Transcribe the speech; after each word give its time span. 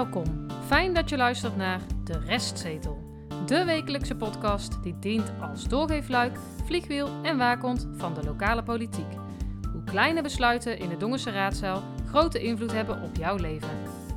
Welkom. 0.00 0.46
Fijn 0.66 0.94
dat 0.94 1.08
je 1.08 1.16
luistert 1.16 1.56
naar 1.56 1.80
De 2.04 2.18
Restzetel. 2.18 2.98
De 3.46 3.64
wekelijkse 3.64 4.14
podcast 4.14 4.82
die 4.82 4.98
dient 4.98 5.32
als 5.40 5.68
doorgeefluik, 5.68 6.38
vliegwiel 6.64 7.08
en 7.22 7.36
waakhond 7.38 7.88
van 7.96 8.14
de 8.14 8.24
lokale 8.24 8.62
politiek. 8.62 9.12
Hoe 9.72 9.84
kleine 9.84 10.22
besluiten 10.22 10.78
in 10.78 10.88
de 10.88 10.96
Dongense 10.96 11.30
raadzaal 11.30 11.82
grote 12.08 12.42
invloed 12.42 12.72
hebben 12.72 13.02
op 13.02 13.16
jouw 13.16 13.36
leven. 13.36 13.68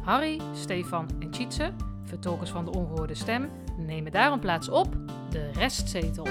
Harry, 0.03 0.41
Stefan 0.53 1.09
en 1.19 1.31
Tjitse, 1.31 1.71
vertolkers 2.03 2.49
van 2.49 2.65
de 2.65 2.71
ongehoorde 2.71 3.15
stem, 3.15 3.49
nemen 3.77 4.11
daarom 4.11 4.39
plaats 4.39 4.69
op 4.69 4.95
De 5.29 5.51
Restzetel. 5.51 6.27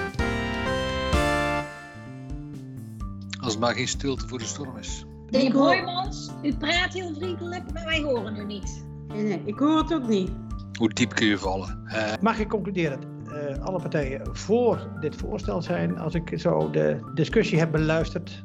Als 3.41 3.51
het 3.51 3.59
maar 3.59 3.73
geen 3.73 3.87
stilte 3.87 4.27
voor 4.27 4.39
de 4.39 4.45
storm 4.45 4.77
is. 4.77 5.05
Hoor- 5.31 5.51
Hoijmans, 5.51 6.31
u 6.43 6.55
praat 6.55 6.93
heel 6.93 7.13
vriendelijk, 7.13 7.73
maar 7.73 7.85
wij 7.85 8.01
horen 8.01 8.35
u 8.35 8.45
niet. 8.45 8.91
Nee, 9.13 9.23
nee, 9.23 9.41
ik 9.45 9.59
hoor 9.59 9.77
het 9.77 9.93
ook 9.93 10.07
niet. 10.07 10.31
Hoe 10.79 10.89
diep 10.89 11.13
kun 11.13 11.25
je 11.27 11.37
vallen? 11.37 11.79
Eh, 11.85 12.13
Mag 12.21 12.39
ik 12.39 12.47
concluderen 12.47 12.99
dat 13.01 13.33
eh, 13.33 13.59
alle 13.65 13.79
partijen 13.79 14.35
voor 14.35 14.87
dit 14.99 15.15
voorstel 15.15 15.61
zijn 15.61 15.97
als 15.97 16.13
ik 16.13 16.39
zo 16.39 16.69
de 16.69 17.11
discussie 17.13 17.59
heb 17.59 17.71
beluisterd? 17.71 18.43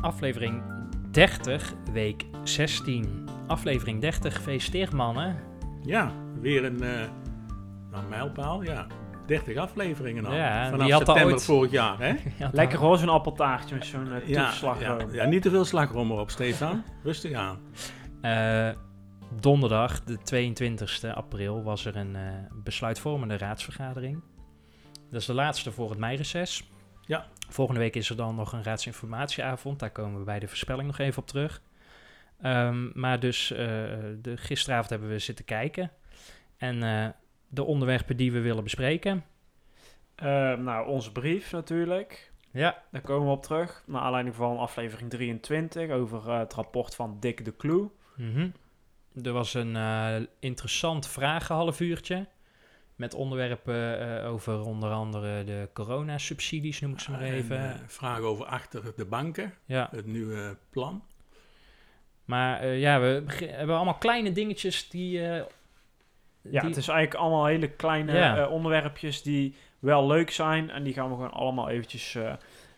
Aflevering 0.00 0.62
30, 1.10 1.74
week 1.92 2.24
16. 2.42 3.24
Aflevering 3.46 4.00
30, 4.00 4.34
gefeliciteerd 4.36 4.92
mannen. 4.92 5.36
Ja, 5.82 6.12
weer 6.40 6.64
een 6.64 6.82
eh, 6.82 7.08
nou, 7.90 8.08
mijlpaal, 8.08 8.62
ja. 8.62 8.86
30 9.26 9.56
afleveringen 9.56 10.26
al. 10.26 10.34
Ja, 10.34 10.70
Vanaf 10.70 10.88
september 10.88 11.24
ooit- 11.24 11.44
vorig 11.44 11.70
jaar, 11.70 11.98
hè? 12.06 12.14
Lekker 12.52 12.78
hoor, 12.78 12.98
zo'n 12.98 13.08
appeltaartje 13.08 13.74
met 13.74 13.86
zo'n 13.86 14.06
uh, 14.06 14.28
Ja, 14.28 14.50
slagroom. 14.50 15.12
ja, 15.12 15.24
niet 15.24 15.42
te 15.42 15.50
veel 15.50 15.64
slagroom 15.64 16.10
erop, 16.10 16.30
Stefan. 16.30 16.84
Rustig 17.04 17.32
aan. 17.32 17.58
Eh, 18.20 18.70
donderdag, 19.40 20.04
de 20.04 20.18
22e 21.10 21.14
april, 21.14 21.62
was 21.62 21.84
er 21.84 21.96
een 21.96 22.16
eh, 22.16 22.22
besluitvormende 22.64 23.36
raadsvergadering. 23.38 24.22
Dat 25.10 25.20
is 25.20 25.26
de 25.26 25.34
laatste 25.34 25.72
voor 25.72 25.90
het 25.90 25.98
meireces. 25.98 26.70
Ja. 27.00 27.26
Volgende 27.48 27.80
week 27.80 27.96
is 27.96 28.10
er 28.10 28.16
dan 28.16 28.34
nog 28.34 28.52
een 28.52 28.62
raadsinformatieavond. 28.62 29.78
Daar 29.78 29.90
komen 29.90 30.18
we 30.18 30.24
bij 30.24 30.38
de 30.38 30.48
voorspelling 30.48 30.86
nog 30.86 30.98
even 30.98 31.22
op 31.22 31.28
terug. 31.28 31.62
Ehm, 32.42 33.00
maar 33.00 33.20
dus 33.20 33.50
eh, 33.50 33.58
de, 34.22 34.36
gisteravond 34.36 34.90
hebben 34.90 35.08
we 35.08 35.18
zitten 35.18 35.44
kijken. 35.44 35.90
En 36.56 36.82
eh, 36.82 37.08
de 37.56 37.64
onderwerpen 37.64 38.16
die 38.16 38.32
we 38.32 38.40
willen 38.40 38.62
bespreken. 38.62 39.24
Eh, 40.14 40.26
nou, 40.54 40.88
onze 40.88 41.12
brief 41.12 41.52
natuurlijk. 41.52 42.32
Ja. 42.50 42.82
Daar 42.90 43.00
komen 43.02 43.26
we 43.26 43.32
op 43.32 43.42
terug. 43.42 43.82
Naar 43.86 44.00
aanleiding 44.00 44.34
van 44.34 44.58
aflevering 44.58 45.10
23 45.10 45.90
over 45.90 46.28
eh, 46.28 46.38
het 46.38 46.54
rapport 46.54 46.94
van 46.94 47.16
Dick 47.20 47.44
de 47.44 47.56
Clue. 47.56 47.88
Mhm. 48.16 48.48
Er 49.22 49.32
was 49.32 49.54
een 49.54 49.76
eh, 49.76 50.16
interessant 50.40 51.08
vragenhalfuurtje. 51.08 52.26
Met 52.96 53.14
onderwerpen 53.14 54.00
eh, 54.22 54.30
over 54.32 54.60
onder 54.64 54.90
andere 54.90 55.44
de 55.44 55.68
coronasubsidies, 55.72 56.80
noem 56.80 56.92
ik 56.92 57.00
ze 57.00 57.10
maar 57.10 57.20
En, 57.20 57.32
even. 57.32 57.80
vragen 57.86 58.24
over 58.24 58.46
achter 58.46 58.92
de 58.96 59.04
banken, 59.04 59.54
ja, 59.64 59.88
het 59.90 60.06
nieuwe 60.06 60.56
plan. 60.70 61.02
maar 62.24 62.60
eh, 62.60 62.80
ja, 62.80 63.00
we 63.00 63.24
hebben 63.38 63.76
allemaal 63.76 63.98
kleine 63.98 64.32
dingetjes 64.32 64.88
die... 64.88 65.20
eh, 66.46 66.52
Ja, 66.52 66.60
die- 66.60 66.68
het 66.68 66.78
is 66.78 66.88
eigenlijk 66.88 67.20
allemaal 67.20 67.46
hele 67.46 67.68
kleine 67.68 68.12
eh, 68.42 68.50
onderwerpjes 68.50 69.22
die 69.22 69.54
wel 69.78 70.06
leuk 70.06 70.30
zijn. 70.30 70.70
En 70.70 70.82
die 70.82 70.92
gaan 70.92 71.08
we 71.08 71.14
gewoon 71.14 71.32
allemaal 71.32 71.68
eventjes 71.68 72.14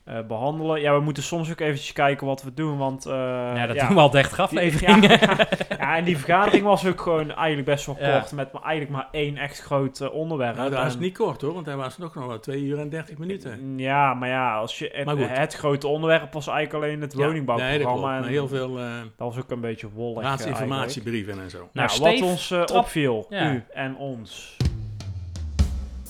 eh, 0.08 0.18
eh, 0.18 0.26
behandelen. 0.26 0.80
Ja, 0.80 0.94
we 0.94 1.00
moeten 1.00 1.22
soms 1.22 1.50
ook 1.50 1.60
eventjes 1.60 1.92
kijken 1.92 2.26
wat 2.26 2.42
we 2.42 2.54
doen, 2.54 2.78
want... 2.78 3.06
eh, 3.06 3.12
ja, 3.54 3.66
dat 3.66 3.78
doen 3.78 3.88
we 3.88 4.00
al 4.00 4.10
30 4.10 4.30
Die- 4.32 4.40
afleveringen. 4.44 5.10
Ja, 5.18 5.46
ja, 5.78 5.96
en 5.96 6.04
die 6.04 6.18
vergadering 6.18 6.64
was 6.64 6.86
ook 6.86 7.00
gewoon 7.00 7.30
eigenlijk 7.34 7.66
best 7.66 7.86
wel 7.86 7.96
Ja. 8.00 8.18
kort. 8.18 8.32
Met 8.32 8.52
maar 8.52 8.62
eigenlijk 8.62 8.96
maar 8.96 9.08
één 9.12 9.36
echt 9.36 9.60
groot 9.60 10.00
eh, 10.00 10.12
onderwerp. 10.14 10.56
Nou, 10.56 10.70
dat 10.70 10.82
was 10.82 10.94
En- 10.94 11.00
niet 11.00 11.16
kort 11.18 11.40
hoor, 11.42 11.52
want 11.54 11.66
hij 11.66 11.76
was 11.76 11.98
nog 11.98 12.14
nog 12.14 12.26
wel 12.26 12.40
2 12.40 12.60
uur 12.62 12.78
en 12.78 12.88
30 12.88 13.18
minuten. 13.18 13.78
Ja, 13.78 14.14
maar 14.14 14.28
ja, 14.28 14.56
als 14.56 14.78
je 14.78 14.90
het, 14.92 15.04
Maar 15.04 15.16
goed. 15.16 15.28
het 15.38 15.54
grote 15.54 15.86
onderwerp 15.88 16.32
was 16.32 16.46
eigenlijk 16.46 16.84
alleen 16.84 17.00
het 17.00 17.12
Ja, 17.12 17.18
nee, 17.18 17.26
dat 17.38 17.46
woningbouwprogramma. 17.46 18.14
en 18.14 18.20
Maar 18.20 18.28
heel 18.30 18.48
veel 18.48 18.78
eh, 18.78 18.84
dat 19.16 19.34
was 19.34 19.38
ook 19.38 19.50
een 19.50 19.60
beetje 19.60 19.88
wollig. 19.90 20.22
raadsinformatiebrieven 20.22 21.40
en 21.40 21.50
zo. 21.50 21.68
Nou, 21.72 21.88
Nou, 22.00 22.00
wat 22.20 22.22
ons 22.30 22.52
opviel, 22.72 23.26
Ja. 23.30 23.52
u 23.52 23.64
en 23.72 23.96
ons. 23.96 24.56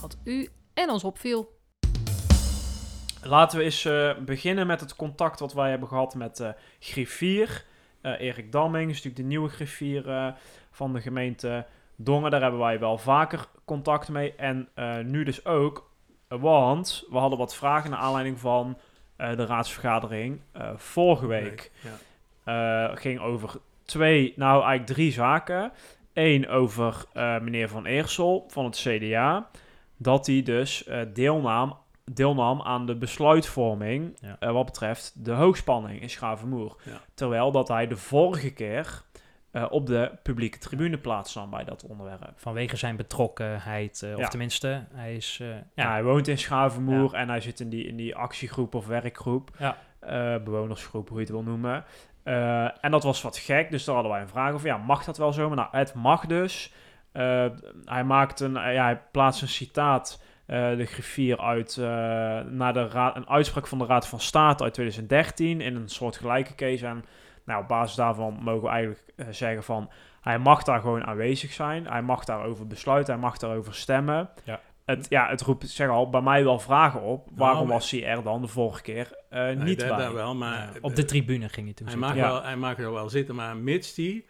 Wat 0.01 0.17
u 0.25 0.49
en 0.75 0.91
ons 0.91 1.05
opviel. 1.05 1.57
Laten 3.23 3.59
we 3.59 3.65
eens 3.65 3.85
eh, 3.85 4.17
beginnen 4.17 4.67
met 4.67 4.81
het 4.81 4.97
contact 4.97 5.41
wat 5.41 5.53
wij 5.53 5.71
hebben 5.71 5.89
gehad 5.89 6.15
met 6.15 6.37
de 6.37 6.55
griffier. 6.79 7.65
Eh, 8.01 8.21
Erik 8.21 8.53
Damming 8.53 8.91
is 8.91 8.97
natuurlijk 8.97 9.23
de 9.23 9.29
nieuwe 9.29 9.49
griffier 9.49 10.35
van 10.71 10.93
de 10.93 11.01
gemeente 11.01 11.67
Dongen. 11.97 12.31
Daar 12.31 12.43
hebben 12.43 12.61
wij 12.61 12.79
wel 12.79 12.99
vaker 12.99 13.47
contact 13.65 14.09
mee. 14.09 14.35
En 14.35 14.69
nu 15.05 15.25
dus 15.25 15.45
ook, 15.45 15.91
want 16.29 17.05
we 17.11 17.19
hadden 17.19 17.39
wat 17.39 17.57
vragen 17.57 17.91
naar 17.91 17.99
aanleiding 17.99 18.41
van 18.41 18.79
de 19.17 19.47
raadsvergadering 19.47 20.41
vorige 20.77 21.27
week. 21.27 21.71
Ja. 22.45 22.89
Eh, 22.89 22.97
ging 22.97 23.21
over 23.21 23.61
twee, 23.85 24.33
nou 24.37 24.63
eigenlijk 24.63 24.87
drie 24.87 25.13
zaken. 25.13 25.73
Eén 26.13 26.49
over 26.49 27.05
meneer 27.15 27.69
Van 27.69 27.87
Eersel 27.87 28.45
van 28.49 28.65
het 28.65 28.77
CDA. 28.77 29.49
Dat 29.97 30.27
hij 30.27 30.43
dus 30.43 30.89
deelnam, 31.13 31.77
deelnam 32.11 32.63
aan 32.63 32.87
de 32.87 32.97
besluitvorming 32.97 34.17
Ja. 34.21 34.37
eh, 34.39 34.53
wat 34.53 34.65
betreft 34.65 35.25
de 35.25 35.33
hoogspanning 35.33 36.01
in 36.01 36.11
Schavenmoer. 36.11 36.77
Ja. 36.85 37.01
Terwijl 37.15 37.51
dat 37.53 37.69
hij 37.69 37.87
de 37.87 37.97
vorige 37.97 38.53
keer 38.53 39.03
eh, 39.51 39.65
op 39.71 39.87
de 39.87 40.11
publieke 40.23 40.59
tribune 40.59 40.99
plaatsnam 40.99 41.51
bij 41.51 41.65
dat 41.65 41.85
onderwerp. 41.85 42.33
Vanwege 42.37 42.77
zijn 42.77 42.97
betrokkenheid, 42.97 44.03
eh, 44.03 44.19
of 44.19 44.29
tenminste, 44.29 44.85
hij 44.93 45.15
is... 45.15 45.41
Ja. 45.75 45.91
hij 45.91 46.03
woont 46.03 46.29
in 46.29 46.39
Schavenmoer 46.39 47.15
en 47.15 47.29
hij 47.29 47.41
zit 47.41 47.61
in 47.61 47.69
die, 47.69 47.87
in 47.87 47.97
die 47.97 48.17
actiegroep 48.17 48.75
of 48.75 48.87
werkgroep. 48.87 49.51
Bewonersgroep, 50.45 51.09
hoe 51.09 51.17
je 51.19 51.25
het 51.25 51.33
wil 51.33 51.43
noemen. 51.43 51.85
En 52.81 52.91
dat 52.91 53.03
was 53.03 53.23
wat 53.23 53.39
gek, 53.39 53.71
dus 53.71 53.85
daar 53.85 53.95
hadden 53.95 54.13
wij 54.13 54.23
een 54.23 54.29
vraag 54.29 54.53
over. 54.53 54.67
Ja, 54.67 54.77
mag 54.77 55.05
dat 55.05 55.17
wel 55.19 55.33
zo? 55.33 55.47
Maar 55.47 55.57
nou, 55.57 55.69
het 55.71 55.95
mag 55.95 56.27
dus. 56.27 56.73
Hij, 57.85 58.05
maakt 58.05 58.41
een, 58.41 58.53
ja, 58.53 58.85
hij 58.85 59.01
plaatst 59.13 59.43
een 59.43 59.49
citaat, 59.49 60.23
eh, 60.49 60.77
de 60.77 60.85
griffier, 60.87 61.39
uit 61.41 61.77
eh, 61.77 61.85
naar 62.41 62.73
de 62.73 62.89
raad, 62.89 63.17
een 63.17 63.29
uitspraak 63.29 63.67
van 63.67 63.79
de 63.79 63.87
Raad 63.87 64.09
van 64.09 64.21
State 64.21 64.65
uit 64.65 64.75
2013 64.75 65.61
in 65.61 65.75
een 65.77 65.89
soort 65.89 66.17
gelijke 66.17 66.55
case. 66.55 66.87
En 66.87 67.05
nou, 67.45 67.63
op 67.63 67.69
basis 67.69 67.97
daarvan 67.97 68.39
mogen 68.43 68.63
we 68.63 68.69
eigenlijk 68.69 69.03
eh, 69.17 69.27
zeggen 69.31 69.63
van... 69.63 69.91
Hij 70.21 70.39
mag 70.39 70.63
daar 70.63 70.81
gewoon 70.81 71.05
aanwezig 71.07 71.53
zijn. 71.53 71.87
Hij 71.87 72.03
mag 72.03 72.25
daarover 72.25 72.67
besluiten. 72.67 73.13
Hij 73.13 73.23
mag 73.23 73.37
daarover 73.37 73.75
stemmen. 73.75 74.31
Ja. 74.45 74.61
Het, 74.85 75.07
ja, 75.09 75.29
het 75.29 75.41
roept, 75.43 75.69
zeg 75.69 75.89
al, 75.89 76.11
bij 76.11 76.21
mij 76.21 76.45
wel 76.45 76.59
vragen 76.59 77.03
op. 77.03 77.29
Waarom 77.35 77.67
maar- 77.67 77.77
was 77.77 77.91
hij 77.91 78.05
er 78.07 78.23
dan 78.23 78.41
de 78.41 78.47
vorige 78.49 78.83
keer 78.83 79.13
eh, 79.31 79.51
niet 79.57 79.79
bij? 79.79 79.89
dat 79.97 80.13
wel, 80.13 80.35
maar... 80.35 80.71
ja, 80.73 80.79
op 80.81 80.95
de 80.97 81.05
tribune 81.05 81.49
ging 81.49 81.67
hij 81.67 81.75
toen 81.75 81.87
Hij 81.87 81.97
zitten. 81.97 82.15
mag, 82.17 82.25
Ja. 82.27 82.33
wel, 82.33 82.43
hij 82.43 82.57
mag 82.57 82.79
er 82.79 82.93
wel 82.93 83.09
zitten, 83.09 83.35
maar 83.35 83.57
mits 83.57 83.95
die 83.95 84.27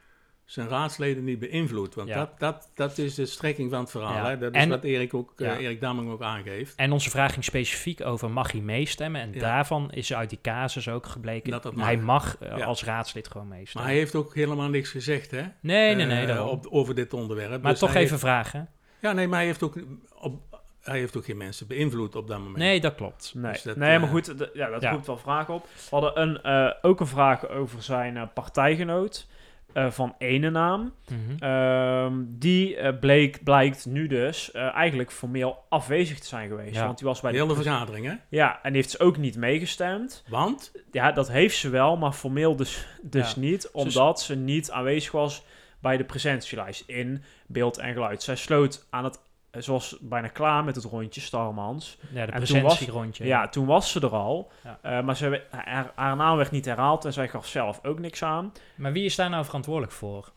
zijn 0.48 0.69
raadsleden 0.69 1.25
niet 1.25 1.38
beïnvloedt. 1.38 1.94
Want 1.94 2.09
Ja. 2.09 2.14
dat, 2.16 2.31
dat, 2.38 2.70
dat 2.75 2.98
is 2.98 3.14
de 3.14 3.26
strekking 3.26 3.70
van 3.70 3.81
het 3.81 3.91
verhaal. 3.91 4.12
Ja. 4.14 4.28
Hè? 4.28 4.38
Dat 4.38 4.54
is 4.54 4.62
En- 4.62 4.69
wat 4.69 4.84
Erik, 4.84 5.14
ook, 5.14 5.32
eh. 5.36 5.59
Erik 5.60 5.81
Damming 5.81 6.10
ook 6.10 6.22
aangeeft. 6.22 6.75
En 6.76 6.92
onze 6.92 7.10
vraag 7.10 7.32
ging 7.32 7.44
specifiek 7.44 8.00
over 8.04 8.31
mag 8.31 8.53
hij 8.53 8.60
meestemmen. 8.60 9.20
En 9.20 9.32
Ja. 9.32 9.41
daarvan 9.41 9.92
is 9.92 10.14
uit 10.14 10.28
die 10.31 10.38
casus 10.42 10.88
ook 10.88 11.06
gebleken 11.06 11.50
Dat 11.50 11.62
dat 11.62 11.75
hij 11.76 11.97
mag. 11.97 12.37
eh, 12.38 12.56
Ja. 12.56 12.64
als 12.64 12.84
raadslid 12.84 13.28
gewoon 13.28 13.48
Maar 13.48 13.58
meestemmen. 13.58 13.91
hij 13.91 13.98
heeft 13.98 14.14
ook 14.14 14.34
helemaal 14.34 14.69
niks 14.69 14.91
gezegd, 14.91 15.31
hè? 15.31 15.42
nee, 15.60 15.94
nee, 15.94 16.06
nee. 16.06 16.20
eh, 16.20 16.26
daarom. 16.26 16.48
op, 16.48 16.66
over 16.66 16.94
dit 16.94 17.12
onderwerp. 17.12 17.62
maar 17.62 17.70
Dus 17.70 17.81
toch 17.81 17.88
even 17.94 18.00
heeft- 18.08 18.20
vragen. 18.20 18.69
ja, 19.00 19.12
nee, 19.12 19.28
maar 19.28 19.38
hij 19.38 19.47
heeft, 19.47 19.62
ook, 19.62 19.75
op, 20.19 20.60
hij 20.82 20.98
heeft 20.98 21.16
ook 21.16 21.25
geen 21.25 21.37
mensen 21.37 21.66
beïnvloed 21.66 22.16
op 22.16 22.28
dat 22.28 22.38
moment. 22.38 22.56
Nee, 22.56 22.81
dat 22.81 22.94
klopt. 22.94 23.32
Nee, 23.34 23.53
Dus 23.53 23.62
dat, 23.62 23.76
nee 23.76 23.99
maar 23.99 24.08
goed, 24.08 24.34
ja, 24.55 24.69
dat 24.70 24.82
ja. 24.82 24.90
roept 24.90 25.06
wel 25.06 25.19
vragen 25.19 25.55
op. 25.55 25.62
We 25.62 25.96
hadden 25.96 26.20
een, 26.20 26.43
eh, 26.43 26.70
ook 26.82 27.00
een 27.00 27.06
vraag 27.06 27.49
over 27.49 27.82
zijn 27.82 28.17
eh, 28.17 28.22
partijgenoot 28.34 29.26
eh, 29.73 29.91
van 29.91 30.15
ene 30.19 30.50
naam. 30.50 30.94
Mhm. 31.09 31.43
Ehm, 31.44 32.12
die 32.26 32.76
eh, 32.76 32.99
bleek, 32.99 33.44
blijkt 33.44 33.87
nu 33.87 34.06
dus 34.06 34.50
eh, 34.50 34.75
eigenlijk 34.75 35.12
formeel 35.12 35.65
afwezig 35.69 36.19
te 36.19 36.26
zijn 36.26 36.49
geweest. 36.49 36.75
Ja. 36.75 36.85
Want 36.85 36.99
die 36.99 37.06
was 37.06 37.20
bij 37.20 37.32
Heel 37.32 37.47
de 37.47 37.55
de... 37.55 37.62
vergadering, 37.62 38.06
hè? 38.06 38.15
Ja, 38.29 38.53
en 38.62 38.73
die 38.73 38.81
heeft 38.82 38.91
dus 38.91 39.00
ook 39.00 39.17
niet 39.17 39.37
meegestemd. 39.37 40.25
Want, 40.29 40.73
Ja, 40.93 41.12
dat 41.12 41.29
heeft 41.29 41.56
ze 41.56 41.69
wel, 41.69 41.97
maar 41.97 42.12
formeel 42.12 42.56
dus, 42.56 42.87
dus 43.03 43.32
Ja. 43.35 43.41
niet. 43.41 43.70
Omdat 43.70 44.20
ze 44.20 44.37
niet 44.37 44.70
aanwezig 44.70 45.12
was 45.12 45.44
bij 45.81 45.97
de 45.97 46.05
presentielijst 46.05 46.82
in 46.87 47.23
beeld 47.47 47.79
en 47.79 47.93
geluid. 47.93 48.23
Zij 48.23 48.37
sloot 48.37 48.87
aan 48.91 49.05
het... 49.05 49.19
Ze 49.62 49.72
was 49.72 49.96
bijna 50.00 50.28
klaar 50.28 50.64
met 50.64 50.75
het 50.75 50.84
rondje, 50.84 51.20
Starmans. 51.20 51.99
Ja, 52.12 52.26
de 52.26 52.32
En 52.32 52.44
toen 52.44 52.62
was- 52.62 52.72
presentierondje. 52.76 53.25
Ja, 53.26 53.49
toen 53.49 53.66
was 53.66 53.90
ze 53.90 54.00
er 54.00 54.14
al. 54.14 54.50
Ja. 54.64 54.78
Eh, 54.82 55.05
maar 55.05 55.16
ze, 55.16 55.43
haar, 55.50 55.93
haar 55.94 56.16
naam 56.16 56.37
werd 56.37 56.50
niet 56.50 56.64
herhaald 56.64 57.05
en 57.05 57.12
zij 57.12 57.28
gaf 57.28 57.46
zelf 57.46 57.81
ook 57.84 57.99
niks 57.99 58.22
aan. 58.22 58.52
Maar 58.76 58.93
wie 58.93 59.05
is 59.05 59.14
daar 59.14 59.31
nou 59.31 59.44
verantwoordelijk 59.44 59.93
voor? 59.93 60.32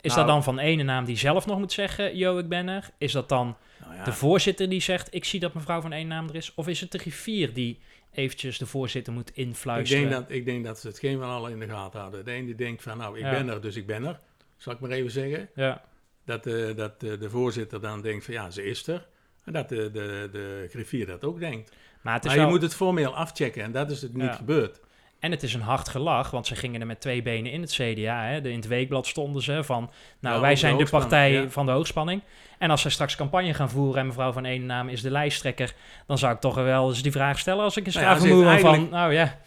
Is 0.00 0.14
Nou. 0.14 0.18
dat 0.24 0.26
dan 0.34 0.42
van 0.44 0.58
ene 0.58 0.82
naam 0.82 1.04
die 1.04 1.16
zelf 1.16 1.46
nog 1.46 1.58
moet 1.58 1.72
zeggen, 1.72 2.16
yo, 2.16 2.38
ik 2.38 2.48
ben 2.48 2.68
er? 2.68 2.90
Is 2.98 3.12
dat 3.12 3.28
dan 3.28 3.56
Nou 3.80 3.94
ja, 3.94 4.04
de 4.04 4.12
voorzitter 4.12 4.68
die 4.68 4.80
zegt, 4.80 5.14
ik 5.14 5.24
zie 5.24 5.40
dat 5.40 5.54
mevrouw 5.54 5.80
van 5.80 5.92
één 5.92 6.08
naam 6.08 6.28
er 6.28 6.34
is? 6.34 6.54
Of 6.54 6.68
is 6.68 6.80
het 6.80 6.92
de 6.92 6.98
griffier 6.98 7.52
die 7.54 7.78
eventjes 8.12 8.58
de 8.58 8.66
voorzitter 8.66 9.12
moet 9.12 9.28
ik, 9.28 9.36
influisteren? 9.36 10.08
denk 10.08 10.20
dat, 10.22 10.30
ik 10.36 10.44
denk 10.44 10.64
dat 10.64 10.78
ze 10.78 10.86
het 10.86 10.98
geen 10.98 11.18
van 11.18 11.28
allen 11.28 11.50
in 11.50 11.58
de 11.60 11.68
gaten 11.68 11.98
houden. 12.00 12.24
De 12.24 12.34
een 12.34 12.44
die 12.46 12.54
denkt 12.54 12.82
van, 12.82 12.98
nou, 12.98 13.18
ik 13.18 13.24
Ja. 13.24 13.30
ben 13.30 13.48
er, 13.48 13.60
dus 13.60 13.76
ik 13.76 13.86
ben 13.86 14.04
er. 14.04 14.20
Zal 14.56 14.72
ik 14.72 14.80
maar 14.80 14.90
even 14.90 15.10
zeggen. 15.10 15.48
Ja, 15.54 15.82
Dat, 16.30 16.46
eh, 16.46 16.76
dat 16.76 16.92
eh, 17.02 17.10
de 17.20 17.30
voorzitter 17.30 17.80
dan 17.80 18.00
denkt 18.02 18.24
van, 18.24 18.34
ja, 18.34 18.50
ze 18.50 18.64
is 18.64 18.86
er. 18.86 19.06
En 19.44 19.52
dat 19.52 19.68
de, 19.68 19.90
de, 19.90 20.28
de 20.32 20.66
griffier 20.70 21.06
dat 21.06 21.24
ook 21.24 21.40
denkt. 21.40 21.72
maar 22.02 22.14
het 22.14 22.24
is 22.24 22.34
Maar 22.34 22.44
je 22.44 22.50
moet 22.50 22.62
het 22.62 22.74
formeel 22.74 23.14
afchecken 23.14 23.62
en 23.62 23.72
dat 23.72 23.90
is 23.90 24.02
het 24.02 24.14
niet 24.14 24.22
Ja. 24.24 24.32
gebeurd. 24.32 24.80
En 25.18 25.30
het 25.30 25.42
is 25.42 25.54
een 25.54 25.60
hard 25.60 25.88
gelach, 25.88 26.30
want 26.30 26.46
ze 26.46 26.54
gingen 26.54 26.80
er 26.80 26.86
met 26.86 27.00
twee 27.00 27.22
benen 27.22 27.52
in 27.52 27.60
het 27.60 27.72
CDA. 27.72 28.24
Hè. 28.24 28.40
De, 28.40 28.50
in 28.50 28.56
het 28.56 28.66
weekblad 28.66 29.06
stonden 29.06 29.42
ze 29.42 29.64
van, 29.64 29.90
nou, 30.20 30.34
Ja, 30.34 30.40
wij 30.40 30.56
zijn 30.56 30.76
de 30.76 30.86
partij 30.90 31.32
ja. 31.32 31.48
van 31.48 31.66
de 31.66 31.72
hoogspanning. 31.72 32.22
En 32.58 32.70
als 32.70 32.80
zij 32.80 32.90
straks 32.90 33.16
campagne 33.16 33.54
gaan 33.54 33.70
voeren 33.70 34.00
en 34.00 34.06
mevrouw 34.06 34.32
van 34.32 34.44
één 34.44 34.66
naam 34.66 34.88
is 34.88 35.02
de 35.02 35.10
lijsttrekker, 35.10 35.74
dan 36.06 36.18
zou 36.18 36.34
ik 36.34 36.40
toch 36.40 36.54
wel 36.54 36.88
eens 36.88 37.02
die 37.02 37.12
vraag 37.12 37.38
stellen 37.38 37.64
als 37.64 37.76
ik 37.76 37.86
een 37.86 37.92
Nou 37.92 38.04
ja, 38.04 38.10
strafvermoeden 38.10 38.52
heeft 38.52 38.64
van, 38.64 38.88
nou 38.88 39.12
ja, 39.12 39.38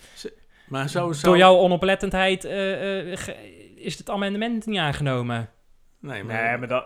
Maar 0.68 0.90
zo, 0.90 1.12
zo... 1.12 1.28
door 1.28 1.38
jouw 1.38 1.56
onoplettendheid 1.56 2.46
eh, 2.46 3.12
is 3.76 3.98
het 3.98 4.10
amendement 4.10 4.66
niet 4.66 4.80
aangenomen. 4.80 5.50
Nee, 6.04 6.24
maar... 6.24 6.44
Nee, 6.50 6.58
maar 6.58 6.68
dat... 6.68 6.86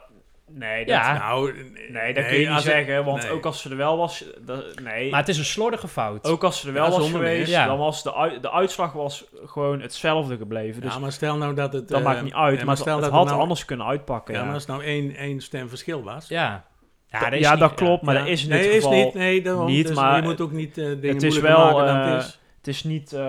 Nee, 0.52 0.86
dat, 0.86 0.96
Ja. 0.96 1.18
Nou, 1.18 1.54
nee, 1.90 2.14
dat 2.14 2.26
kun 2.26 2.34
je 2.38 2.46
niet 2.46 2.56
het- 2.56 2.64
zeggen, 2.64 3.06
want 3.06 3.22
nee. 3.24 3.32
ook 3.32 3.46
als 3.46 3.62
ze 3.62 3.70
er 3.70 3.78
wel 3.78 3.98
was... 3.98 4.24
Dat, 4.40 4.80
nee, 4.80 5.10
Maar 5.10 5.20
het 5.20 5.30
is 5.30 5.38
een 5.38 5.46
slordige 5.46 5.88
fout. 5.88 6.26
ook 6.26 6.44
als 6.44 6.60
ze 6.60 6.68
er 6.68 6.74
wel 6.74 6.86
Ja, 6.92 6.98
was 6.98 7.10
geweest, 7.12 7.52
Ja. 7.52 7.66
dan 7.66 7.78
was 7.78 8.04
de, 8.04 8.38
de 8.42 8.52
uitslag 8.52 8.94
was 8.94 9.26
gewoon 9.46 9.82
hetzelfde 9.82 10.38
gebleven. 10.38 10.82
Dus 10.82 10.94
ja, 10.94 11.00
maar 11.00 11.12
stel 11.12 11.38
nou 11.38 11.54
dat 11.54 11.74
het... 11.74 11.88
dat 11.88 12.00
eh, 12.00 12.06
maakt 12.06 12.22
niet 12.24 12.34
uit, 12.34 12.60
ja, 12.60 12.66
maar, 12.66 12.78
stel 12.78 12.94
het, 12.94 13.02
dat 13.04 13.12
het 13.12 13.20
had 13.20 13.30
nou- 13.30 13.42
anders 13.42 13.66
kunnen 13.66 13.86
uitpakken. 13.88 14.34
Ja, 14.34 14.40
Ja, 14.40 14.46
maar 14.46 14.54
als 14.56 14.66
nou 14.66 14.84
één, 14.84 15.16
één 15.16 15.42
stem 15.42 15.70
verschil 15.70 16.04
was... 16.04 16.28
Ja, 16.28 16.66
ja, 17.08 17.34
Ja, 17.34 17.56
dat, 17.56 17.70
niet- 17.70 17.80
klopt, 17.80 18.02
maar 18.04 18.14
Ja. 18.16 18.20
dat 18.20 18.30
is 18.30 18.44
in 18.44 18.50
nee, 18.50 18.62
dit 18.62 18.70
is 18.72 18.84
geval... 18.84 19.04
niet. 19.04 19.14
Nee, 19.14 19.42
daarom. 19.42 19.66
niet, 19.66 19.88
Dus 19.88 19.96
maar 19.96 20.16
je 20.16 20.22
moet 20.24 20.42
ook 20.42 20.52
niet 20.52 20.78
eh 20.78 20.84
dingen 20.86 21.08
het 21.08 21.24
is 21.24 21.34
moeilijker 21.40 21.58
wel, 21.64 21.66
maken 21.80 21.86
dan 21.86 22.06
eh, 22.06 22.14
het 22.16 22.24
is. 22.24 22.40
Het 22.58 22.68
is 22.68 22.84
niet, 22.84 23.14
eh, 23.14 23.20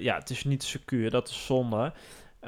ja, 0.00 0.14
het 0.18 0.30
is 0.30 0.44
niet 0.44 0.62
secuur, 0.62 1.10
dat 1.10 1.28
is 1.28 1.46
zonde. 1.46 1.92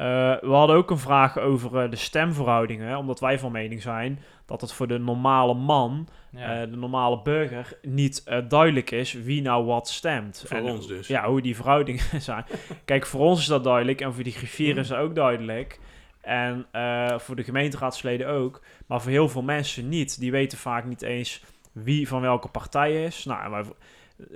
Eh, 0.00 0.06
we 0.40 0.52
hadden 0.52 0.76
ook 0.76 0.90
een 0.90 0.98
vraag 0.98 1.38
over 1.38 1.82
eh, 1.82 1.90
de 1.90 1.96
stemverhoudingen, 1.96 2.96
omdat 2.96 3.20
wij 3.20 3.38
van 3.38 3.52
mening 3.52 3.82
zijn 3.82 4.18
dat 4.46 4.60
het 4.60 4.72
voor 4.72 4.86
de 4.86 4.98
normale 4.98 5.54
man, 5.54 6.08
ja. 6.30 6.60
eh, 6.60 6.70
de 6.70 6.76
normale 6.76 7.22
burger, 7.22 7.78
niet 7.82 8.24
duidelijk 8.48 8.90
is 8.90 9.12
wie 9.12 9.42
nou 9.42 9.64
wat 9.64 9.88
stemt. 9.88 10.44
Voor 10.46 10.56
En 10.56 10.64
ons 10.64 10.86
dus. 10.86 11.06
Ja, 11.06 11.28
hoe 11.28 11.42
die 11.42 11.56
verhoudingen 11.56 12.22
zijn. 12.22 12.44
Kijk, 12.84 13.06
voor 13.06 13.20
ons 13.20 13.40
is 13.40 13.46
dat 13.46 13.64
duidelijk 13.64 14.00
en 14.00 14.14
voor 14.14 14.24
die 14.24 14.32
griffier 14.32 14.78
is 14.78 14.88
dat 14.88 14.98
ook 14.98 15.14
duidelijk. 15.14 15.78
En 16.20 16.66
eh, 16.70 17.18
voor 17.18 17.36
de 17.36 17.44
gemeenteraadsleden 17.44 18.28
ook. 18.28 18.62
Maar 18.86 19.00
voor 19.00 19.10
heel 19.10 19.28
veel 19.28 19.42
mensen 19.42 19.88
niet. 19.88 20.20
Die 20.20 20.30
weten 20.30 20.58
vaak 20.58 20.84
niet 20.84 21.02
eens 21.02 21.42
wie 21.72 22.08
van 22.08 22.20
welke 22.20 22.48
partij 22.48 23.04
is. 23.04 23.24
Nou, 23.24 23.44
en 23.44 23.50
wij, 23.50 23.64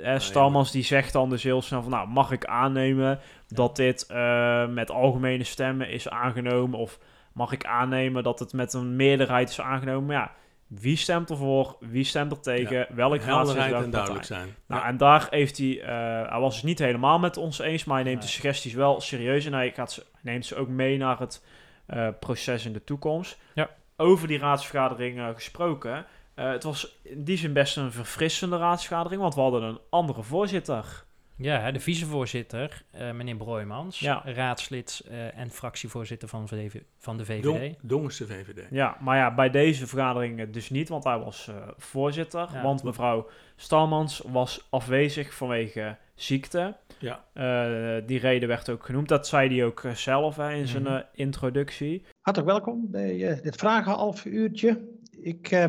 eh, 0.02 0.18
Stalmans 0.18 0.70
die 0.70 0.82
zegt 0.84 1.12
dan 1.12 1.30
dus 1.30 1.42
heel 1.42 1.62
snel 1.62 1.82
van... 1.82 1.90
Nou, 1.90 2.08
mag 2.08 2.30
ik 2.30 2.44
aannemen 2.44 3.18
dat 3.48 3.76
dit 3.76 4.06
eh, 4.06 4.66
met 4.68 4.90
algemene 4.90 5.44
stemmen 5.44 5.88
is 5.88 6.08
aangenomen? 6.08 6.78
Of 6.78 6.98
mag 7.32 7.52
ik 7.52 7.64
aannemen 7.64 8.22
dat 8.22 8.38
het 8.38 8.52
met 8.52 8.72
een 8.72 8.96
meerderheid 8.96 9.48
is 9.50 9.60
aangenomen? 9.60 10.06
Maar 10.06 10.16
ja, 10.16 10.32
wie 10.66 10.96
stemt 10.96 11.30
ervoor? 11.30 11.76
Wie 11.80 12.04
stemt 12.04 12.32
er 12.32 12.40
tegen? 12.40 12.86
Welk 12.94 13.12
raadslid, 13.22 13.24
Helderheid 13.24 13.70
welke 13.70 13.84
en 13.84 13.90
duidelijk 13.90 14.24
zijn. 14.24 14.54
Nou, 14.66 14.82
Ja. 14.82 14.88
en 14.88 14.96
daar 14.96 15.26
heeft 15.30 15.58
hij, 15.58 15.80
eh, 15.80 16.30
hij 16.30 16.40
was 16.40 16.56
het 16.56 16.64
niet 16.64 16.78
helemaal 16.78 17.18
met 17.18 17.36
ons 17.36 17.58
eens, 17.58 17.84
maar 17.84 17.94
hij 17.96 18.04
neemt 18.04 18.18
Nee. 18.18 18.26
de 18.26 18.32
suggesties 18.32 18.74
wel 18.74 19.00
serieus 19.00 19.46
en 19.46 19.52
hij 19.52 19.70
gaat 19.70 19.92
ze, 19.92 20.04
neemt 20.22 20.46
ze 20.46 20.56
ook 20.56 20.68
mee 20.68 20.96
naar 20.96 21.18
het 21.18 21.44
eh, 21.86 22.08
proces 22.20 22.66
in 22.66 22.72
de 22.72 22.84
toekomst. 22.84 23.38
Ja. 23.54 23.70
Over 23.96 24.28
die 24.28 24.38
raadsvergadering 24.38 25.20
gesproken, 25.34 26.06
eh, 26.34 26.50
het 26.50 26.62
was 26.62 26.98
in 27.02 27.24
die 27.24 27.36
zin 27.36 27.52
best 27.52 27.76
een 27.76 27.92
verfrissende 27.92 28.56
raadsvergadering, 28.56 29.20
want 29.20 29.34
we 29.34 29.40
hadden 29.40 29.62
een 29.62 29.78
andere 29.90 30.22
voorzitter. 30.22 31.04
Ja, 31.36 31.60
hè, 31.60 31.72
de 31.72 31.80
vicevoorzitter, 31.80 32.82
eh, 32.90 33.10
meneer 33.12 33.36
Broijmans, 33.36 33.98
Ja. 33.98 34.22
raadslid 34.24 35.06
eh, 35.10 35.38
en 35.38 35.50
fractievoorzitter 35.50 36.28
van, 36.28 36.48
VV 36.48 36.80
van 36.98 37.16
de 37.16 37.24
VVD. 37.24 37.42
Dong, 37.42 37.76
Dongense 37.82 38.26
VVD. 38.26 38.66
Ja, 38.70 38.96
maar 39.00 39.16
ja, 39.16 39.34
bij 39.34 39.50
deze 39.50 39.86
vergadering 39.86 40.50
dus 40.50 40.70
niet, 40.70 40.88
want 40.88 41.04
hij 41.04 41.18
was 41.18 41.48
eh, 41.48 41.54
voorzitter. 41.76 42.48
Ja. 42.52 42.62
Want 42.62 42.82
mevrouw 42.82 43.28
Stalmans 43.56 44.22
was 44.26 44.66
afwezig 44.70 45.34
vanwege 45.34 45.96
ziekte. 46.14 46.76
Ja. 46.98 47.24
Eh, 47.32 48.06
die 48.06 48.18
reden 48.18 48.48
werd 48.48 48.68
ook 48.70 48.84
genoemd. 48.86 49.08
Dat 49.08 49.26
zei 49.26 49.48
hij 49.56 49.64
ook 49.64 49.82
zelf 49.94 50.36
hè, 50.36 50.52
in 50.52 50.66
zijn 50.66 50.82
Mhm. 50.82 51.00
introductie. 51.14 52.04
Hartelijk 52.20 52.50
welkom 52.52 52.90
bij 52.90 53.28
eh, 53.30 53.42
dit 53.42 53.56
vragenhalf 53.56 54.24
uurtje. 54.24 54.88
Ik 55.20 55.50
eh, 55.50 55.66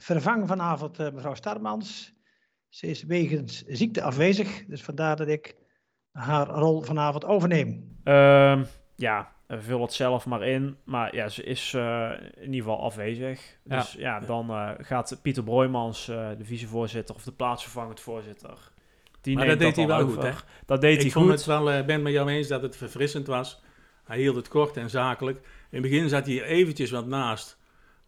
vervang 0.00 0.48
vanavond 0.48 0.98
eh, 0.98 1.10
mevrouw 1.12 1.34
Starmans. 1.34 2.16
Ze 2.68 2.86
is 2.86 3.02
wegens 3.02 3.64
ziekte 3.66 4.02
afwezig, 4.02 4.64
dus 4.66 4.82
vandaar 4.82 5.16
dat 5.16 5.28
ik 5.28 5.56
haar 6.12 6.46
rol 6.48 6.80
vanavond 6.82 7.24
overneem. 7.24 7.98
Ehm, 8.04 8.64
ja, 8.96 9.32
vul 9.48 9.82
het 9.82 9.92
zelf 9.92 10.26
maar 10.26 10.42
in. 10.46 10.76
Maar 10.84 11.14
ja, 11.14 11.28
ze 11.28 11.42
is 11.42 11.74
eh, 11.74 12.10
in 12.34 12.44
ieder 12.52 12.60
geval 12.70 12.82
afwezig. 12.82 13.58
Ja. 13.64 13.76
Dus 13.76 13.92
ja, 13.92 14.20
dan 14.20 14.50
eh, 14.50 14.70
gaat 14.78 15.18
Pieter 15.22 15.42
Broijmans, 15.42 16.08
eh, 16.08 16.28
de 16.38 16.44
vicevoorzitter 16.44 17.14
of 17.14 17.22
de 17.24 17.32
plaatsvervangend 17.32 18.00
voorzitter. 18.00 18.72
Die 19.20 19.36
Maar 19.36 19.46
neemt 19.46 19.58
dat 19.60 19.66
deed 19.74 19.76
dan 19.86 19.96
hij 19.96 20.04
wel 20.04 20.06
over. 20.16 20.32
goed, 20.32 20.44
Dat 20.66 20.80
deed 20.80 20.94
ik 20.96 21.00
hij 21.02 21.10
vond 21.10 21.24
goed. 21.24 21.34
het 21.34 21.44
wel, 21.44 21.70
eh, 21.70 21.84
ben 21.84 21.94
het 21.94 22.02
met 22.02 22.12
jou 22.12 22.28
eens 22.30 22.48
dat 22.48 22.62
het 22.62 22.76
verfrissend 22.76 23.26
was. 23.26 23.62
Hij 24.04 24.18
hield 24.18 24.36
het 24.36 24.48
kort 24.48 24.76
en 24.76 24.90
zakelijk. 24.90 25.36
In 25.70 25.82
het 25.82 25.90
begin 25.90 26.08
zat 26.08 26.26
hij 26.26 26.42
eventjes 26.42 26.90
wat 26.90 27.06
naast. 27.06 27.57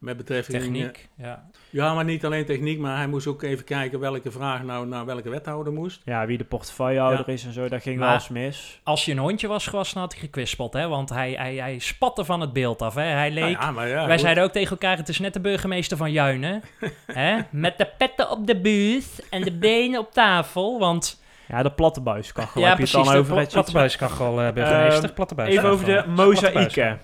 Met 0.00 0.16
betrekking... 0.16 0.56
eh, 0.56 0.62
Techniek, 0.62 1.08
ja. 1.16 1.44
ja, 1.70 1.94
maar 1.94 2.04
niet 2.04 2.24
alleen 2.24 2.44
techniek, 2.44 2.78
maar 2.78 2.96
hij 2.96 3.06
moest 3.06 3.26
ook 3.26 3.42
even 3.42 3.64
kijken 3.64 4.00
welke 4.00 4.30
vraag 4.30 4.62
nou 4.62 4.86
naar 4.86 5.04
welke 5.04 5.28
wethouder 5.30 5.72
moest. 5.72 6.00
Ja, 6.04 6.26
wie 6.26 6.38
de 6.38 6.44
portefeuillehouder 6.44 7.24
Ja. 7.26 7.32
is 7.32 7.44
en 7.44 7.52
zo, 7.52 7.68
dat 7.68 7.82
ging 7.82 7.98
Maar- 7.98 8.06
wel 8.06 8.16
eens 8.16 8.28
mis. 8.28 8.80
Als 8.84 9.04
je 9.04 9.12
een 9.12 9.18
hondje 9.18 9.46
was 9.48 9.66
gewassen, 9.66 10.00
had 10.00 10.12
hij 10.12 10.20
gekwispeld, 10.20 10.72
hè? 10.72 10.88
Want 10.88 11.08
hij, 11.08 11.32
hij, 11.32 11.54
hij 11.54 11.78
spatte 11.78 12.24
van 12.24 12.40
het 12.40 12.52
beeld 12.52 12.82
af, 12.82 12.94
hè? 12.94 13.02
Hij 13.02 13.30
leek... 13.30 13.42
Nou 13.44 13.64
ja, 13.64 13.70
maar 13.70 13.88
ja, 13.88 13.94
Wij 14.06 14.10
goed. 14.10 14.20
zeiden 14.20 14.44
ook 14.44 14.52
tegen 14.52 14.70
elkaar, 14.70 14.96
het 14.96 15.08
is 15.08 15.18
net 15.18 15.32
de 15.32 15.40
burgemeester 15.40 15.96
van 15.96 16.12
Juinen. 16.12 16.62
hè? 17.06 17.36
Met 17.50 17.78
de 17.78 17.88
petten 17.98 18.30
op 18.30 18.46
de 18.46 18.60
buurt 18.60 19.28
en 19.30 19.42
de 19.42 19.52
benen 19.58 20.00
op 20.00 20.12
tafel, 20.12 20.78
want... 20.78 21.22
Ja, 21.48 21.62
de 21.62 21.72
platte 21.72 22.00
buiskachel 22.00 22.60
ja, 22.60 22.68
heb 22.68 22.76
je 22.76 22.82
het 22.82 22.90
precies, 22.92 23.08
dan 23.12 23.16
de 23.16 23.20
over. 23.28 23.36
het 23.38 23.46
je- 23.46 23.52
platte 23.52 23.72
buiskachel, 23.72 24.40
eh, 24.42 24.52
burgemeester. 24.52 25.04
Ehm, 25.04 25.14
platte 25.14 25.34
Even 25.46 25.68
over 25.70 25.84
de 25.86 25.92
buiskachel. 25.92 26.14
Platte 26.14 26.14
buiskachel. 26.14 26.60
mozaïeken 26.60 27.00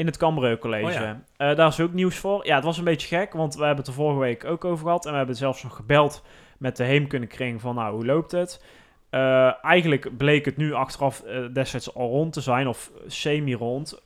in 0.00 0.06
het 0.06 0.16
Cambreu 0.16 0.58
College. 0.58 0.84
Oh 0.84 0.92
ja. 0.92 1.22
Eh, 1.36 1.56
daar 1.56 1.68
is 1.68 1.80
ook 1.80 1.92
nieuws 1.92 2.16
voor. 2.16 2.46
Ja, 2.46 2.54
het 2.54 2.64
was 2.64 2.78
een 2.78 2.84
beetje 2.84 3.16
gek, 3.16 3.32
want 3.32 3.54
we 3.54 3.60
hebben 3.60 3.78
het 3.78 3.86
er 3.86 3.92
vorige 3.92 4.20
week 4.20 4.44
ook 4.44 4.64
over 4.64 4.84
gehad. 4.84 5.04
En 5.04 5.10
we 5.10 5.16
hebben 5.16 5.36
zelfs 5.36 5.62
nog 5.62 5.76
gebeld 5.76 6.22
met 6.58 6.76
de 6.76 6.84
Heemkundekring 6.84 7.60
van, 7.60 7.74
nou, 7.74 7.94
hoe 7.94 8.06
loopt 8.06 8.32
het? 8.32 8.64
Eh, 9.10 9.64
eigenlijk 9.64 10.16
bleek 10.16 10.44
het 10.44 10.56
nu 10.56 10.72
achteraf 10.72 11.20
eh, 11.20 11.44
destijds 11.52 11.94
al 11.94 12.08
rond 12.08 12.32
te 12.32 12.40
zijn, 12.40 12.68
of 12.68 12.90
semi-rond. 13.06 14.02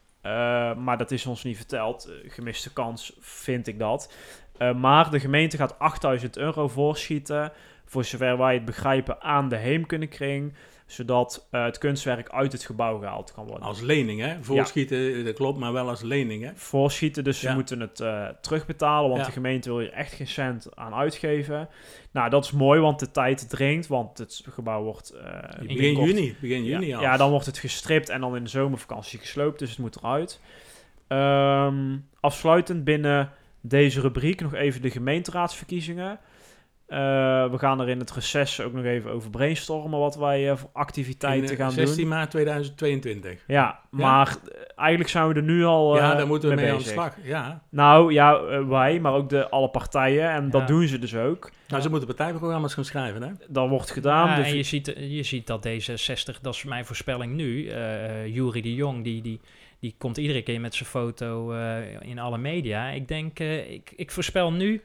Maar 0.77 0.99
dat 0.99 1.11
is 1.11 1.27
ons 1.27 1.45
niet 1.45 1.57
verteld. 1.57 2.11
Gemiste 2.27 2.73
kans 2.73 3.17
vind 3.21 3.67
ik 3.67 3.79
dat. 3.79 4.13
Maar 4.77 5.11
de 5.11 5.21
gemeente 5.21 5.57
gaat 5.57 5.79
8000 5.79 6.37
euro 6.37 6.69
voorschieten, 6.69 7.53
voor 7.85 8.05
zover 8.05 8.39
wij 8.39 8.55
het 8.55 8.65
begrijpen, 8.65 9.23
aan 9.23 9.49
de 9.49 9.57
Heemkundekring 9.57 10.55
zodat 10.87 11.47
eh, 11.51 11.65
het 11.65 11.79
kunstwerk 11.79 12.29
uit 12.31 12.53
het 12.53 12.65
gebouw 12.65 12.99
gehaald 12.99 13.33
kan 13.33 13.47
worden. 13.47 13.67
Als 13.67 13.81
lening, 13.81 14.21
hè? 14.21 14.37
Voorschieten, 14.43 15.25
dat 15.25 15.35
klopt, 15.35 15.59
maar 15.59 15.73
wel 15.73 15.89
als 15.89 16.03
lening, 16.03 16.43
hè? 16.45 16.51
Voorschieten, 16.55 17.25
dus 17.25 17.41
ze 17.41 17.53
moeten 17.55 17.81
het 17.81 18.01
eh, 18.01 18.27
terugbetalen, 18.41 19.09
want 19.09 19.21
Ja. 19.21 19.27
de 19.27 19.33
gemeente 19.33 19.69
wil 19.69 19.79
hier 19.79 19.93
echt 19.93 20.13
geen 20.13 20.27
cent 20.27 20.77
aan 20.77 20.95
uitgeven. 20.95 21.69
Nou, 22.13 22.31
dat 22.31 22.45
is 22.45 22.51
mooi, 22.53 22.81
want 22.81 22.99
de 22.99 23.11
tijd 23.11 23.49
dringt, 23.51 23.87
want 23.87 24.19
het 24.19 24.43
gebouw 24.51 24.83
wordt... 24.83 25.11
eh, 25.11 25.61
Begin 25.67 25.95
juni, 26.05 26.37
begin 26.41 26.65
juni 26.65 26.95
al. 26.95 27.01
ja, 27.03 27.17
dan 27.17 27.31
wordt 27.31 27.47
het 27.47 27.59
gestript 27.59 28.09
en 28.09 28.21
dan 28.21 28.37
in 28.37 28.45
de 28.45 28.51
zomervakantie 28.51 29.19
gesloopt, 29.19 29.59
dus 29.59 29.71
het 29.71 29.79
moet 29.79 29.97
eruit. 29.97 30.41
Ehm, 31.09 31.97
afsluitend 32.21 32.85
binnen 32.85 33.31
deze 33.61 34.01
rubriek 34.01 34.41
nog 34.41 34.55
even 34.55 34.83
de 34.83 34.91
gemeenteraadsverkiezingen. 34.91 36.19
Eh, 36.87 36.99
we 37.51 37.59
gaan 37.59 37.81
er 37.81 37.89
in 37.89 37.99
het 37.99 38.13
reces 38.13 38.61
ook 38.61 38.73
nog 38.73 38.85
even 38.85 39.11
over 39.11 39.31
brainstormen 39.31 39.99
wat 39.99 40.17
wij 40.17 40.51
eh, 40.51 40.57
voor 40.57 40.71
activiteiten 40.73 41.49
In, 41.49 41.57
eh, 41.57 41.63
gaan 41.63 41.71
16 41.73 42.01
doen. 42.01 42.09
maart 42.09 42.31
2022. 42.31 43.45
Ja, 43.47 43.81
maar 43.91 44.37
eigenlijk 44.77 45.11
zijn 45.11 45.29
we 45.29 45.35
er 45.35 45.43
nu 45.43 45.65
al 45.65 45.97
ja, 45.97 46.15
daar 46.15 46.27
moeten 46.27 46.49
we 46.49 46.55
mee 46.55 46.73
aan 46.73 46.79
de 46.79 46.85
slag. 46.85 47.17
Ja. 47.23 47.63
Nou 47.71 48.13
ja, 48.13 48.65
wij, 48.67 49.01
maar 49.01 49.13
ook 49.13 49.29
de, 49.29 49.49
alle 49.49 49.69
partijen. 49.69 50.31
En 50.31 50.51
dat 50.51 50.67
doen 50.67 50.87
ze 50.87 50.99
dus 50.99 51.17
ook. 51.17 51.51
Nou, 51.69 51.83
ze 51.83 51.91
moeten 51.91 52.07
partijprogramma's 52.09 52.75
gaan 52.75 52.85
schrijven, 52.85 53.23
hè? 53.23 53.31
Dat 53.49 53.69
wordt 53.69 53.91
gedaan. 53.91 54.29
Ja, 54.29 54.37
De 54.37 54.43
en 54.43 54.57
je 54.57 54.63
ziet, 54.63 54.95
je 54.97 55.23
ziet 55.23 55.47
dat 55.47 55.69
D66, 55.69 56.41
dat 56.41 56.55
is 56.55 56.65
mijn 56.65 56.85
voorspelling 56.85 57.35
nu, 57.35 57.69
eh 57.69 58.35
Jury 58.35 58.61
de 58.61 58.75
Jong, 58.75 59.05
die, 59.05 59.23
die, 59.23 59.41
die 59.85 59.95
komt 59.99 60.17
iedere 60.17 60.43
keer 60.43 60.61
met 60.61 60.75
zijn 60.75 60.89
foto 60.89 61.53
eh, 61.53 61.77
in 62.01 62.19
alle 62.19 62.39
media. 62.39 62.89
Ik 62.89 63.09
denk, 63.09 63.39
eh, 63.41 63.71
ik, 63.71 63.93
ik 63.97 64.11
voorspel 64.11 64.53
nu 64.53 64.83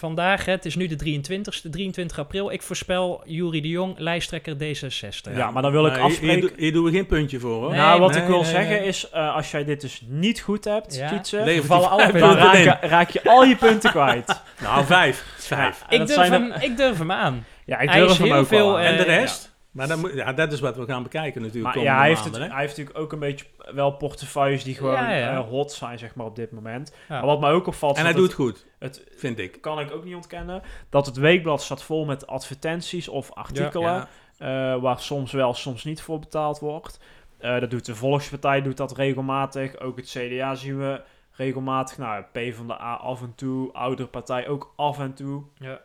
vandaag, 0.00 0.44
hè, 0.44 0.52
het 0.52 0.64
is 0.64 0.76
nu 0.76 0.86
de 0.86 0.96
23ste, 0.96 1.70
23 1.70 2.18
april. 2.18 2.50
Ik 2.52 2.62
voorspel 2.62 3.22
Jurie 3.24 3.62
de 3.62 3.68
Jong, 3.68 3.98
lijsttrekker 3.98 4.54
D66. 4.54 5.34
Ja, 5.36 5.50
maar 5.50 5.62
dan 5.62 5.72
wil 5.72 5.86
ik 5.86 5.98
afspreken- 5.98 6.40
Hier, 6.40 6.52
hier 6.56 6.72
doen 6.72 6.84
we 6.84 6.90
geen 6.90 7.06
puntje 7.06 7.40
voor, 7.40 7.54
hoor. 7.60 7.70
Nee, 7.70 7.78
nou, 7.78 8.00
wat 8.00 8.12
nee, 8.12 8.20
ik 8.20 8.26
wil 8.26 8.40
nee, 8.42 8.50
zeggen 8.50 8.76
nee. 8.78 8.86
is, 8.86 9.10
eh, 9.10 9.34
als 9.34 9.50
jij 9.50 9.64
dit 9.64 9.80
dus 9.80 10.02
niet 10.06 10.40
goed 10.40 10.64
hebt, 10.64 10.96
Ja. 10.96 11.08
fietsen, 11.08 11.64
vallen 11.64 11.90
alle 11.90 12.10
punten 12.10 12.36
raak, 12.36 12.54
in. 12.82 12.88
raak 12.88 13.10
je 13.10 13.20
al 13.24 13.44
je 13.44 13.56
punten 13.56 13.90
kwijt. 13.90 14.42
Nou, 14.62 14.84
vijf. 14.84 15.24
Vijf. 15.38 15.84
ik, 15.88 16.06
durf 16.06 16.28
hem, 16.28 16.52
ik 16.60 16.76
durf 16.76 16.98
hem 16.98 17.12
aan. 17.12 17.44
Ja, 17.64 17.78
ik 17.78 17.88
Hij 17.90 17.98
durf 18.00 18.16
hem 18.18 18.26
heel 18.26 18.36
ook 18.36 18.46
veel, 18.46 18.76
aan. 18.78 18.82
eh, 18.84 18.90
En 18.90 18.96
de 19.06 19.10
ja. 19.12 19.26
Maar 19.70 19.88
dan 19.88 19.98
moet, 20.00 20.12
ja, 20.12 20.32
dat 20.32 20.52
is 20.52 20.60
wat 20.60 20.76
we 20.76 20.84
gaan 20.84 21.02
bekijken 21.02 21.42
natuurlijk. 21.42 21.74
Maar 21.74 21.84
ja, 21.84 21.96
hij 21.98 22.08
heeft, 22.08 22.24
het, 22.24 22.32
maanden, 22.32 22.50
hij 22.50 22.60
heeft 22.60 22.76
natuurlijk 22.76 22.98
ook 23.04 23.12
een 23.12 23.18
beetje 23.18 23.46
wel 23.74 23.90
portefeuilles 23.90 24.64
die 24.64 24.74
gewoon 24.74 24.92
Ja, 24.94 25.10
ja. 25.12 25.32
eh, 25.32 25.48
hot 25.48 25.72
zijn, 25.72 25.98
zeg 25.98 26.14
maar, 26.14 26.26
op 26.26 26.36
dit 26.36 26.50
moment. 26.50 26.94
Ja. 27.08 27.14
Maar 27.16 27.26
wat 27.26 27.40
mij 27.40 27.50
ook 27.50 27.66
opvalt, 27.66 27.96
En 27.96 28.04
is 28.06 28.10
hij 28.12 28.20
doet 28.20 28.32
goed, 28.32 28.66
het, 28.78 28.96
het 29.08 29.18
vind 29.18 29.38
ik. 29.38 29.60
kan 29.60 29.80
ik 29.80 29.92
ook 29.92 30.04
niet 30.04 30.14
ontkennen, 30.14 30.62
dat 30.88 31.06
het 31.06 31.16
weekblad 31.16 31.62
staat 31.62 31.82
vol 31.82 32.04
met 32.04 32.26
advertenties 32.26 33.08
of 33.08 33.32
artikelen, 33.32 34.08
Ja. 34.38 34.74
eh, 34.74 34.80
waar 34.82 35.00
soms 35.00 35.32
wel, 35.32 35.54
soms 35.54 35.84
niet 35.84 36.02
voor 36.02 36.18
betaald 36.18 36.58
wordt. 36.58 37.00
Eh, 37.38 37.60
dat 37.60 37.70
doet 37.70 37.84
de 37.86 37.94
Volkspartij 37.94 38.62
doet 38.62 38.76
dat 38.76 38.96
regelmatig, 38.96 39.78
ook 39.80 39.96
het 39.96 40.08
CDA 40.08 40.54
zien 40.54 40.78
we 40.78 41.02
regelmatig. 41.32 41.98
Nou, 41.98 42.24
PvdA 42.32 42.74
af 42.94 43.22
en 43.22 43.32
toe, 43.34 43.72
Oudere 43.72 44.08
Partij 44.08 44.48
ook 44.48 44.72
af 44.76 44.98
en 44.98 45.14
toe. 45.14 45.42
Ja. 45.58 45.80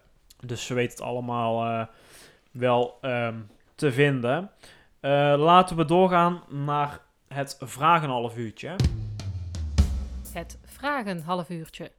Dus 0.45 0.65
ze 0.65 0.73
weten 0.73 0.91
het 0.97 1.01
allemaal 1.07 1.65
eh, 1.65 1.85
wel 2.51 2.97
ehm, 3.01 3.35
te 3.75 3.91
vinden. 3.91 4.51
Eh, 4.99 5.11
laten 5.37 5.75
we 5.75 5.85
doorgaan 5.85 6.43
naar 6.49 6.99
het 7.27 7.57
vragen 7.59 8.09
half 8.09 8.37
uurtje. 8.37 8.75
Het 10.33 10.57
vragen 10.65 11.21
half 11.21 11.49
uurtje. 11.49 11.91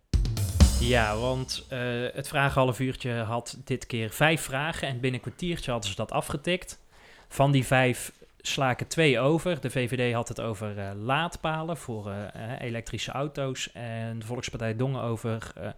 Ja, 0.81 1.17
want 1.17 1.67
eh, 1.69 1.79
het 2.13 2.29
vragen 2.29 2.61
half 2.61 2.81
uurtje 2.81 3.13
had 3.13 3.61
dit 3.65 3.87
keer 3.87 4.11
vijf 4.11 4.41
vragen 4.41 4.89
en 4.89 5.01
binnen 5.01 5.15
een 5.15 5.27
kwartiertje 5.27 5.71
hadden 5.71 5.91
ze 5.91 5.97
dat 5.97 6.13
afgetikt. 6.13 6.85
Van 7.29 7.51
die 7.51 7.67
vijf 7.67 8.13
sla 8.39 8.71
ik 8.71 8.81
er 8.81 8.89
twee 8.89 9.21
over. 9.21 9.61
De 9.61 9.71
VVD 9.71 10.15
had 10.15 10.29
het 10.29 10.41
over 10.41 10.79
eh, 10.79 10.91
laadpalen 10.95 11.77
voor 11.77 12.13
elektrische 12.59 13.13
auto's 13.13 13.73
en 13.73 14.19
de 14.19 14.27
Volkspartij 14.27 14.77
Dongen 14.77 15.03
over 15.03 15.53
eh, 15.55 15.69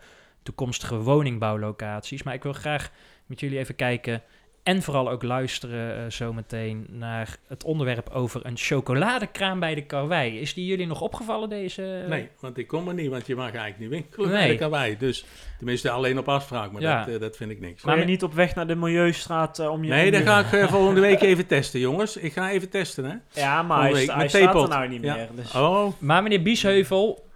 toekomstige 0.42 0.96
woningbouwlocaties. 0.96 2.22
Maar 2.22 2.34
ik 2.34 2.42
wil 2.42 2.52
graag 2.52 2.90
met 3.26 3.40
jullie 3.40 3.58
even 3.58 3.74
kijken 3.74 4.22
en 4.68 4.82
vooral 4.82 5.10
ook 5.10 5.22
luisteren 5.22 5.96
eh, 5.96 6.10
zometeen 6.10 6.86
naar 6.90 7.36
het 7.46 7.64
onderwerp 7.64 8.08
over 8.10 8.46
een 8.46 8.56
chocoladekraam 8.56 9.60
bij 9.60 9.74
de 9.74 9.82
karwei. 9.84 10.40
Is 10.40 10.54
die 10.54 10.66
jullie 10.66 10.86
nog 10.86 11.00
opgevallen 11.00 11.48
deze? 11.48 12.04
Nee, 12.08 12.28
want 12.40 12.58
ik 12.58 12.66
kom 12.66 12.88
er 12.88 12.94
niet, 12.94 13.10
want 13.10 13.26
je 13.26 13.34
mag 13.36 13.44
eigenlijk 13.44 13.78
niet 13.78 13.88
winkelen 13.88 14.28
Nee. 14.28 14.38
bij 14.38 14.48
de 14.48 14.56
karwei. 14.58 14.96
Dus 14.98 15.24
tenminste 15.56 15.90
alleen 15.90 16.18
op 16.18 16.28
afspraak, 16.28 16.72
maar 16.72 16.82
Ja. 16.82 17.04
dat, 17.04 17.14
eh, 17.14 17.20
dat 17.20 17.36
vind 17.36 17.50
ik 17.50 17.60
niks. 17.60 17.82
Maar- 17.82 18.04
niet 18.04 18.22
op 18.22 18.34
weg 18.34 18.54
naar 18.54 18.66
de 18.66 18.74
Milieustraat 18.76 19.58
eh, 19.58 19.70
om 19.70 19.84
je... 19.84 19.90
Nee, 19.90 20.10
dat 20.10 20.22
ga 20.22 20.38
ik 20.40 20.52
eh, 20.52 20.68
volgende 20.72 21.00
week 21.00 21.20
even 21.20 21.46
testen, 21.46 21.80
jongens. 21.80 22.16
Ik 22.16 22.32
ga 22.32 22.50
even 22.50 22.68
testen, 22.68 23.04
hè. 23.04 23.40
Ja, 23.40 23.62
maar 23.62 23.80
hij, 23.90 24.02
sta- 24.02 24.16
hij 24.16 24.28
staat 24.28 24.54
er 24.62 24.68
nou 24.68 24.88
niet 24.88 25.02
Ja. 25.02 25.14
meer. 25.14 25.28
Dus... 25.34 25.54
Oh, 25.54 25.92
Maar 25.98 26.22
meneer 26.22 26.42
Biesheuvel, 26.42 27.26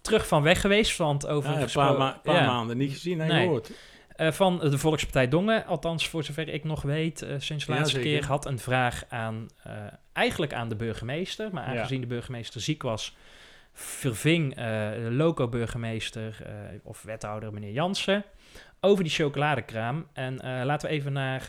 terug 0.00 0.26
van 0.28 0.42
weg 0.42 0.60
geweest, 0.60 0.96
want 0.96 1.26
over 1.26 1.50
ja, 1.52 1.60
een 1.60 1.68
paar, 1.72 1.98
ma- 1.98 2.20
paar 2.22 2.34
ja, 2.34 2.46
maanden 2.46 2.76
niet 2.76 2.92
gezien 2.92 3.20
en 3.20 3.28
Nee. 3.28 3.42
gehoord. 3.44 3.70
Eh, 4.14 4.32
van 4.32 4.58
de 4.58 4.78
Volkspartij 4.78 5.28
Dongen, 5.28 5.66
althans 5.66 6.08
voor 6.08 6.24
zover 6.24 6.48
ik 6.48 6.64
nog 6.64 6.82
weet, 6.82 7.22
eh, 7.22 7.34
sinds 7.38 7.66
de 7.66 7.72
laatste 7.72 8.00
keer 8.00 8.26
had 8.26 8.46
een 8.46 8.58
vraag 8.58 9.04
aan, 9.08 9.48
eh, 9.62 9.72
eigenlijk 10.12 10.52
aan 10.52 10.68
de 10.68 10.76
burgemeester, 10.76 11.48
maar 11.52 11.72
Ja. 11.72 11.78
aangezien 11.78 12.00
de 12.00 12.06
burgemeester 12.06 12.60
ziek 12.60 12.82
was, 12.82 13.16
verving 13.72 14.54
de 14.54 15.08
loco-burgemeester 15.10 16.36
of 16.82 17.02
wethouder 17.02 17.52
meneer 17.52 17.72
Jansen 17.72 18.24
over 18.80 19.04
die 19.04 19.12
chocoladekraam. 19.12 20.06
En 20.12 20.36
laten 20.64 20.88
we 20.88 20.94
even 20.94 21.12
naar, 21.12 21.48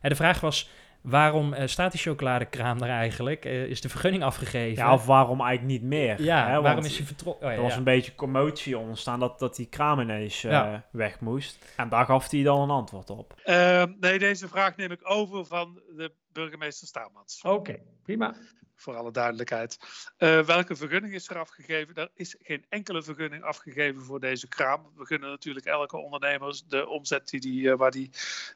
de 0.00 0.14
vraag 0.14 0.40
was, 0.40 0.68
waarom 1.02 1.52
eh, 1.52 1.66
staat 1.66 1.92
die 1.92 2.00
chocoladekraam 2.00 2.78
daar 2.78 2.88
eigenlijk? 2.88 3.44
Eh, 3.44 3.64
is 3.64 3.80
de 3.80 3.88
vergunning 3.88 4.22
afgegeven? 4.22 4.84
Ja, 4.84 4.92
of 4.92 5.06
waarom 5.06 5.40
eigenlijk 5.40 5.80
niet 5.80 5.90
meer? 5.90 6.22
Ja, 6.22 6.36
hè, 6.46 6.50
waarom 6.50 6.64
want 6.74 6.84
is 6.86 6.96
hij 6.96 7.06
vertrokken? 7.06 7.46
Oh, 7.46 7.50
ja, 7.52 7.56
Er 7.56 7.62
was 7.62 7.72
ja. 7.72 7.78
een 7.78 7.84
beetje 7.84 8.14
commotie 8.14 8.78
ontstaan 8.78 9.20
dat, 9.20 9.38
dat 9.38 9.56
die 9.56 9.66
kraam 9.68 10.00
ineens 10.00 10.44
eh, 10.44 10.50
Ja. 10.50 10.84
weg 10.92 11.20
moest. 11.20 11.72
En 11.76 11.88
daar 11.88 12.04
gaf 12.04 12.30
hij 12.30 12.42
dan 12.42 12.60
een 12.60 12.70
antwoord 12.70 13.10
op. 13.10 13.34
Ehm, 13.44 13.92
nee, 14.00 14.18
deze 14.18 14.48
vraag 14.48 14.76
neem 14.76 14.90
ik 14.90 15.00
over 15.10 15.44
van 15.46 15.82
de 15.96 16.12
burgemeester 16.32 16.86
Staamans. 16.86 17.42
Oké, 17.42 17.76
prima. 18.02 18.34
Voor 18.80 18.96
alle 18.96 19.12
duidelijkheid. 19.12 19.78
Eh, 20.16 20.42
welke 20.42 20.76
vergunning 20.76 21.14
is 21.14 21.28
er 21.28 21.38
afgegeven? 21.38 21.94
Er 21.94 22.10
is 22.14 22.36
geen 22.42 22.64
enkele 22.68 23.02
vergunning 23.02 23.42
afgegeven 23.42 24.02
voor 24.02 24.20
deze 24.20 24.48
kraam. 24.48 24.92
We 24.96 25.06
gunnen 25.06 25.30
natuurlijk 25.30 25.66
elke 25.66 25.96
ondernemer 25.96 26.62
de 26.68 26.88
omzet 26.88 27.28
die 27.28 27.40
die, 27.40 27.70
eh, 27.70 27.76
waar 27.76 27.90
die, 27.90 28.10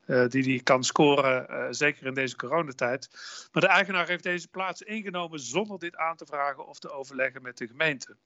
eh, 0.07 0.27
die, 0.29 0.43
die 0.43 0.63
kan 0.63 0.85
scoren, 0.85 1.75
zeker 1.75 2.07
in 2.07 2.15
deze 2.15 2.37
coronatijd. 2.37 3.09
Maar 3.53 3.63
de 3.63 3.69
eigenaar 3.69 4.07
heeft 4.07 4.23
deze 4.23 4.49
plaats 4.49 4.83
ingenomen 4.83 5.41
zonder 5.41 5.79
dit 5.79 5.97
aan 5.97 6.17
te 6.17 6.27
vragen 6.27 6.67
of 6.67 6.79
te 6.79 6.91
overleggen 6.91 7.43
met 7.43 7.59
de 7.59 7.67
gemeente. 7.67 8.17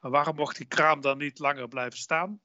Waarom 0.00 0.36
mocht 0.36 0.56
die 0.56 0.66
kraam 0.66 1.00
dan 1.00 1.18
niet 1.18 1.38
langer 1.38 1.68
blijven 1.68 1.98
staan? 1.98 2.40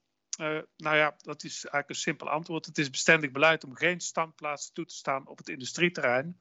Nou 0.76 0.96
ja, 0.96 1.16
dat 1.22 1.44
is 1.44 1.54
eigenlijk 1.54 1.88
een 1.88 1.94
simpel 1.94 2.28
antwoord. 2.28 2.66
Het 2.66 2.78
is 2.78 2.90
bestendig 2.90 3.30
beleid 3.30 3.64
om 3.64 3.76
geen 3.76 4.00
standplaatsen 4.00 4.74
toe 4.74 4.84
te 4.84 4.94
staan 4.94 5.26
op 5.26 5.38
het 5.38 5.48
industrieterrein. 5.48 6.40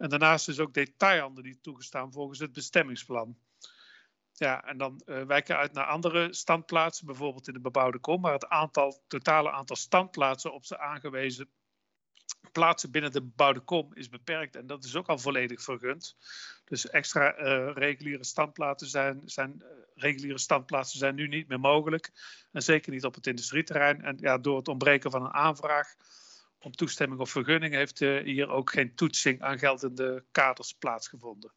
En 0.00 0.08
daarnaast 0.08 0.48
is 0.48 0.58
ook 0.58 0.74
detailhandel 0.74 1.42
niet 1.42 1.62
toegestaan 1.62 2.12
volgens 2.12 2.38
het 2.38 2.52
bestemmingsplan. 2.52 3.38
Ja, 4.32 4.64
en 4.64 4.78
dan 4.78 5.00
eh, 5.04 5.22
wijken 5.22 5.56
uit 5.56 5.72
naar 5.72 5.86
andere 5.86 6.34
standplaatsen, 6.34 7.06
bijvoorbeeld 7.06 7.48
in 7.48 7.54
de 7.54 7.60
bebouwde 7.60 7.98
kom, 7.98 8.20
maar 8.20 8.32
het 8.32 8.48
aantal, 8.48 9.02
totale 9.06 9.50
aantal 9.50 9.76
standplaatsen 9.76 10.52
op 10.52 10.64
ze 10.64 10.78
aangewezen 10.78 11.48
plaatsen 12.52 12.90
binnen 12.90 13.12
de 13.12 13.22
bebouwde 13.22 13.60
kom 13.60 13.94
is 13.94 14.08
beperkt 14.08 14.56
en 14.56 14.66
dat 14.66 14.84
is 14.84 14.96
ook 14.96 15.06
al 15.06 15.18
volledig 15.18 15.62
vergund. 15.62 16.16
Dus 16.64 16.88
extra 16.88 17.34
eh, 17.34 17.70
reguliere 17.74 18.24
standplaatsen 18.24 18.88
zijn, 18.88 19.22
zijn, 19.24 19.62
eh, 19.62 19.68
reguliere 19.94 20.38
standplaatsen 20.38 20.98
zijn 20.98 21.14
nu 21.14 21.28
niet 21.28 21.48
meer 21.48 21.60
mogelijk. 21.60 22.10
En 22.52 22.62
zeker 22.62 22.92
niet 22.92 23.04
op 23.04 23.14
het 23.14 23.26
industrieterrein. 23.26 24.02
En 24.02 24.16
ja, 24.20 24.38
door 24.38 24.56
het 24.56 24.68
ontbreken 24.68 25.10
van 25.10 25.24
een 25.24 25.32
aanvraag 25.32 25.94
om 26.60 26.72
toestemming 26.72 27.20
of 27.20 27.30
vergunning 27.30 27.74
heeft 27.74 28.00
eh, 28.02 28.22
hier 28.24 28.48
ook 28.48 28.70
geen 28.70 28.94
toetsing 28.94 29.42
aan 29.42 29.58
geldende 29.58 30.24
kaders 30.30 30.74
plaatsgevonden. 30.78 31.52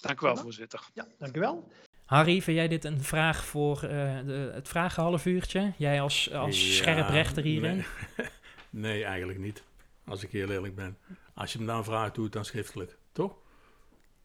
Dank 0.00 0.20
u 0.20 0.26
wel, 0.26 0.36
voorzitter. 0.36 0.80
Ja, 0.94 1.06
dank 1.18 1.36
u 1.36 1.40
wel. 1.40 1.72
Harry, 2.04 2.42
vind 2.42 2.56
jij 2.56 2.68
dit 2.68 2.84
een 2.84 3.02
vraag 3.02 3.44
voor 3.44 3.82
eh, 3.82 4.18
de, 4.26 4.50
het 4.54 4.68
vragen 4.68 5.02
half 5.02 5.26
uurtje? 5.26 5.72
Jij 5.76 6.00
als, 6.00 6.32
als 6.32 6.66
Ja, 6.66 6.72
scherprechter 6.74 7.42
hierin? 7.42 7.84
Nee. 8.16 8.26
nee, 8.92 9.04
eigenlijk 9.04 9.38
niet. 9.38 9.62
Als 10.06 10.22
ik 10.22 10.30
heel 10.30 10.50
eerlijk 10.50 10.74
ben. 10.74 10.98
Als 11.34 11.52
je 11.52 11.58
me 11.58 11.66
dan 11.66 11.84
vraagt, 11.84 12.14
doe 12.14 12.24
het 12.24 12.32
dan 12.32 12.44
schriftelijk. 12.44 12.96
Toch? 13.12 13.36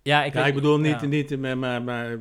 Ja, 0.01 0.23
ik, 0.23 0.33
Ja, 0.33 0.39
weet- 0.39 0.47
ik 0.49 0.53
bedoel 0.53 0.79
niet, 0.79 1.01
ja. 1.01 1.07
niet 1.07 1.39
maar, 1.39 1.57
maar, 1.57 1.81
maar, 1.81 2.11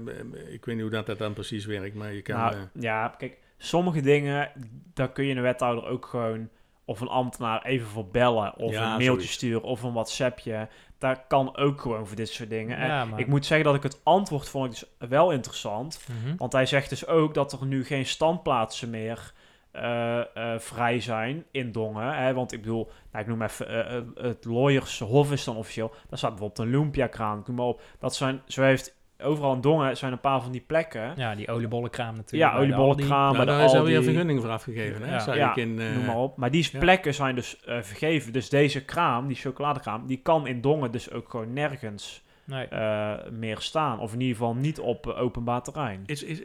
ik 0.48 0.64
weet 0.64 0.74
niet 0.74 0.80
hoe 0.80 0.90
dat, 0.90 1.06
dat 1.06 1.18
dan 1.18 1.32
precies 1.32 1.64
werkt, 1.66 1.94
maar 1.94 2.12
je 2.12 2.22
kan... 2.22 2.36
nou, 2.36 2.54
eh, 2.54 2.62
ja, 2.82 3.08
kijk, 3.18 3.38
sommige 3.58 4.00
dingen, 4.00 4.52
daar 4.94 5.12
kun 5.12 5.24
je 5.24 5.34
een 5.34 5.42
wethouder 5.42 5.84
ook 5.86 6.06
gewoon, 6.06 6.48
of 6.88 7.00
een 7.00 7.08
ambtenaar 7.08 7.62
even 7.64 7.86
voor 7.88 8.06
bellen, 8.06 8.56
of 8.56 8.72
Ja, 8.72 8.82
een 8.82 8.88
mailtje 8.88 9.04
zoiets. 9.04 9.32
sturen, 9.32 9.62
of 9.62 9.82
een 9.82 9.92
WhatsAppje. 9.92 10.68
Daar 10.98 11.24
kan 11.26 11.56
ook 11.56 11.80
gewoon 11.80 12.06
voor 12.06 12.16
dit 12.16 12.28
soort 12.28 12.48
dingen. 12.50 12.76
En 12.78 12.86
Ja, 12.86 13.04
maar- 13.04 13.20
Ik 13.20 13.26
moet 13.26 13.46
zeggen 13.46 13.66
dat 13.66 13.74
ik 13.76 13.82
het 13.82 14.00
antwoord 14.02 14.48
vond 14.48 14.64
ik 14.64 14.70
dus 14.70 15.08
wel 15.08 15.30
interessant. 15.30 16.00
Mhm. 16.24 16.36
Want 16.36 16.52
hij 16.52 16.66
zegt 16.66 16.88
dus 16.88 17.06
ook 17.06 17.34
dat 17.34 17.52
er 17.52 17.66
nu 17.66 17.84
geen 17.84 18.06
standplaatsen 18.06 18.90
meer 18.90 19.32
eh, 19.70 20.18
eh, 20.20 20.58
vrij 20.60 21.00
zijn 21.00 21.44
in 21.50 21.72
Dongen. 21.72 22.14
Hè? 22.16 22.34
Want 22.34 22.52
ik 22.52 22.60
bedoel, 22.60 22.90
nou, 23.12 23.24
ik 23.24 23.30
noem 23.30 23.42
even 23.42 23.86
eh, 23.88 24.24
het 24.24 24.44
Lawyershof 24.44 25.32
is 25.32 25.44
dan 25.44 25.56
officieel. 25.56 25.88
Daar 26.08 26.18
staat 26.18 26.30
bijvoorbeeld 26.30 26.58
een 26.58 26.70
Lumpia-kraan. 26.74 27.42
Noem 27.46 27.56
maar 27.56 27.66
op. 27.66 27.80
Dat 27.98 28.14
zijn, 28.14 28.42
zo 28.46 28.62
heeft 28.62 28.96
overal 29.22 29.54
in 29.54 29.60
Dongen 29.60 29.96
zijn 29.96 30.12
een 30.12 30.20
paar 30.20 30.42
van 30.42 30.52
die 30.52 30.60
plekken. 30.60 31.12
Ja, 31.16 31.34
die 31.34 31.48
oliebollenkraam 31.50 32.16
natuurlijk. 32.16 32.52
Ja, 32.52 32.58
oliebollenkraam, 32.58 33.36
bij 33.36 33.44
nou, 33.44 33.46
de 33.46 33.52
daar 33.56 33.64
is 33.64 33.72
alweer 33.78 33.96
een 33.96 34.04
vergunning 34.04 34.40
voor 34.40 34.50
afgegeven, 34.50 35.02
hè? 35.02 35.12
Ja. 35.12 35.18
Zag 35.18 35.36
Ja, 35.36 35.50
ik 35.50 35.56
in... 35.56 35.78
eh, 35.80 35.94
Noem 35.94 36.04
maar 36.04 36.16
op. 36.16 36.36
Maar 36.36 36.50
die 36.50 36.68
ja. 36.72 36.78
plekken 36.78 37.14
zijn 37.14 37.34
dus 37.34 37.60
eh, 37.64 37.82
vergeven. 37.82 38.32
Dus 38.32 38.48
deze 38.48 38.84
kraam, 38.84 39.26
die 39.26 39.36
chocoladekraam, 39.36 40.06
die 40.06 40.20
kan 40.22 40.46
in 40.46 40.60
Dongen 40.60 40.90
dus 40.90 41.10
ook 41.10 41.30
gewoon 41.30 41.52
nergens 41.52 42.22
Nee. 42.44 42.66
eh, 42.66 43.14
meer 43.30 43.58
staan. 43.60 43.98
Of 44.00 44.12
in 44.12 44.20
ieder 44.20 44.36
geval 44.36 44.54
niet 44.54 44.78
op 44.80 45.06
eh, 45.06 45.20
openbaar 45.20 45.62
terrein. 45.62 46.02
Is, 46.06 46.22
is, 46.22 46.42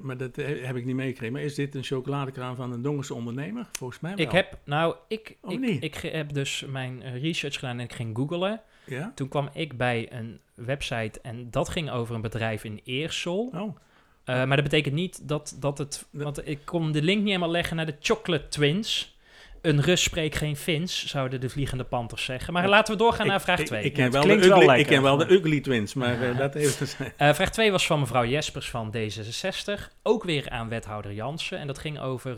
maar 0.00 0.16
dat 0.16 0.38
eh, 0.38 0.66
heb 0.66 0.76
ik 0.76 0.84
niet 0.84 0.94
meegekregen. 0.96 1.32
Maar 1.34 1.42
is 1.42 1.54
dit 1.54 1.74
een 1.74 1.82
chocoladekraam 1.84 2.56
van 2.56 2.72
een 2.72 2.82
Dongense 2.82 3.14
ondernemer? 3.14 3.66
Volgens 3.72 4.00
mij 4.00 4.14
wel. 4.16 4.24
Ik 4.26 4.32
heb, 4.32 4.58
nou, 4.64 4.94
ik, 5.08 5.36
Oh, 5.40 5.52
ik, 5.52 5.60
niet? 5.60 5.82
ik 5.82 5.94
heb 5.96 6.32
dus 6.32 6.64
mijn 6.68 7.02
eh, 7.02 7.22
research 7.22 7.54
gedaan 7.58 7.78
en 7.78 7.84
ik 7.84 7.92
ging 7.92 8.16
googlen. 8.16 8.60
Ja? 8.86 9.12
Toen 9.14 9.28
kwam 9.28 9.48
ik 9.52 9.76
bij 9.76 10.12
een 10.12 10.40
website 10.64 11.20
en 11.22 11.50
dat 11.50 11.68
ging 11.68 11.90
over 11.90 12.14
een 12.14 12.20
bedrijf 12.20 12.64
in 12.64 12.80
Eersel. 12.84 13.52
Oh, 13.54 13.76
Eh, 14.24 14.34
maar 14.44 14.56
dat 14.56 14.62
betekent 14.64 14.94
niet 14.94 15.28
dat, 15.28 15.56
dat 15.60 15.78
het... 15.78 16.06
Want 16.10 16.48
ik 16.48 16.58
kon 16.64 16.92
de 16.92 17.02
link 17.02 17.18
niet 17.18 17.26
helemaal 17.26 17.50
leggen 17.50 17.76
naar 17.76 17.86
de 17.86 17.96
Chocolate 18.00 18.48
Twins. 18.48 19.16
Een 19.62 19.80
Rus 19.80 20.02
spreekt 20.02 20.36
geen 20.36 20.56
Fins, 20.56 21.06
zouden 21.06 21.40
de 21.40 21.48
Vliegende 21.48 21.84
Panthers 21.84 22.24
zeggen. 22.24 22.52
Maar 22.52 22.68
laten 22.68 22.92
we 22.92 22.98
doorgaan 22.98 23.26
naar 23.26 23.40
vraag 23.40 23.58
Ik- 23.58 23.66
2. 23.66 23.78
Ik, 23.80 23.86
ik 23.86 23.92
ken 23.92 24.10
wel, 24.10 24.22
de 24.22 24.48
wel 24.48 24.60
ugly, 24.62 24.78
ik 24.78 24.86
ken 24.86 25.02
wel 25.02 25.16
de 25.16 25.30
Ugly 25.32 25.60
Twins, 25.60 25.94
maar 25.94 26.22
eh, 26.22 26.38
dat 26.38 26.54
even... 26.54 27.12
Eh, 27.16 27.34
vraag 27.34 27.50
2 27.50 27.70
was 27.70 27.86
van 27.86 28.00
mevrouw 28.00 28.24
Jespers 28.24 28.70
van 28.70 28.94
D66. 28.96 29.80
Ook 30.02 30.24
weer 30.24 30.50
aan 30.50 30.68
wethouder 30.68 31.12
Jansen. 31.12 31.58
En 31.58 31.66
dat 31.66 31.78
ging 31.78 32.00
over 32.00 32.36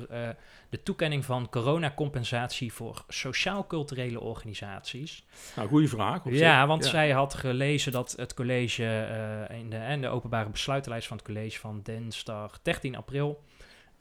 de 0.74 0.82
toekenning 0.82 1.24
van 1.24 1.48
coronacompensatie 1.48 2.72
voor 2.72 3.04
sociaal-culturele 3.08 4.20
organisaties. 4.20 5.24
Nou, 5.56 5.68
goede 5.68 5.88
vraag. 5.88 6.20
Ja, 6.24 6.66
want 6.66 6.84
Ja. 6.84 6.90
zij 6.90 7.10
had 7.10 7.34
gelezen 7.34 7.92
dat 7.92 8.14
het 8.16 8.34
college 8.34 8.84
eh, 8.86 9.58
in 9.58 9.70
de, 9.70 9.76
en 9.76 10.00
de 10.00 10.08
openbare 10.08 10.48
besluitenlijst 10.50 11.08
van 11.08 11.16
het 11.16 11.26
college 11.26 11.58
van 11.58 11.80
dinsdag 11.82 12.60
13 12.62 12.96
april. 12.96 13.42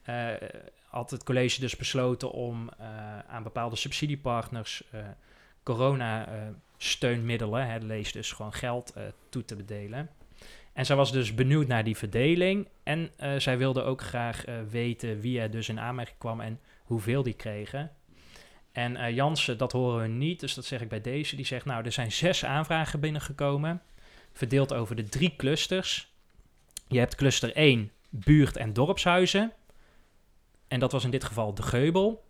eh, 0.03 0.27
had 0.87 1.11
het 1.11 1.23
college 1.23 1.59
dus 1.59 1.75
besloten 1.75 2.31
om 2.31 2.69
eh, 2.79 2.87
aan 3.27 3.43
bepaalde 3.43 3.75
subsidiepartners 3.75 4.83
corona-steunmiddelen, 5.63 7.85
lees 7.85 8.11
dus 8.11 8.31
gewoon 8.31 8.53
geld, 8.53 8.93
toe 9.29 9.45
te 9.45 9.55
bedelen. 9.55 10.09
En 10.73 10.85
zij 10.85 10.95
was 10.95 11.11
dus 11.11 11.33
benieuwd 11.33 11.67
naar 11.67 11.83
die 11.83 11.97
verdeling. 11.97 12.67
En 12.83 13.11
eh, 13.17 13.35
zij 13.37 13.57
wilde 13.57 13.81
ook 13.81 14.01
graag 14.01 14.45
eh, 14.45 14.55
weten 14.69 15.19
wie 15.19 15.39
er 15.39 15.51
dus 15.51 15.69
in 15.69 15.79
aanmerking 15.79 16.17
kwam 16.17 16.41
en 16.41 16.59
hoeveel 16.83 17.23
die 17.23 17.33
kregen. 17.33 17.91
En 18.71 18.95
eh 18.95 19.15
Jansen, 19.15 19.57
dat 19.57 19.71
horen 19.71 20.01
we 20.01 20.07
niet, 20.07 20.39
dus 20.39 20.53
dat 20.53 20.65
zeg 20.65 20.81
ik 20.81 20.89
bij 20.89 21.01
deze. 21.01 21.35
Die 21.35 21.45
zegt, 21.45 21.65
nou, 21.65 21.85
er 21.85 21.91
zijn 21.91 22.11
zes 22.11 22.45
aanvragen 22.45 22.99
binnengekomen, 22.99 23.81
verdeeld 24.31 24.73
over 24.73 24.95
de 24.95 25.09
drie 25.09 25.35
clusters. 25.35 26.13
Je 26.87 26.99
hebt 26.99 27.15
cluster 27.15 27.55
1, 27.55 27.91
buurt- 28.09 28.57
en 28.57 28.73
dorpshuizen. 28.73 29.53
En 30.67 30.79
dat 30.79 30.91
was 30.91 31.03
in 31.03 31.11
dit 31.11 31.23
geval 31.23 31.53
de 31.53 31.61
Geubel. 31.63 32.22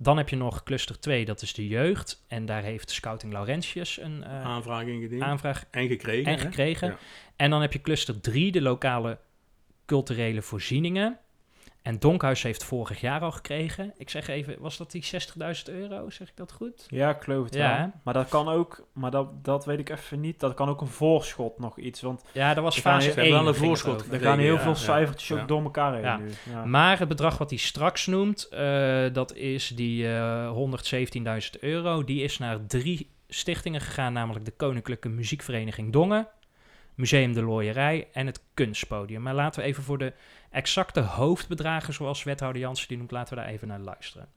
Dan 0.00 0.16
heb 0.16 0.28
je 0.28 0.36
nog 0.36 0.62
cluster 0.62 1.00
2, 1.00 1.24
dat 1.24 1.42
is 1.42 1.52
de 1.52 1.66
jeugd. 1.66 2.24
En 2.28 2.46
daar 2.46 2.62
heeft 2.62 2.90
Scouting 2.90 3.32
Laurentius 3.32 4.00
een 4.00 4.24
eh, 4.24 4.44
Aanvraag 4.44 4.82
ingediend. 4.86 5.22
aanvraag 5.22 5.64
en 5.70 5.88
gekregen. 5.88 6.32
en 6.32 6.38
gekregen. 6.38 6.88
Ja. 6.88 6.98
En 7.36 7.50
dan 7.50 7.60
heb 7.60 7.72
je 7.72 7.80
cluster 7.80 8.20
3, 8.20 8.52
de 8.52 8.62
lokale 8.62 9.18
culturele 9.86 10.42
voorzieningen. 10.42 11.18
En 11.88 11.98
Donkhuis 11.98 12.42
heeft 12.42 12.64
vorig 12.64 13.00
jaar 13.00 13.20
al 13.20 13.30
gekregen. 13.30 13.92
Ik 13.96 14.10
zeg 14.10 14.28
even, 14.28 14.56
was 14.58 14.76
dat 14.76 14.90
die 14.90 15.04
60.000 15.04 15.74
euro? 15.74 16.10
Zeg 16.10 16.28
ik 16.28 16.36
dat 16.36 16.52
goed? 16.52 16.86
Ja, 16.88 17.10
ik 17.10 17.22
geloof 17.22 17.44
het 17.44 17.54
Ja, 17.54 17.78
wel. 17.78 17.90
Maar 18.02 18.14
dat 18.14 18.28
kan 18.28 18.48
ook, 18.48 18.86
maar 18.92 19.10
dat, 19.10 19.44
dat 19.44 19.64
weet 19.64 19.78
ik 19.78 19.88
even 19.88 20.20
niet. 20.20 20.40
Dat 20.40 20.54
kan 20.54 20.68
ook 20.68 20.80
een 20.80 20.86
voorschot 20.86 21.58
nog 21.58 21.78
iets. 21.78 22.00
Want 22.00 22.24
Ja, 22.32 22.54
dat 22.54 22.64
was 22.64 22.76
Er 22.76 22.82
gaan 22.82 22.92
fase 22.92 23.04
heel- 23.04 23.14
Ze 23.14 23.20
hebben 23.20 23.36
1. 23.38 23.44
wel 23.44 23.54
een 23.54 23.60
voorschot 23.68 24.12
er 24.12 24.20
gaan 24.20 24.38
heel 24.38 24.54
ja, 24.54 24.60
veel 24.60 24.74
cijfertjes 24.74 25.28
ja. 25.28 25.42
ook 25.42 25.48
door 25.48 25.62
elkaar 25.62 25.92
heen 25.92 26.02
Ja. 26.02 26.16
nu. 26.16 26.30
Ja. 26.50 26.64
Maar 26.64 26.98
het 26.98 27.08
bedrag 27.08 27.38
wat 27.38 27.50
hij 27.50 27.58
straks 27.58 28.06
noemt, 28.06 28.48
eh, 28.48 29.04
dat 29.12 29.34
is 29.34 29.68
die 29.68 30.08
eh 30.14 30.50
117.000 30.50 31.58
euro. 31.60 32.04
Die 32.04 32.22
is 32.22 32.38
naar 32.38 32.66
drie 32.66 33.10
stichtingen 33.28 33.80
gegaan, 33.80 34.12
namelijk 34.12 34.44
de 34.44 34.50
Koninklijke 34.56 35.08
Muziekvereniging 35.08 35.92
Dongen, 35.92 36.28
Museum 36.98 37.32
de 37.32 37.42
Looierij 37.42 38.08
en 38.12 38.26
het 38.26 38.42
Kunstpodium. 38.54 39.22
Maar 39.22 39.34
laten 39.34 39.60
we 39.60 39.66
even 39.66 39.82
voor 39.82 39.98
de 39.98 40.12
exacte 40.50 41.00
hoofdbedragen, 41.00 41.94
zoals 41.94 42.22
wethouder 42.22 42.60
Jansen 42.60 42.88
die 42.88 42.96
noemt, 42.96 43.10
laten 43.10 43.36
we 43.36 43.40
daar 43.42 43.50
even 43.50 43.68
naar 43.68 43.78
luisteren. 43.78 44.32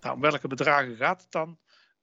Nou, 0.00 0.14
om 0.14 0.20
welke 0.20 0.48
bedragen 0.48 0.96
gaat 0.96 1.22
het 1.22 1.32
dan? 1.32 1.58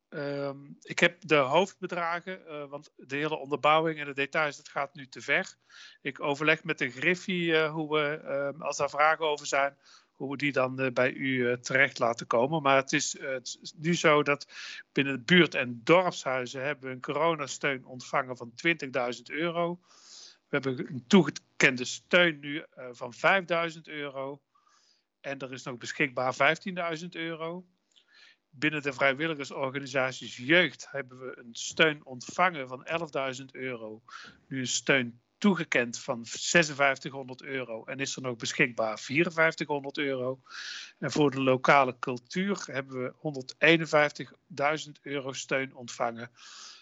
Ehm, 0.10 0.58
ik 0.82 1.00
heb 1.00 1.16
de 1.20 1.36
hoofdbedragen, 1.36 2.48
eh, 2.48 2.66
want 2.66 2.94
de 2.96 3.16
hele 3.16 3.38
onderbouwing 3.38 4.00
en 4.00 4.06
de 4.06 4.14
details, 4.14 4.58
dat 4.58 4.70
gaat 4.70 4.96
nu 4.96 5.08
te 5.08 5.22
ver. 5.22 5.56
Ik 6.02 6.22
overleg 6.22 6.64
met 6.64 6.78
de 6.78 6.90
Griffie 6.90 7.58
eh, 7.58 7.72
hoe 7.72 7.94
we, 7.94 8.22
ehm, 8.24 8.62
als 8.62 8.78
daar 8.78 8.90
vragen 8.90 9.26
over 9.26 9.46
zijn, 9.46 9.78
hoe 10.16 10.32
we 10.32 10.38
die 10.38 10.52
dan 10.52 10.80
eh, 10.80 10.92
bij 10.92 11.14
u 11.14 11.50
eh, 11.50 11.58
terecht 11.58 12.00
laten 12.00 12.28
komen. 12.28 12.62
Maar 12.62 12.76
het 12.76 12.94
is, 12.94 13.18
eh, 13.18 13.30
het 13.32 13.58
is 13.62 13.74
nu 13.78 13.96
zo 13.96 14.24
dat 14.24 14.48
binnen 14.92 15.14
de 15.14 15.22
buurt- 15.22 15.56
en 15.56 15.82
dorpshuizen 15.84 16.64
hebben 16.64 16.90
we 16.90 16.96
een 16.96 17.02
coronasteun 17.02 17.86
ontvangen 17.86 18.38
van 18.38 18.52
20.000 18.56 19.30
euro. 19.30 19.80
We 20.50 20.60
hebben 20.60 20.80
een 20.80 21.04
toegekende 21.08 21.86
steun 21.86 22.40
nu 22.40 22.64
van 22.92 23.14
5.000 23.14 23.88
euro. 23.88 24.42
En 25.22 25.40
er 25.40 25.54
is 25.54 25.64
nog 25.64 25.78
beschikbaar 25.78 26.34
15.000 26.34 27.16
euro. 27.16 27.66
Binnen 28.50 28.82
de 28.82 28.94
vrijwilligersorganisaties 28.94 30.38
jeugd 30.38 30.88
hebben 30.92 31.20
we 31.20 31.38
een 31.38 31.56
steun 31.56 32.06
ontvangen 32.06 32.68
van 32.68 32.86
11.000 32.86 33.46
euro. 33.52 34.04
Nu 34.48 34.60
een 34.60 34.68
steun 34.68 35.22
toegekend 35.44 36.00
van 36.00 36.26
5600 36.26 37.42
euro 37.42 37.84
en 37.86 38.00
is 38.00 38.16
er 38.16 38.22
nog 38.22 38.36
beschikbaar 38.36 39.00
5400 39.00 39.98
euro. 39.98 40.40
En 41.00 41.12
voor 41.12 41.32
de 41.32 41.42
lokale 41.42 42.00
cultuur 42.00 42.64
hebben 42.72 43.04
we 43.04 43.14
151.000 44.88 44.92
euro 45.02 45.34
steun 45.34 45.76
ontvangen. 45.76 46.32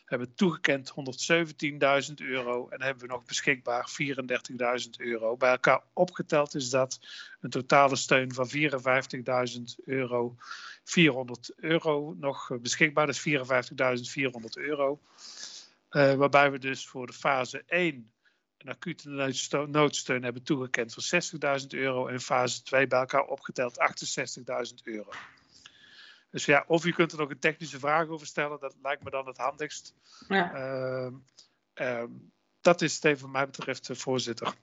Hebben 0.06 0.36
toegekend 0.36 0.94
117.000 2.09 2.14
euro 2.16 2.70
en 2.70 2.81
hebben 2.81 3.03
we 3.03 3.14
nog 3.14 3.25
beschikbaar 3.25 3.92
34.000 4.83 4.90
euro. 4.98 5.38
Bij 5.38 5.51
elkaar 5.51 5.83
opgeteld 5.94 6.55
is 6.55 6.70
dat 6.70 7.00
een 7.40 7.50
totale 7.50 7.96
steun 7.96 8.33
van 8.33 8.50
54.000 8.50 9.83
euro 9.86 10.36
400 10.83 11.51
euro 11.55 12.16
nog 12.20 12.51
beschikbaar. 12.62 13.09
Is 13.09 13.29
54.400 13.29 13.33
euro. 14.53 15.00
Uh, 15.92 16.14
waarbij 16.14 16.51
we 16.51 16.59
dus 16.59 16.88
voor 16.88 17.07
de 17.07 17.14
fase 17.14 17.64
1 17.68 18.12
een 18.64 18.72
acute 18.72 19.10
noodsteun, 19.10 19.72
noodsteun 19.72 20.24
hebben 20.24 20.44
toegekend 20.44 20.94
van 20.94 21.22
60.000 21.62 21.68
euro. 21.70 22.08
En 22.08 22.20
fase 22.22 22.64
2 22.64 22.88
bij 22.88 23.00
elkaar 23.00 23.24
opgeteld 23.26 23.80
68.000 24.70 24.84
euro. 24.84 25.10
Dus 26.32 26.46
ja, 26.46 26.64
of 26.68 26.86
u 26.86 26.92
kunt 26.92 27.12
er 27.12 27.18
nog 27.18 27.30
een 27.30 27.40
technische 27.40 27.80
vraag 27.80 28.08
over 28.08 28.28
stellen. 28.28 28.60
Dat 28.60 28.76
lijkt 28.84 29.04
me 29.04 29.10
dan 29.10 29.28
het 29.28 29.38
handigst. 29.38 29.94
Ja. 30.28 30.56
Uh, 30.56 31.12
uh, 31.76 32.04
dat 32.62 32.82
is 32.82 32.96
het 32.96 33.06
even 33.06 33.22
wat 33.22 33.32
mij 33.32 33.46
betreft, 33.46 33.90
uh, 33.90 33.98
voorzitter. 33.98 34.54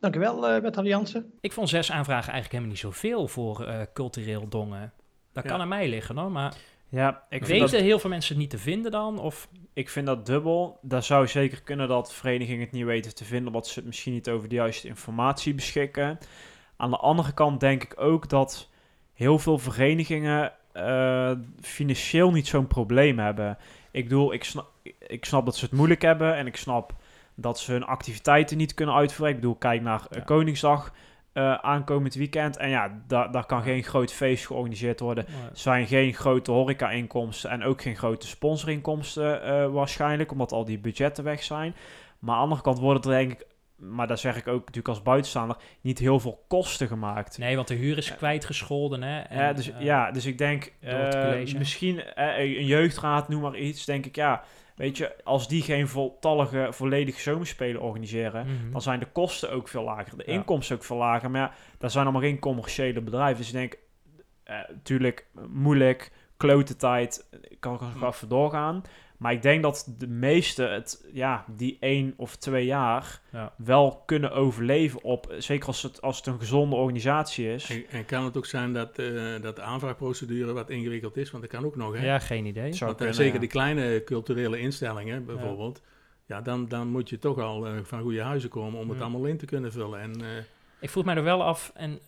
Dank 0.00 0.16
u 0.16 0.18
wel, 0.18 0.36
uh, 0.36 0.42
wethouder 0.60 0.86
Jansen. 0.86 1.32
Ik 1.40 1.52
vond 1.52 1.68
zes 1.68 1.90
aanvragen 1.90 2.32
eigenlijk 2.32 2.52
helemaal 2.52 2.70
niet 2.70 2.78
zoveel 2.80 3.28
voor 3.28 3.68
uh, 3.68 3.82
cultureel 3.94 4.48
dongen. 4.48 4.92
Dat 5.32 5.44
Ja. 5.44 5.50
kan 5.50 5.60
aan 5.60 5.68
mij 5.68 5.88
liggen 5.88 6.16
hoor, 6.16 6.30
maar 6.30 6.54
Ja, 6.94 7.22
ik 7.28 7.44
weten 7.44 7.70
dat, 7.70 7.80
heel 7.80 7.98
veel 7.98 8.10
mensen 8.10 8.32
het 8.32 8.40
niet 8.40 8.50
te 8.50 8.58
vinden 8.58 8.90
dan? 8.90 9.18
Of 9.18 9.48
ik 9.72 9.88
vind 9.88 10.06
dat 10.06 10.26
dubbel. 10.26 10.78
Daar 10.82 11.02
zou 11.02 11.28
zeker 11.28 11.62
kunnen 11.62 11.88
dat 11.88 12.14
verenigingen 12.14 12.60
het 12.60 12.72
niet 12.72 12.84
weten 12.84 13.14
te 13.14 13.24
vinden, 13.24 13.46
omdat 13.46 13.66
ze 13.66 13.74
het 13.74 13.84
misschien 13.84 14.12
niet 14.12 14.28
over 14.28 14.48
de 14.48 14.54
juiste 14.54 14.88
informatie 14.88 15.54
beschikken. 15.54 16.18
Aan 16.76 16.90
de 16.90 16.96
andere 16.96 17.32
kant 17.32 17.60
denk 17.60 17.82
ik 17.82 18.00
ook 18.00 18.28
dat 18.28 18.68
heel 19.12 19.38
veel 19.38 19.58
verenigingen 19.58 20.52
eh, 20.72 21.32
financieel 21.60 22.30
niet 22.30 22.46
zo'n 22.46 22.66
probleem 22.66 23.18
hebben. 23.18 23.58
Ik 23.90 24.02
bedoel, 24.04 24.32
ik 24.32 24.44
snap, 24.44 24.70
ik 24.98 25.24
snap 25.24 25.44
dat 25.44 25.56
ze 25.56 25.64
het 25.64 25.74
moeilijk 25.74 26.02
hebben 26.02 26.36
en 26.36 26.46
ik 26.46 26.56
snap 26.56 26.94
dat 27.34 27.58
ze 27.58 27.72
hun 27.72 27.84
activiteiten 27.84 28.56
niet 28.56 28.74
kunnen 28.74 28.94
uitvoeren. 28.94 29.34
Ik 29.34 29.40
bedoel, 29.40 29.56
kijk 29.56 29.82
naar 29.82 30.00
eh, 30.10 30.18
Ja. 30.18 30.24
Koningsdag 30.24 30.92
eh, 31.34 31.54
aankomend 31.54 32.14
weekend. 32.14 32.56
En 32.56 32.68
ja, 32.68 33.02
da 33.06 33.28
daar 33.28 33.46
kan 33.46 33.62
geen 33.62 33.82
groot 33.82 34.12
feest 34.12 34.46
georganiseerd 34.46 35.00
worden. 35.00 35.26
Er 35.26 35.50
zijn 35.52 35.86
geen 35.86 36.14
grote 36.14 36.50
horeca-inkomsten 36.50 37.50
en 37.50 37.64
ook 37.64 37.82
geen 37.82 37.96
grote 37.96 38.26
sponsorinkomsten 38.26 39.42
eh, 39.42 39.66
waarschijnlijk, 39.66 40.30
omdat 40.30 40.52
al 40.52 40.64
die 40.64 40.78
budgetten 40.78 41.24
weg 41.24 41.42
zijn. 41.42 41.74
Maar 42.18 42.34
aan 42.34 42.40
de 42.40 42.42
andere 42.42 42.62
kant 42.62 42.78
worden 42.78 43.02
er 43.02 43.18
denk 43.18 43.32
ik, 43.32 43.46
maar 43.76 44.06
daar 44.06 44.18
zeg 44.18 44.36
ik 44.36 44.48
ook 44.48 44.60
natuurlijk 44.60 44.88
als 44.88 45.02
buitenstaander, 45.02 45.56
niet 45.80 45.98
heel 45.98 46.20
veel 46.20 46.44
kosten 46.48 46.88
gemaakt. 46.88 47.38
Nee, 47.38 47.56
want 47.56 47.68
de 47.68 47.74
huur 47.74 47.98
is 47.98 48.16
kwijtgescholden 48.16 49.02
hè. 49.02 49.20
En, 49.20 49.38
Ja, 49.38 49.52
dus, 49.52 49.70
eh, 49.70 49.80
ja, 49.80 50.10
dus 50.10 50.26
ik 50.26 50.38
denk, 50.38 50.72
eh, 50.80 51.54
misschien 51.58 52.04
eh, 52.04 52.38
een 52.38 52.66
jeugdraad, 52.66 53.28
noem 53.28 53.40
maar 53.40 53.56
iets, 53.56 53.84
denk 53.84 54.06
ik, 54.06 54.16
ja, 54.16 54.42
weet 54.74 54.96
je, 54.96 55.24
als 55.24 55.48
die 55.48 55.62
geen 55.62 55.88
voltallige, 55.88 56.68
volledige 56.70 57.20
zomerspelen 57.20 57.80
organiseren, 57.80 58.46
mhm. 58.46 58.70
dan 58.70 58.82
zijn 58.82 59.00
de 59.00 59.06
kosten 59.12 59.50
ook 59.52 59.68
veel 59.68 59.82
lager, 59.82 60.16
de 60.16 60.22
Ja. 60.26 60.32
inkomsten 60.32 60.76
ook 60.76 60.84
veel 60.84 60.96
lager. 60.96 61.30
Maar 61.30 61.40
ja, 61.40 61.52
daar 61.78 61.90
zijn 61.90 62.04
allemaal 62.04 62.22
geen 62.22 62.38
commerciële 62.38 63.00
bedrijven. 63.00 63.36
Dus 63.36 63.46
ik 63.46 63.52
denk, 63.52 63.78
natuurlijk 64.68 65.26
moeilijk, 65.48 66.12
klote 66.36 66.76
tijd, 66.76 67.28
ik 67.48 67.60
kan 67.60 67.72
nog 67.72 67.92
Hm. 67.98 68.04
even 68.04 68.28
doorgaan. 68.28 68.82
Maar 69.24 69.32
ik 69.32 69.42
denk 69.42 69.62
dat 69.62 69.92
de 69.98 70.06
meesten 70.06 70.72
het, 70.72 71.04
ja, 71.12 71.44
die 71.56 71.76
één 71.80 72.14
of 72.16 72.36
twee 72.36 72.64
jaar 72.64 73.20
Ja. 73.32 73.52
wel 73.56 74.02
kunnen 74.06 74.32
overleven 74.32 75.02
op, 75.02 75.34
zeker 75.38 75.66
als 75.66 75.82
het, 75.82 76.02
als 76.02 76.16
het 76.16 76.26
een 76.26 76.38
gezonde 76.38 76.76
organisatie 76.76 77.52
is. 77.52 77.70
En, 77.70 77.84
en 77.90 78.04
kan 78.04 78.24
het 78.24 78.36
ook 78.36 78.46
zijn 78.46 78.72
dat, 78.72 78.98
eh, 78.98 79.40
dat 79.40 79.56
de 79.56 79.62
aanvraagprocedure 79.62 80.52
wat 80.52 80.70
ingewikkeld 80.70 81.16
is? 81.16 81.30
Want 81.30 81.42
dat 81.42 81.52
kan 81.52 81.64
ook 81.64 81.76
nog, 81.76 81.94
hè? 81.94 82.04
Ja, 82.04 82.18
geen 82.18 82.44
idee. 82.44 82.72
Zou 82.72 82.78
Want, 82.78 82.90
eh, 82.90 82.96
kunnen, 82.96 83.14
zeker 83.14 83.34
ja. 83.34 83.40
die 83.40 83.48
kleine 83.48 84.04
culturele 84.04 84.58
instellingen 84.58 85.24
bijvoorbeeld. 85.24 85.82
Ja, 86.26 86.40
dan, 86.40 86.68
dan 86.68 86.88
moet 86.88 87.08
je 87.08 87.18
toch 87.18 87.38
al 87.38 87.66
eh, 87.66 87.72
van 87.82 88.00
goede 88.00 88.22
huizen 88.22 88.50
komen 88.50 88.80
om 88.80 88.90
het 88.90 89.00
allemaal 89.00 89.24
in 89.24 89.38
te 89.38 89.46
kunnen 89.46 89.72
vullen. 89.72 90.00
En, 90.00 90.20
eh, 90.20 90.28
Ik 90.80 90.90
vroeg 90.90 91.04
mij 91.04 91.16
er 91.16 91.22
wel 91.22 91.42
af 91.42 91.72
en, 91.74 92.00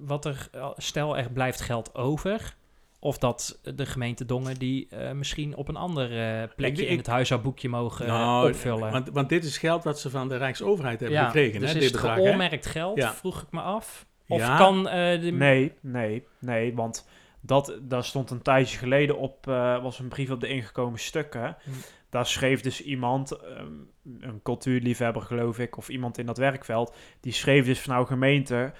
wat 0.00 0.24
er, 0.24 0.48
stel 0.76 1.16
er 1.16 1.30
blijft 1.30 1.60
geld 1.60 1.94
over, 1.94 2.56
of 3.00 3.18
dat 3.18 3.60
de 3.74 3.86
gemeente 3.86 4.24
Dongen 4.24 4.58
die 4.58 4.88
eh, 4.88 5.12
misschien 5.12 5.56
op 5.56 5.68
een 5.68 5.76
ander 5.76 6.04
eh, 6.42 6.48
plekje 6.56 6.82
Ik- 6.82 6.88
in 6.90 6.96
het 6.96 7.06
huishoudboekje 7.06 7.68
mogen 7.68 8.06
eh, 8.06 8.12
nou, 8.12 8.48
opvullen. 8.48 8.90
Want, 8.92 9.08
want 9.10 9.28
dit 9.28 9.44
is 9.44 9.58
geld 9.58 9.84
wat 9.84 10.00
ze 10.00 10.10
van 10.10 10.28
de 10.28 10.36
Rijksoverheid 10.36 11.00
hebben 11.00 11.18
ja, 11.18 11.24
gekregen, 11.26 11.60
dus 11.60 11.70
hè, 11.72 11.76
is 11.76 11.82
dit 11.82 11.92
het 12.02 12.14
bedrag. 12.14 12.72
geld, 12.72 12.96
Ja. 12.96 13.12
vroeg 13.14 13.42
ik 13.42 13.50
me 13.50 13.60
af. 13.60 14.06
Of 14.28 14.38
Ja. 14.38 14.56
kan 14.56 14.88
eh, 14.88 15.20
de... 15.20 15.30
Nee, 15.30 15.72
nee, 15.80 16.26
nee, 16.38 16.74
want 16.74 17.08
Dat, 17.40 17.78
daar 17.82 18.04
stond 18.04 18.30
een 18.30 18.42
tijdje 18.42 18.78
geleden 18.78 19.18
op, 19.18 19.46
eh, 19.48 19.82
was 19.82 19.98
een 19.98 20.08
brief 20.08 20.30
op 20.30 20.40
de 20.40 20.48
ingekomen 20.48 20.98
stukken. 20.98 21.56
Hm. 21.64 21.70
Daar 22.10 22.26
schreef 22.26 22.60
dus 22.60 22.82
iemand, 22.82 23.30
ehm, 23.32 23.72
een 24.20 24.40
cultuurliefhebber 24.42 25.22
geloof 25.22 25.58
ik, 25.58 25.76
of 25.76 25.88
iemand 25.88 26.18
in 26.18 26.26
dat 26.26 26.36
werkveld, 26.38 26.94
die 27.20 27.32
schreef 27.32 27.64
dus 27.66 27.80
van 27.80 27.94
nou 27.94 28.06
gemeente, 28.06 28.72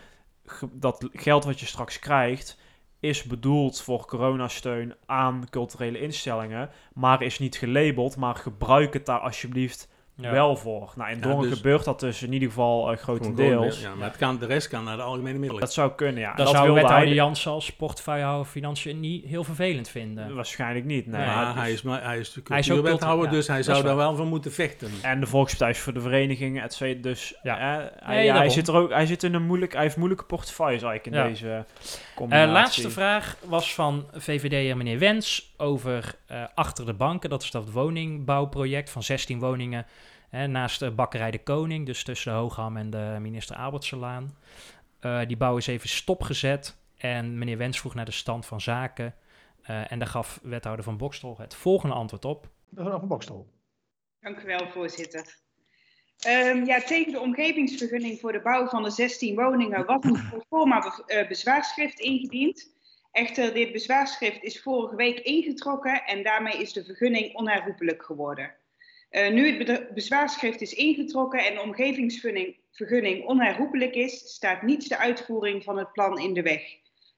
ge- 0.46 0.68
dat 0.72 1.08
geld 1.12 1.44
wat 1.44 1.60
je 1.60 1.66
straks 1.66 1.98
krijgt, 1.98 2.58
is 3.00 3.22
bedoeld 3.22 3.80
voor 3.80 4.06
coronasteun 4.06 4.94
aan 5.06 5.46
culturele 5.50 6.00
instellingen, 6.00 6.70
maar 6.94 7.22
is 7.22 7.38
niet 7.38 7.56
gelabeld, 7.56 8.16
maar 8.16 8.34
gebruik 8.34 8.92
het 8.92 9.06
daar 9.06 9.20
alsjeblieft 9.20 9.88
Ja. 10.20 10.30
wel 10.30 10.56
voor. 10.56 10.92
Nou, 10.96 11.10
in 11.10 11.16
Ja, 11.16 11.22
Dongen 11.22 11.48
dus- 11.48 11.56
gebeurt 11.56 11.84
dat 11.84 12.00
dus 12.00 12.22
in 12.22 12.32
ieder 12.32 12.48
geval 12.48 12.78
uh, 12.80 12.84
Gewoon 12.84 12.98
grotendeels. 13.20 13.80
Ja, 13.80 13.94
maar 13.94 14.08
het 14.08 14.16
kan, 14.16 14.38
de 14.38 14.46
rest 14.46 14.68
kan 14.68 14.84
naar 14.84 14.96
de 14.96 15.02
algemene 15.02 15.38
middelen. 15.38 15.60
Dat 15.60 15.72
zou 15.72 15.92
kunnen, 15.92 16.20
ja. 16.20 16.34
Dat, 16.34 16.46
dat 16.46 16.54
zou 16.54 16.72
wethouder 16.72 17.06
hij- 17.06 17.14
Jansen 17.14 17.50
als 17.50 17.72
portefeuillehouder 17.72 18.46
financiën 18.46 19.00
niet 19.00 19.24
heel 19.24 19.44
vervelend 19.44 19.88
vinden. 19.88 20.34
Waarschijnlijk 20.34 20.84
niet, 20.84 21.06
nee. 21.06 21.26
Maar 21.26 21.46
Het 21.46 21.54
is- 21.56 21.60
hij 21.62 21.72
is, 21.72 21.82
maar 21.82 22.02
hij 22.04 22.18
is 22.18 22.32
de 22.32 22.40
Hij 22.48 22.58
is 22.58 22.70
ook 22.70 22.74
cultuurwethouder, 22.76 23.30
dus 23.30 23.46
hij 23.46 23.62
zou 23.62 23.82
daar 23.82 23.96
wel 23.96 24.16
voor 24.16 24.26
moeten 24.26 24.52
vechten. 24.52 24.90
En 25.02 25.20
de 25.20 25.26
Volkspartij 25.26 25.70
is 25.70 25.78
voor 25.78 25.92
de 25.92 26.00
verenigingen, 26.00 26.62
et 26.62 26.72
cetera. 26.74 27.02
Dus 27.02 27.34
Ja. 27.42 27.56
hij, 27.58 28.16
Nee, 28.16 28.32
hij, 28.32 28.48
zit 28.48 28.68
er 28.68 28.74
ook, 28.74 28.90
hij 28.90 29.06
zit 29.06 29.22
in 29.22 29.34
een 29.34 29.46
moeilijk, 29.46 29.72
hij 29.72 29.82
heeft 29.82 29.96
moeilijke 29.96 30.24
portefeuilles 30.24 30.82
eigenlijk 30.82 31.16
in 31.16 31.22
Ja. 31.22 31.28
deze 31.28 31.50
Eh, 31.50 31.60
combinatie. 32.14 32.52
laatste 32.52 32.90
vraag 32.90 33.36
was 33.44 33.74
van 33.74 34.06
VVD'er 34.12 34.76
meneer 34.76 34.98
Wens 34.98 35.54
over 35.56 36.14
eh, 36.26 36.42
Achter 36.54 36.86
de 36.86 36.94
Banken. 36.94 37.30
Dat 37.30 37.42
is 37.42 37.50
dat 37.50 37.70
woningbouwproject 37.70 38.90
van 38.90 39.02
16 39.02 39.38
woningen 39.38 39.86
hè, 40.28 40.46
naast 40.46 40.78
de 40.78 40.90
bakkerij 40.90 41.30
De 41.30 41.42
Koning. 41.42 41.86
Dus 41.86 42.04
tussen 42.04 42.32
de 42.32 42.38
Hoogham 42.38 42.76
en 42.76 42.90
de 42.90 43.16
minister 43.20 43.56
Albertselaan. 43.56 44.36
Eh, 45.00 45.20
die 45.26 45.36
bouw 45.36 45.56
is 45.56 45.66
even 45.66 45.88
stopgezet. 45.88 46.76
En 46.96 47.38
meneer 47.38 47.58
Wens 47.58 47.80
vroeg 47.80 47.94
naar 47.94 48.04
de 48.04 48.10
stand 48.10 48.46
van 48.46 48.60
zaken. 48.60 49.14
Eh, 49.62 49.92
en 49.92 49.98
daar 49.98 50.08
gaf 50.08 50.40
wethouder 50.42 50.84
van 50.84 50.96
Bokstel 50.96 51.36
het 51.38 51.54
volgende 51.54 51.94
antwoord 51.94 52.24
op. 52.24 52.48
Mevrouw 52.68 52.98
van 52.98 53.08
Bokstel. 53.08 53.46
Dank 54.20 54.40
u 54.42 54.46
wel, 54.46 54.68
voorzitter. 54.70 55.36
Ehm, 56.18 56.64
ja, 56.64 56.80
tegen 56.80 57.12
de 57.12 57.20
omgevingsvergunning 57.20 58.20
voor 58.20 58.32
de 58.32 58.40
bouw 58.40 58.66
van 58.66 58.82
de 58.82 58.90
16 58.90 59.34
woningen 59.34 59.86
was 59.86 60.04
een 60.04 60.32
be- 60.50 61.02
eh, 61.06 61.28
bezwaarschrift 61.28 61.98
ingediend. 62.00 62.76
Echter, 63.12 63.54
dit 63.54 63.72
bezwaarschrift 63.72 64.42
is 64.42 64.62
vorige 64.62 64.96
week 64.96 65.18
ingetrokken 65.18 66.04
en 66.04 66.22
daarmee 66.22 66.60
is 66.60 66.72
de 66.72 66.84
vergunning 66.84 67.34
onherroepelijk 67.34 68.02
geworden. 68.02 68.54
Eh, 69.08 69.32
nu 69.32 69.64
het 69.64 69.94
bezwaarschrift 69.94 70.60
is 70.60 70.72
ingetrokken 70.72 71.46
en 71.46 71.54
de 71.54 71.60
omgevingsvergunning 71.60 72.56
vergunning 72.78 73.24
onherroepelijk 73.24 73.94
is, 73.94 74.34
staat 74.34 74.62
niets 74.62 74.88
de 74.88 74.98
uitvoering 74.98 75.64
van 75.64 75.78
het 75.78 75.92
plan 75.92 76.18
in 76.18 76.34
de 76.34 76.42
weg. 76.42 76.62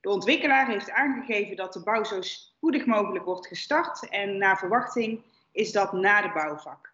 De 0.00 0.08
ontwikkelaar 0.08 0.68
heeft 0.68 0.90
aangegeven 0.90 1.56
dat 1.56 1.72
de 1.72 1.82
bouw 1.82 2.04
zo 2.04 2.20
spoedig 2.20 2.86
mogelijk 2.86 3.24
wordt 3.24 3.46
gestart 3.46 4.08
en 4.08 4.38
naar 4.38 4.58
verwachting 4.58 5.22
is 5.52 5.72
dat 5.72 5.92
na 5.92 6.22
de 6.22 6.32
bouwvak. 6.32 6.92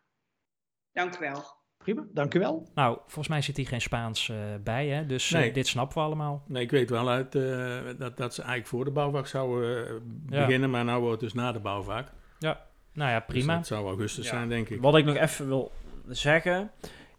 Dank 0.93 1.17
u 1.17 1.19
wel. 1.19 1.45
Prima, 1.79 2.05
dank 2.13 2.35
u 2.35 2.39
wel. 2.39 2.69
Nou, 2.75 2.99
volgens 3.01 3.29
mij 3.29 3.43
zit 3.43 3.57
hier 3.57 3.67
geen 3.67 3.81
Spaans 3.81 4.29
eh, 4.29 4.37
bij, 4.65 4.87
hè? 4.87 5.07
dus 5.07 5.33
eh, 5.33 5.55
dit 5.55 5.67
snappen 5.67 5.99
we 5.99 6.05
allemaal. 6.05 6.45
Nee, 6.47 6.63
ik 6.63 6.71
weet 6.71 6.91
wel 6.91 7.09
uit 7.09 7.35
eh, 7.35 7.99
dat, 7.99 8.17
dat 8.17 8.35
ze 8.35 8.41
eigenlijk 8.41 8.71
voor 8.71 8.85
de 8.85 8.91
bouwvak 8.91 9.27
zouden 9.27 10.03
Ja. 10.29 10.47
beginnen, 10.47 10.71
maar 10.71 10.85
nou 10.85 11.01
wordt 11.01 11.21
het 11.21 11.33
dus 11.33 11.43
na 11.43 11.53
de 11.53 11.61
bouwvak. 11.61 12.09
Nou 12.97 13.11
ja, 13.11 13.17
Dus 13.19 13.27
prima. 13.27 13.57
dat 13.57 13.67
zou 13.67 13.87
augustus 13.87 14.25
Ja. 14.25 14.31
zijn, 14.31 14.49
denk 14.49 14.69
ik. 14.69 14.81
Wat 14.81 14.97
ik 14.97 15.05
nog 15.05 15.17
even 15.17 15.47
wil 15.49 15.73
zeggen, 16.09 16.71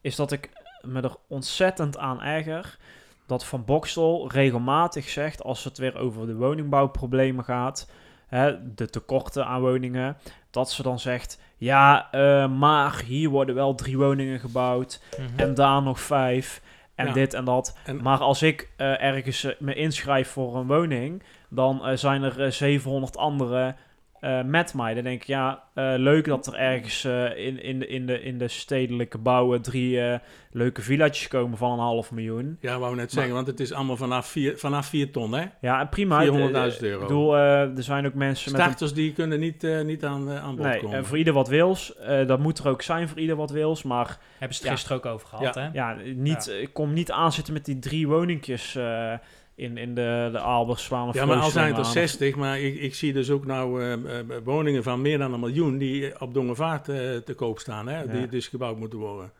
is 0.01 0.15
dat 0.15 0.31
ik 0.31 0.49
me 0.81 1.01
er 1.01 1.15
ontzettend 1.27 1.97
aan 1.97 2.21
erger 2.21 2.77
dat 3.25 3.45
Van 3.45 3.65
Bokstel 3.65 4.29
regelmatig 4.31 5.09
zegt, 5.09 5.43
als 5.43 5.63
het 5.63 5.77
weer 5.77 5.97
over 5.97 6.27
de 6.27 6.35
woningbouwproblemen 6.35 7.43
gaat, 7.43 7.89
hè, 8.27 8.73
de 8.75 8.89
tekorten 8.89 9.45
aan 9.45 9.61
woningen, 9.61 10.17
dat 10.51 10.71
ze 10.71 10.83
dan 10.83 10.99
zegt, 10.99 11.41
ja, 11.57 12.07
eh, 12.11 12.49
maar 12.51 13.01
hier 13.05 13.29
worden 13.29 13.55
wel 13.55 13.75
drie 13.75 13.97
woningen 13.97 14.39
gebouwd 14.39 15.01
Mhm. 15.17 15.39
en 15.39 15.53
daar 15.53 15.81
nog 15.81 15.99
vijf 15.99 16.61
en 16.95 17.07
Ja. 17.07 17.13
dit 17.13 17.33
en 17.33 17.45
dat. 17.45 17.77
En- 17.85 18.01
Maar 18.01 18.17
als 18.19 18.41
ik 18.41 18.69
eh, 18.77 19.03
ergens 19.03 19.47
me 19.59 19.73
inschrijf 19.73 20.29
voor 20.29 20.55
een 20.55 20.67
woning, 20.67 21.23
dan 21.49 21.85
eh, 21.85 21.97
zijn 21.97 22.23
er 22.23 22.41
eh, 22.43 22.51
700 22.51 23.17
anderen 23.17 23.75
eh, 24.19 24.41
met 24.43 24.73
mij. 24.73 24.93
Dan 24.93 25.03
denk 25.03 25.21
ik, 25.21 25.27
ja, 25.27 25.63
eh, 25.73 25.93
leuk 25.97 26.25
dat 26.25 26.47
er 26.47 26.53
ergens 26.53 27.03
eh, 27.03 27.45
in, 27.45 27.63
in, 27.63 27.79
de, 27.79 27.87
in, 27.87 28.05
de, 28.05 28.21
in 28.21 28.37
de 28.37 28.47
stedelijke 28.47 29.17
bouwen 29.17 29.61
drie 29.61 30.01
eh, 30.01 30.19
leuke 30.51 30.81
villaatjes 30.81 31.27
komen 31.27 31.57
van 31.57 31.71
een 31.71 31.79
half 31.79 32.11
miljoen. 32.11 32.57
Ja, 32.61 32.79
wou 32.79 32.95
net 32.95 33.11
zeggen, 33.11 33.33
want 33.33 33.47
het 33.47 33.59
is 33.59 33.73
allemaal 33.73 33.97
vanaf 33.97 34.27
4 34.27 34.57
vanaf 34.57 34.85
vier 34.87 35.11
ton, 35.11 35.33
hè? 35.33 35.45
Ja, 35.61 35.79
en 35.79 35.89
prima. 35.89 36.25
400.000 36.25 36.31
euro. 36.79 37.01
Ik 37.01 37.07
bedoel, 37.07 37.35
eh, 37.35 37.77
er 37.77 37.83
zijn 37.83 38.05
ook 38.05 38.13
mensen 38.13 38.51
met 38.51 38.59
een 38.61 38.65
Starters 38.67 38.93
die 38.93 39.13
kunnen 39.13 39.39
niet, 39.39 39.63
eh, 39.63 39.81
niet 39.81 40.05
aan, 40.05 40.31
eh, 40.31 40.43
aan 40.43 40.55
bod 40.55 40.65
Nee, 40.65 40.79
komen. 40.79 40.97
en 40.97 41.05
voor 41.05 41.17
ieder 41.17 41.33
wat 41.33 41.47
wils. 41.47 41.95
Eh, 41.95 42.27
dat 42.27 42.39
moet 42.39 42.59
er 42.59 42.67
ook 42.67 42.81
zijn 42.81 43.07
voor 43.09 43.19
ieder 43.19 43.35
wat 43.35 43.51
wils. 43.51 43.83
Maar 43.83 44.17
Hebben 44.37 44.57
ze 44.57 44.61
het 44.61 44.71
Ja. 44.71 44.71
gisteren 44.71 44.97
ook 44.97 45.05
over 45.05 45.27
gehad, 45.27 45.55
Ja. 45.55 45.61
hè? 45.61 45.69
ja, 45.73 45.95
niet, 46.15 46.47
ik 46.61 46.69
kom 46.73 46.93
niet 46.93 47.11
aanzitten 47.11 47.53
met 47.53 47.65
die 47.65 47.79
drie 47.79 48.07
woningjes 48.07 48.75
eh, 48.75 49.13
in, 49.57 49.77
in 49.77 49.95
de, 49.95 50.29
de 50.31 50.39
Alberslaan 50.39 51.07
of 51.07 51.13
Ja, 51.15 51.25
maar 51.25 51.37
al 51.37 51.49
zijn 51.49 51.67
het 51.67 51.77
er 51.77 51.83
Vlootslaan. 51.83 52.07
60, 52.07 52.35
maar 52.35 52.59
ik, 52.59 52.79
ik 52.79 52.95
zie 52.95 53.13
dus 53.13 53.29
ook 53.29 53.45
nou 53.45 53.81
eh, 53.81 53.93
eh, 53.93 54.25
woningen 54.43 54.83
van 54.83 55.01
meer 55.01 55.17
dan 55.17 55.33
een 55.33 55.39
miljoen 55.39 55.77
die 55.77 56.21
op 56.21 56.33
Dongevaart 56.33 56.89
eh, 56.89 56.95
te 57.15 57.33
koop 57.35 57.59
staan, 57.59 57.87
hè? 57.87 58.01
Ja. 58.01 58.05
Die 58.05 58.27
dus 58.27 58.47
gebouwd 58.47 58.77
moeten 58.77 58.99
worden. 58.99 59.31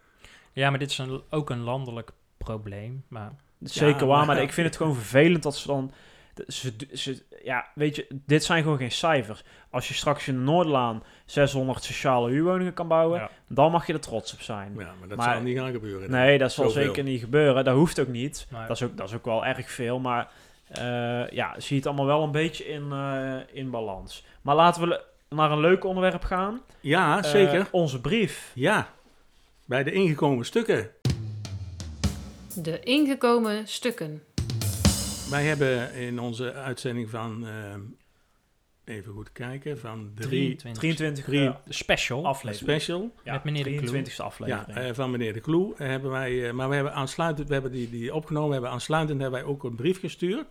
Ja, 0.51 0.69
maar 0.69 0.79
dit 0.79 0.89
is 0.89 0.97
een, 0.97 1.21
ook 1.29 1.49
een 1.49 1.61
landelijk 1.61 2.11
probleem. 2.37 3.03
Maar 3.07 3.31
Zeker 3.61 4.01
Ja, 4.01 4.05
waar, 4.05 4.17
maar- 4.17 4.25
maar 4.35 4.41
ik 4.47 4.53
vind 4.53 4.67
het 4.67 4.77
gewoon 4.77 4.95
vervelend 4.95 5.43
dat 5.43 5.55
ze 5.55 5.67
dan... 5.67 5.91
Ze, 6.47 6.73
ze, 6.93 7.23
ja, 7.43 7.65
weet 7.75 7.95
je, 7.95 8.07
dit 8.09 8.43
zijn 8.43 8.63
gewoon 8.63 8.77
geen 8.77 8.91
cijfers. 8.91 9.43
Als 9.69 9.87
je 9.87 9.93
straks 9.93 10.27
in 10.27 10.33
de 10.33 10.39
Noordlaan 10.39 11.03
600 11.25 11.83
sociale 11.83 12.29
huurwoningen 12.29 12.73
kan 12.73 12.87
bouwen, 12.87 13.19
Ja. 13.19 13.29
dan 13.47 13.71
mag 13.71 13.87
je 13.87 13.93
er 13.93 13.99
trots 13.99 14.33
op 14.33 14.41
zijn. 14.41 14.73
Ja, 14.77 14.93
maar 14.99 15.07
dat 15.07 15.17
Maar- 15.17 15.33
zal 15.33 15.43
niet 15.43 15.57
gaan 15.57 15.71
gebeuren. 15.71 16.11
Nee, 16.11 16.37
dat 16.37 16.51
zal 16.51 16.69
Zoveel. 16.69 16.83
zeker 16.83 17.03
niet 17.03 17.19
gebeuren. 17.19 17.63
Dat 17.65 17.75
hoeft 17.75 17.99
ook 17.99 18.07
niet. 18.07 18.47
Nee. 18.51 18.67
Dat, 18.67 18.75
is 18.75 18.83
ook, 18.83 18.97
dat 18.97 19.07
is 19.07 19.15
ook 19.15 19.25
wel 19.25 19.45
erg 19.45 19.71
veel, 19.71 19.99
maar 19.99 20.31
eh, 20.67 21.29
ja, 21.29 21.53
zie 21.59 21.77
het 21.77 21.85
allemaal 21.85 22.05
wel 22.05 22.23
een 22.23 22.31
beetje 22.31 22.65
in, 22.65 22.91
eh, 22.91 23.35
in 23.51 23.69
balans. 23.69 24.25
Maar 24.41 24.55
laten 24.55 24.87
we 24.89 25.01
naar 25.29 25.51
een 25.51 25.59
leuk 25.59 25.83
onderwerp 25.83 26.23
gaan. 26.23 26.61
Ja, 26.79 27.17
Eh, 27.17 27.23
zeker. 27.23 27.67
onze 27.71 28.01
brief. 28.01 28.51
ja, 28.55 28.89
bij 29.65 29.83
de 29.83 29.91
ingekomen 29.91 30.45
stukken. 30.45 30.89
De 32.55 32.79
ingekomen 32.79 33.67
stukken. 33.67 34.23
Wij 35.29 35.43
hebben 35.43 35.93
in 35.93 36.19
onze 36.19 36.53
uitzending 36.53 37.09
van, 37.09 37.47
eh, 37.47 37.75
even 38.95 39.13
goed 39.13 39.31
kijken, 39.31 39.79
van 39.79 40.11
drie 40.15 40.29
23. 40.55 40.81
23 40.81 41.23
drie- 41.25 41.47
eh, 41.47 41.55
De 41.65 41.73
special 41.73 42.25
aflevering. 42.25 42.69
special. 42.81 43.13
Ja, 43.23 43.33
met 43.33 43.43
meneer 43.43 43.63
de 43.63 43.69
Kloe. 43.75 43.85
23e 43.89 44.23
Ja, 44.23 44.23
aflevering. 44.57 44.77
eh, 44.77 44.93
van 44.93 45.11
meneer 45.11 45.33
De 45.33 45.39
Kloe 45.39 45.73
hebben 45.77 46.11
wij, 46.11 46.47
eh, 46.47 46.53
maar 46.53 46.69
we 46.69 46.75
hebben 46.75 46.93
aansluitend, 46.93 47.47
we 47.47 47.53
hebben 47.53 47.71
die, 47.71 47.89
die 47.89 48.13
opgenomen, 48.13 48.47
we 48.47 48.53
hebben 48.53 48.71
aansluitend 48.71 49.21
hebben 49.21 49.39
wij 49.39 49.49
ook 49.49 49.63
een 49.63 49.75
brief 49.75 49.99
gestuurd 49.99 50.45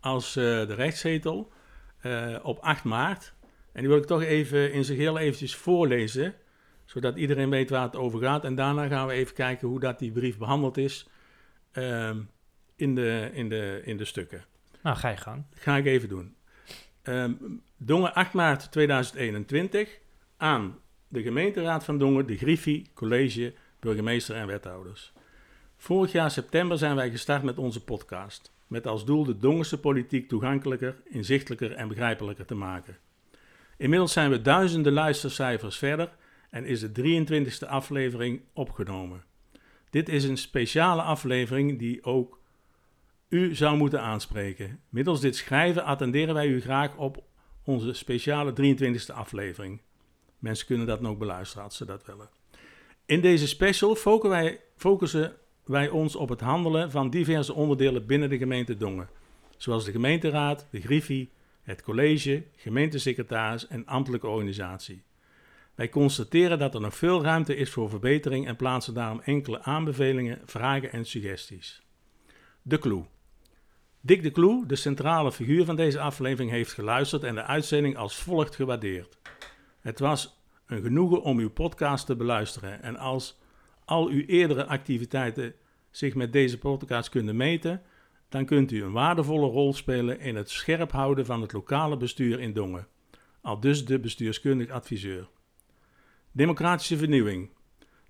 als 0.00 0.36
eh, 0.36 0.42
de 0.44 0.74
rechtszetel 0.74 1.52
eh, 2.00 2.36
op 2.42 2.58
8 2.58 2.84
maart. 2.84 3.34
En 3.72 3.80
die 3.80 3.88
wil 3.88 3.98
ik 3.98 4.06
toch 4.06 4.22
even 4.22 4.72
in 4.72 4.84
zijn 4.84 4.96
geheel 4.96 5.18
eventjes 5.18 5.54
voorlezen, 5.56 6.34
zodat 6.84 7.16
iedereen 7.16 7.50
weet 7.50 7.70
waar 7.70 7.82
het 7.82 7.96
over 7.96 8.20
gaat. 8.20 8.44
En 8.44 8.54
daarna 8.54 8.86
gaan 8.88 9.06
we 9.06 9.12
even 9.12 9.34
kijken 9.34 9.68
hoe 9.68 9.80
dat 9.80 9.98
die 9.98 10.12
brief 10.12 10.38
behandeld 10.38 10.76
is 10.76 11.06
ehm, 11.72 12.20
in, 12.82 12.94
de, 12.94 13.30
in, 13.32 13.48
de, 13.48 13.80
in 13.84 13.96
de 13.96 14.04
stukken. 14.04 14.44
Nou, 14.82 14.96
ga 14.96 15.08
je 15.08 15.16
gang. 15.16 15.44
Ga 15.54 15.76
ik 15.76 15.86
even 15.86 16.08
doen. 16.08 16.34
Ehm, 17.02 17.32
Dongen 17.76 18.14
8 18.14 18.32
maart 18.32 18.72
2021 18.72 19.98
aan 20.36 20.78
de 21.08 21.22
gemeenteraad 21.22 21.84
van 21.84 21.98
Dongen, 21.98 22.26
de 22.26 22.36
Griffie, 22.36 22.86
college, 22.94 23.54
burgemeester 23.80 24.36
en 24.36 24.46
wethouders. 24.46 25.12
Vorig 25.76 26.12
jaar 26.12 26.30
september 26.30 26.78
zijn 26.78 26.96
wij 26.96 27.10
gestart 27.10 27.42
met 27.42 27.58
onze 27.58 27.84
podcast. 27.84 28.52
Met 28.66 28.86
als 28.86 29.04
doel 29.04 29.24
de 29.24 29.36
Dongense 29.36 29.80
politiek 29.80 30.28
toegankelijker, 30.28 30.96
inzichtelijker 31.04 31.72
en 31.72 31.88
begrijpelijker 31.88 32.44
te 32.44 32.54
maken. 32.54 32.98
Inmiddels 33.76 34.12
zijn 34.12 34.30
we 34.30 34.42
duizenden 34.42 34.92
luistercijfers 34.92 35.78
verder 35.78 36.10
en 36.50 36.64
is 36.64 36.80
de 36.80 37.24
23e 37.64 37.68
aflevering 37.68 38.40
opgenomen. 38.52 39.24
Dit 39.90 40.08
is 40.08 40.24
een 40.24 40.36
speciale 40.36 41.02
aflevering 41.02 41.78
die 41.78 42.04
ook 42.04 42.41
u 43.32 43.54
zou 43.54 43.76
moeten 43.76 44.00
aanspreken. 44.00 44.80
Middels 44.88 45.20
dit 45.20 45.36
schrijven 45.36 45.84
attenderen 45.84 46.34
wij 46.34 46.46
u 46.46 46.60
graag 46.60 46.96
op 46.96 47.22
onze 47.64 47.92
speciale 47.92 48.52
23e 48.52 49.14
aflevering. 49.14 49.80
Mensen 50.38 50.66
kunnen 50.66 50.86
dat 50.86 51.00
nog 51.00 51.16
beluisteren 51.16 51.64
als 51.64 51.76
ze 51.76 51.84
dat 51.84 52.04
willen. 52.04 52.28
In 53.06 53.20
deze 53.20 53.48
special 53.48 53.94
focussen 54.76 55.36
wij, 55.64 55.88
ons 55.88 56.16
op 56.16 56.28
het 56.28 56.40
handelen 56.40 56.90
van 56.90 57.10
diverse 57.10 57.54
onderdelen 57.54 58.06
binnen 58.06 58.28
de 58.30 58.38
gemeente 58.38 58.76
Dongen. 58.76 59.08
Zoals 59.56 59.84
de 59.84 59.92
gemeenteraad, 59.92 60.66
de 60.70 60.80
griffie, 60.80 61.30
het 61.62 61.82
college, 61.82 62.44
gemeentesecretaris 62.56 63.66
en 63.66 63.86
ambtelijke 63.86 64.28
organisatie. 64.28 65.02
Wij 65.74 65.88
constateren 65.88 66.58
dat 66.58 66.74
er 66.74 66.80
nog 66.80 66.96
veel 66.96 67.22
ruimte 67.22 67.56
is 67.56 67.70
voor 67.70 67.90
verbetering 67.90 68.46
en 68.46 68.56
plaatsen 68.56 68.94
daarom 68.94 69.20
enkele 69.20 69.62
aanbevelingen, 69.62 70.40
vragen 70.44 70.92
en 70.92 71.06
suggesties. 71.06 71.82
De 72.62 72.78
clue. 72.78 73.04
Dick 74.04 74.22
de 74.22 74.30
Kloe, 74.30 74.66
de 74.66 74.76
centrale 74.76 75.32
figuur 75.32 75.64
van 75.64 75.76
deze 75.76 76.00
aflevering, 76.00 76.50
heeft 76.50 76.72
geluisterd 76.72 77.22
en 77.22 77.34
de 77.34 77.42
uitzending 77.42 77.96
als 77.96 78.16
volgt 78.16 78.54
gewaardeerd. 78.54 79.18
Het 79.80 79.98
was 79.98 80.42
een 80.66 80.82
genoegen 80.82 81.22
om 81.22 81.38
uw 81.38 81.50
podcast 81.50 82.06
te 82.06 82.16
beluisteren 82.16 82.82
en 82.82 82.96
als 82.96 83.40
al 83.84 84.08
uw 84.08 84.24
eerdere 84.26 84.66
activiteiten 84.66 85.54
zich 85.90 86.14
met 86.14 86.32
deze 86.32 86.58
podcast 86.58 87.08
kunnen 87.08 87.36
meten, 87.36 87.82
dan 88.28 88.44
kunt 88.44 88.70
u 88.70 88.82
een 88.82 88.92
waardevolle 88.92 89.46
rol 89.46 89.74
spelen 89.74 90.20
in 90.20 90.36
het 90.36 90.50
scherp 90.50 90.92
houden 90.92 91.26
van 91.26 91.40
het 91.40 91.52
lokale 91.52 91.96
bestuur 91.96 92.40
in 92.40 92.52
Dongen. 92.52 92.86
Al 93.40 93.60
dus 93.60 93.84
de 93.84 93.98
bestuurskundig 93.98 94.70
adviseur. 94.70 95.28
Democratische 96.32 96.96
vernieuwing. 96.96 97.50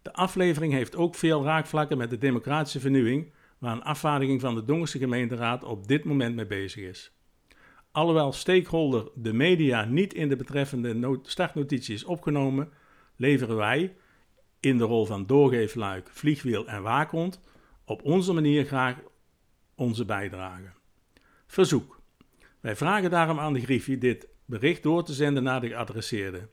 De 0.03 0.13
aflevering 0.13 0.73
heeft 0.73 0.97
ook 0.97 1.15
veel 1.15 1.45
raakvlakken 1.45 1.99
met 1.99 2.11
de 2.11 2.19
democratische 2.19 2.81
vernieuwing, 2.81 3.33
waar 3.63 3.73
een 3.73 3.83
afvaardiging 3.83 4.41
van 4.41 4.55
de 4.55 4.65
Dongense 4.65 4.99
gemeenteraad 4.99 5.65
op 5.65 5.89
dit 5.89 6.05
moment 6.05 6.35
mee 6.35 6.47
bezig 6.47 6.85
is. 6.85 7.13
Alhoewel 7.93 8.33
stakeholder 8.33 9.11
de 9.15 9.33
media 9.33 9.85
niet 9.85 10.15
in 10.15 10.29
de 10.29 10.37
betreffende 10.37 11.19
startnotitie 11.23 11.95
is 11.95 12.05
opgenomen, 12.05 12.69
leveren 13.17 13.57
wij, 13.57 13.97
in 14.61 14.79
de 14.79 14.85
rol 14.85 15.07
van 15.07 15.27
doorgeefluik, 15.27 16.09
vliegwiel 16.09 16.67
en 16.67 16.83
waakhond, 16.83 17.41
op 17.85 18.05
onze 18.05 18.33
manier 18.33 18.65
graag 18.65 18.97
onze 19.75 20.05
bijdrage. 20.05 20.71
Verzoek. 21.47 22.01
Wij 22.61 22.77
vragen 22.77 23.11
daarom 23.11 23.39
aan 23.39 23.53
de 23.53 23.61
Griffie 23.61 23.99
dit 23.99 24.29
bericht 24.45 24.83
door 24.83 25.05
te 25.05 25.13
zenden 25.13 25.43
naar 25.43 25.61
de 25.61 25.69
geadresseerde. 25.69 26.49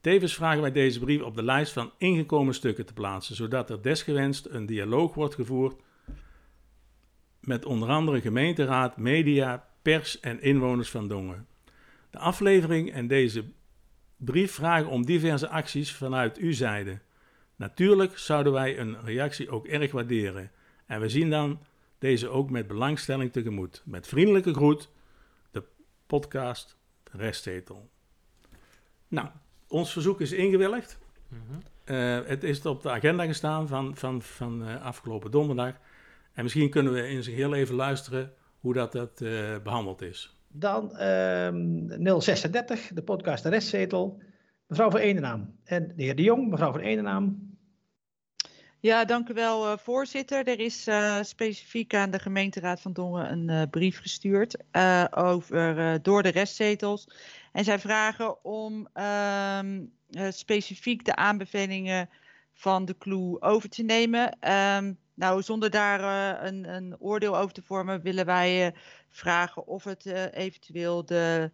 Tevens 0.00 0.34
vragen 0.34 0.60
wij 0.60 0.72
deze 0.72 0.98
brief 0.98 1.22
op 1.22 1.34
de 1.34 1.42
lijst 1.42 1.72
van 1.72 1.92
ingekomen 1.98 2.54
stukken 2.54 2.86
te 2.86 2.92
plaatsen, 2.92 3.36
zodat 3.36 3.70
er 3.70 3.82
desgewenst 3.82 4.46
een 4.46 4.66
dialoog 4.66 5.14
wordt 5.14 5.34
gevoerd 5.34 5.74
met 7.40 7.64
onder 7.64 7.88
andere 7.88 8.20
gemeenteraad, 8.20 8.96
media, 8.96 9.66
pers 9.82 10.20
en 10.20 10.42
inwoners 10.42 10.90
van 10.90 11.08
Dongen. 11.08 11.46
De 12.10 12.18
aflevering 12.18 12.92
en 12.92 13.06
deze 13.06 13.44
brief 14.16 14.52
vragen 14.52 14.88
om 14.88 15.04
diverse 15.04 15.48
acties 15.48 15.92
vanuit 15.92 16.36
uw 16.36 16.52
zijde. 16.52 16.98
Natuurlijk 17.56 18.18
zouden 18.18 18.52
wij 18.52 18.78
een 18.78 19.04
reactie 19.04 19.50
ook 19.50 19.66
erg 19.66 19.92
waarderen 19.92 20.50
en 20.86 21.00
we 21.00 21.08
zien 21.08 21.30
dan 21.30 21.60
deze 21.98 22.28
ook 22.28 22.50
met 22.50 22.66
belangstelling 22.66 23.32
tegemoet. 23.32 23.82
Met 23.84 24.06
vriendelijke 24.06 24.54
groet, 24.54 24.88
de 25.50 25.62
podcast 26.06 26.76
Restzetel. 27.12 27.90
Nou, 29.08 29.28
ons 29.68 29.92
verzoek 29.92 30.20
is 30.20 30.32
ingewilligd. 30.32 30.98
Mhm. 31.28 31.40
Uh, 31.84 32.26
het 32.26 32.44
is 32.44 32.66
op 32.66 32.82
de 32.82 32.90
agenda 32.90 33.26
gestaan 33.26 33.68
van, 33.68 33.96
van, 33.96 34.22
van 34.22 34.68
uh, 34.68 34.82
afgelopen 34.82 35.30
donderdag. 35.30 35.74
En 36.32 36.42
misschien 36.42 36.70
kunnen 36.70 36.92
we 36.92 37.08
in 37.08 37.22
zijn 37.22 37.36
heel 37.36 37.54
even 37.54 37.74
luisteren 37.74 38.32
hoe 38.60 38.74
dat, 38.74 38.92
dat 38.92 39.20
uh, 39.20 39.56
behandeld 39.62 40.02
is. 40.02 40.36
Dan 40.48 41.02
um, 41.02 42.20
036, 42.20 42.90
de 42.94 43.02
podcast 43.02 43.42
De 43.42 43.48
Restzetel. 43.48 44.22
Mevrouw 44.66 44.90
van 44.90 45.00
Enenaam 45.00 45.56
en 45.64 45.92
de 45.96 46.02
heer 46.02 46.16
De 46.16 46.22
Jong, 46.22 46.50
mevrouw 46.50 46.72
van 46.72 46.80
Enenaam. 46.80 47.50
Ja, 48.80 49.04
dank 49.04 49.28
u 49.28 49.34
wel, 49.34 49.72
uh, 49.72 49.78
voorzitter. 49.78 50.48
Er 50.48 50.60
is 50.60 50.88
uh, 50.88 51.22
specifiek 51.22 51.94
aan 51.94 52.10
de 52.10 52.18
gemeenteraad 52.18 52.80
van 52.80 52.92
Dongen 52.92 53.32
een 53.32 53.48
uh, 53.48 53.62
brief 53.70 54.00
gestuurd 54.00 54.56
over, 55.10 55.98
door 56.02 56.22
de 56.22 56.28
restzetels. 56.28 57.08
En 57.52 57.64
zij 57.64 57.78
vragen 57.78 58.44
om 58.44 58.88
um, 59.58 59.92
specifiek 60.30 61.04
de 61.04 61.16
aanbevelingen 61.16 62.08
van 62.52 62.84
de 62.84 62.98
CLOE 62.98 63.40
over 63.40 63.68
te 63.68 63.82
nemen. 63.82 64.52
Um, 64.76 64.98
nou, 65.14 65.42
zonder 65.42 65.70
daar 65.70 66.44
een, 66.44 66.74
een, 66.74 67.00
oordeel 67.00 67.38
over 67.38 67.54
te 67.54 67.62
vormen, 67.62 68.02
willen 68.02 68.26
wij 68.26 68.74
vragen 69.08 69.66
of 69.66 69.84
het 69.84 70.06
eventueel 70.32 71.04
de 71.04 71.50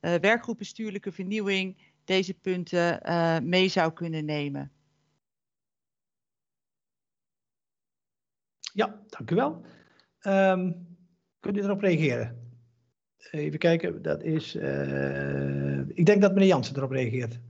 werkgroep 0.00 0.58
bestuurlijke 0.58 1.12
vernieuwing 1.12 1.76
deze 2.04 2.34
punten 2.34 3.00
mee 3.48 3.68
zou 3.68 3.92
kunnen 3.92 4.24
nemen. 4.24 4.72
Ja, 8.72 9.00
dank 9.08 9.30
u 9.30 9.34
wel. 9.34 9.64
Um, 10.22 10.86
kunt 11.40 11.56
u 11.56 11.60
erop 11.60 11.80
reageren? 11.80 12.52
Even 13.30 13.58
kijken, 13.58 14.02
dat 14.02 14.22
is. 14.22 14.54
Ik 15.94 16.06
denk 16.06 16.20
dat 16.20 16.32
meneer 16.32 16.48
Jansen 16.48 16.76
erop 16.76 16.90
reageert. 16.90 17.40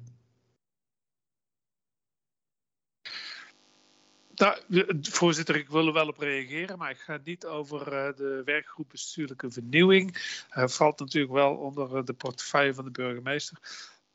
Nou, 4.38 4.56
voorzitter, 5.00 5.56
ik 5.56 5.68
wil 5.68 5.86
er 5.86 5.92
wel 5.92 6.08
op 6.08 6.18
reageren, 6.18 6.78
maar 6.78 6.90
ik 6.90 6.98
ga 6.98 7.18
niet 7.24 7.46
over 7.46 7.92
uh, 7.92 8.16
de 8.16 8.42
werkgroep 8.44 8.88
bestuurlijke 8.90 9.50
vernieuwing. 9.50 10.16
Uh, 10.56 10.66
valt 10.66 10.98
natuurlijk 10.98 11.32
wel 11.32 11.54
onder 11.54 12.04
de 12.04 12.12
portefeuille 12.12 12.74
van 12.74 12.84
de 12.84 12.90
burgemeester. 12.90 13.58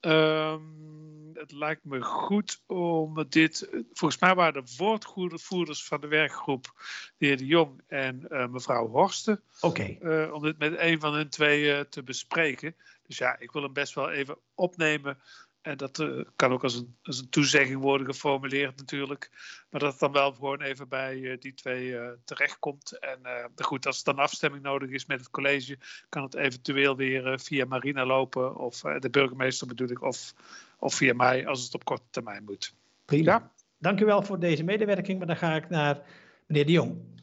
Um, 0.01 1.31
het 1.33 1.51
lijkt 1.51 1.83
me 1.83 2.01
goed 2.01 2.61
om 2.67 3.25
dit. 3.29 3.69
Volgens 3.93 4.21
mij 4.21 4.35
waren 4.35 4.65
de 4.65 4.73
woordvoerders 4.77 5.83
van 5.83 6.01
de 6.01 6.07
werkgroep, 6.07 6.71
de 7.17 7.25
heer 7.25 7.37
De 7.37 7.45
Jong 7.45 7.81
en 7.87 8.25
uh, 8.29 8.47
mevrouw 8.47 8.87
Horsten. 8.87 9.41
Oké. 9.61 9.97
Okay. 9.99 10.25
Om 10.25 10.41
dit 10.41 10.57
met 10.57 10.73
een 10.77 10.99
van 10.99 11.13
hun 11.13 11.29
twee 11.29 11.89
te 11.89 12.03
bespreken. 12.03 12.75
Dus 13.07 13.17
ja, 13.17 13.39
ik 13.39 13.51
wil 13.51 13.61
hem 13.61 13.73
best 13.73 13.93
wel 13.93 14.11
even 14.11 14.37
opnemen. 14.55 15.17
En 15.63 15.77
dat 15.77 15.99
uh, 15.99 16.21
kan 16.35 16.51
ook 16.51 16.63
als 16.63 16.75
een, 16.75 16.95
als 17.03 17.19
een 17.19 17.29
toezegging 17.29 17.81
worden 17.81 18.07
geformuleerd 18.07 18.77
natuurlijk. 18.77 19.29
Maar 19.69 19.79
dat 19.79 19.91
het 19.91 19.99
dan 19.99 20.11
wel 20.11 20.31
gewoon 20.31 20.61
even 20.61 20.87
bij 20.87 21.17
uh, 21.17 21.37
die 21.39 21.53
twee 21.53 21.87
uh, 21.87 22.07
terechtkomt. 22.25 22.99
En 22.99 23.19
goed, 23.55 23.85
als 23.85 23.97
er 23.97 24.03
dan 24.03 24.23
afstemming 24.23 24.63
nodig 24.63 24.89
is 24.89 25.05
met 25.05 25.19
het 25.19 25.29
college, 25.29 25.77
kan 26.09 26.23
het 26.23 26.35
eventueel 26.35 26.95
weer 26.95 27.39
via 27.39 27.65
Marina 27.65 28.05
lopen. 28.05 28.55
Of 28.55 28.79
de 28.79 29.09
burgemeester 29.09 29.67
bedoel 29.67 29.89
ik, 29.89 30.01
of, 30.01 30.33
of 30.77 30.95
via 30.95 31.13
mij 31.13 31.47
als 31.47 31.63
het 31.63 31.73
op 31.73 31.85
korte 31.85 32.07
termijn 32.09 32.43
moet. 32.43 32.75
Prima. 33.05 33.31
Ja? 33.31 33.51
Dank 33.77 33.99
u 33.99 34.05
wel 34.05 34.21
voor 34.21 34.39
deze 34.39 34.63
medewerking. 34.63 35.17
Maar 35.17 35.27
dan 35.27 35.37
ga 35.37 35.55
ik 35.55 35.69
naar 35.69 36.01
meneer 36.47 36.65
De 36.65 36.71
Jong. 36.71 37.22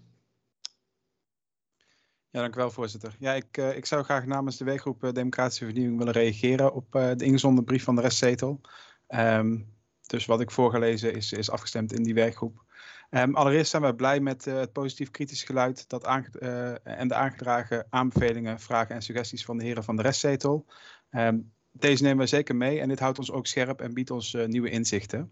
Ja, 2.32 2.40
dank 2.40 2.54
u 2.54 2.58
wel, 2.58 2.70
voorzitter. 2.70 3.16
Ja, 3.18 3.32
ik, 3.32 3.56
uh, 3.56 3.76
ik 3.76 3.86
zou 3.86 4.04
graag 4.04 4.26
namens 4.26 4.56
de 4.56 4.64
werkgroep 4.64 5.04
uh, 5.04 5.12
Democratische 5.12 5.64
Vernieuwing 5.64 5.98
willen 5.98 6.12
reageren 6.12 6.74
op 6.74 6.94
uh, 6.94 7.10
de 7.16 7.24
ingezonden 7.24 7.64
brief 7.64 7.84
van 7.84 7.94
de 7.94 8.00
restzetel. 8.00 8.60
Um, 9.08 9.78
dus 10.06 10.26
wat 10.26 10.40
ik 10.40 10.50
voorgelezen 10.50 11.14
is, 11.14 11.32
is 11.32 11.50
afgestemd 11.50 11.92
in 11.92 12.02
die 12.02 12.14
werkgroep. 12.14 12.64
Um, 13.10 13.34
allereerst 13.34 13.70
zijn 13.70 13.82
we 13.82 13.94
blij 13.94 14.20
met 14.20 14.44
het 14.44 14.72
positief 14.72 15.10
kritisch 15.10 15.42
geluid 15.42 15.88
dat 15.88 16.04
en 16.82 17.08
de 17.08 17.14
aangedragen 17.14 17.86
aanbevelingen, 17.90 18.60
vragen 18.60 18.94
en 18.94 19.02
suggesties 19.02 19.44
van 19.44 19.58
de 19.58 19.64
heren 19.64 19.84
van 19.84 19.96
de 19.96 20.02
restzetel. 20.02 20.66
Um, 21.10 21.52
deze 21.72 22.02
nemen 22.02 22.18
we 22.18 22.26
zeker 22.26 22.56
mee 22.56 22.80
en 22.80 22.88
dit 22.88 22.98
houdt 22.98 23.18
ons 23.18 23.30
ook 23.30 23.46
scherp 23.46 23.80
en 23.80 23.94
biedt 23.94 24.10
ons 24.10 24.36
nieuwe 24.46 24.70
inzichten. 24.70 25.30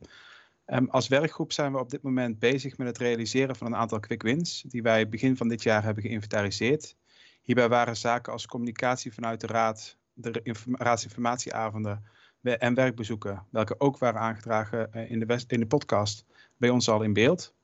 Um, 0.73 0.89
als 0.91 1.09
werkgroep 1.09 1.53
zijn 1.53 1.73
we 1.73 1.79
op 1.79 1.91
dit 1.91 2.03
moment 2.03 2.39
bezig 2.39 2.79
met 2.79 2.87
het 2.87 2.99
realiseren 2.99 3.57
van 3.57 3.67
een 3.67 3.77
aantal 3.77 4.01
quick 4.01 4.23
wins 4.23 4.65
die 4.67 4.83
wij 4.83 5.09
begin 5.09 5.37
van 5.37 5.49
dit 5.49 5.63
jaar 5.63 5.83
hebben 5.83 6.03
geïnventariseerd. 6.03 6.97
Hierbij 7.43 7.69
waren 7.69 7.97
zaken 7.97 8.33
als 8.33 8.47
communicatie 8.47 9.13
vanuit 9.13 9.41
de 9.41 9.47
raad, 9.47 9.97
de 10.13 10.55
raadsinformatieavonden 10.73 12.05
en 12.43 12.75
werkbezoeken, 12.75 13.47
welke 13.51 13.81
ook 13.81 13.99
waren 13.99 14.21
aangedragen 14.21 14.93
in 14.93 15.19
de, 15.19 15.45
in 15.47 15.61
de 15.61 15.67
podcast, 15.67 16.25
bij 16.57 16.71
ons 16.71 16.89
al 16.89 17.03
in 17.03 17.13
beeld. 17.13 17.55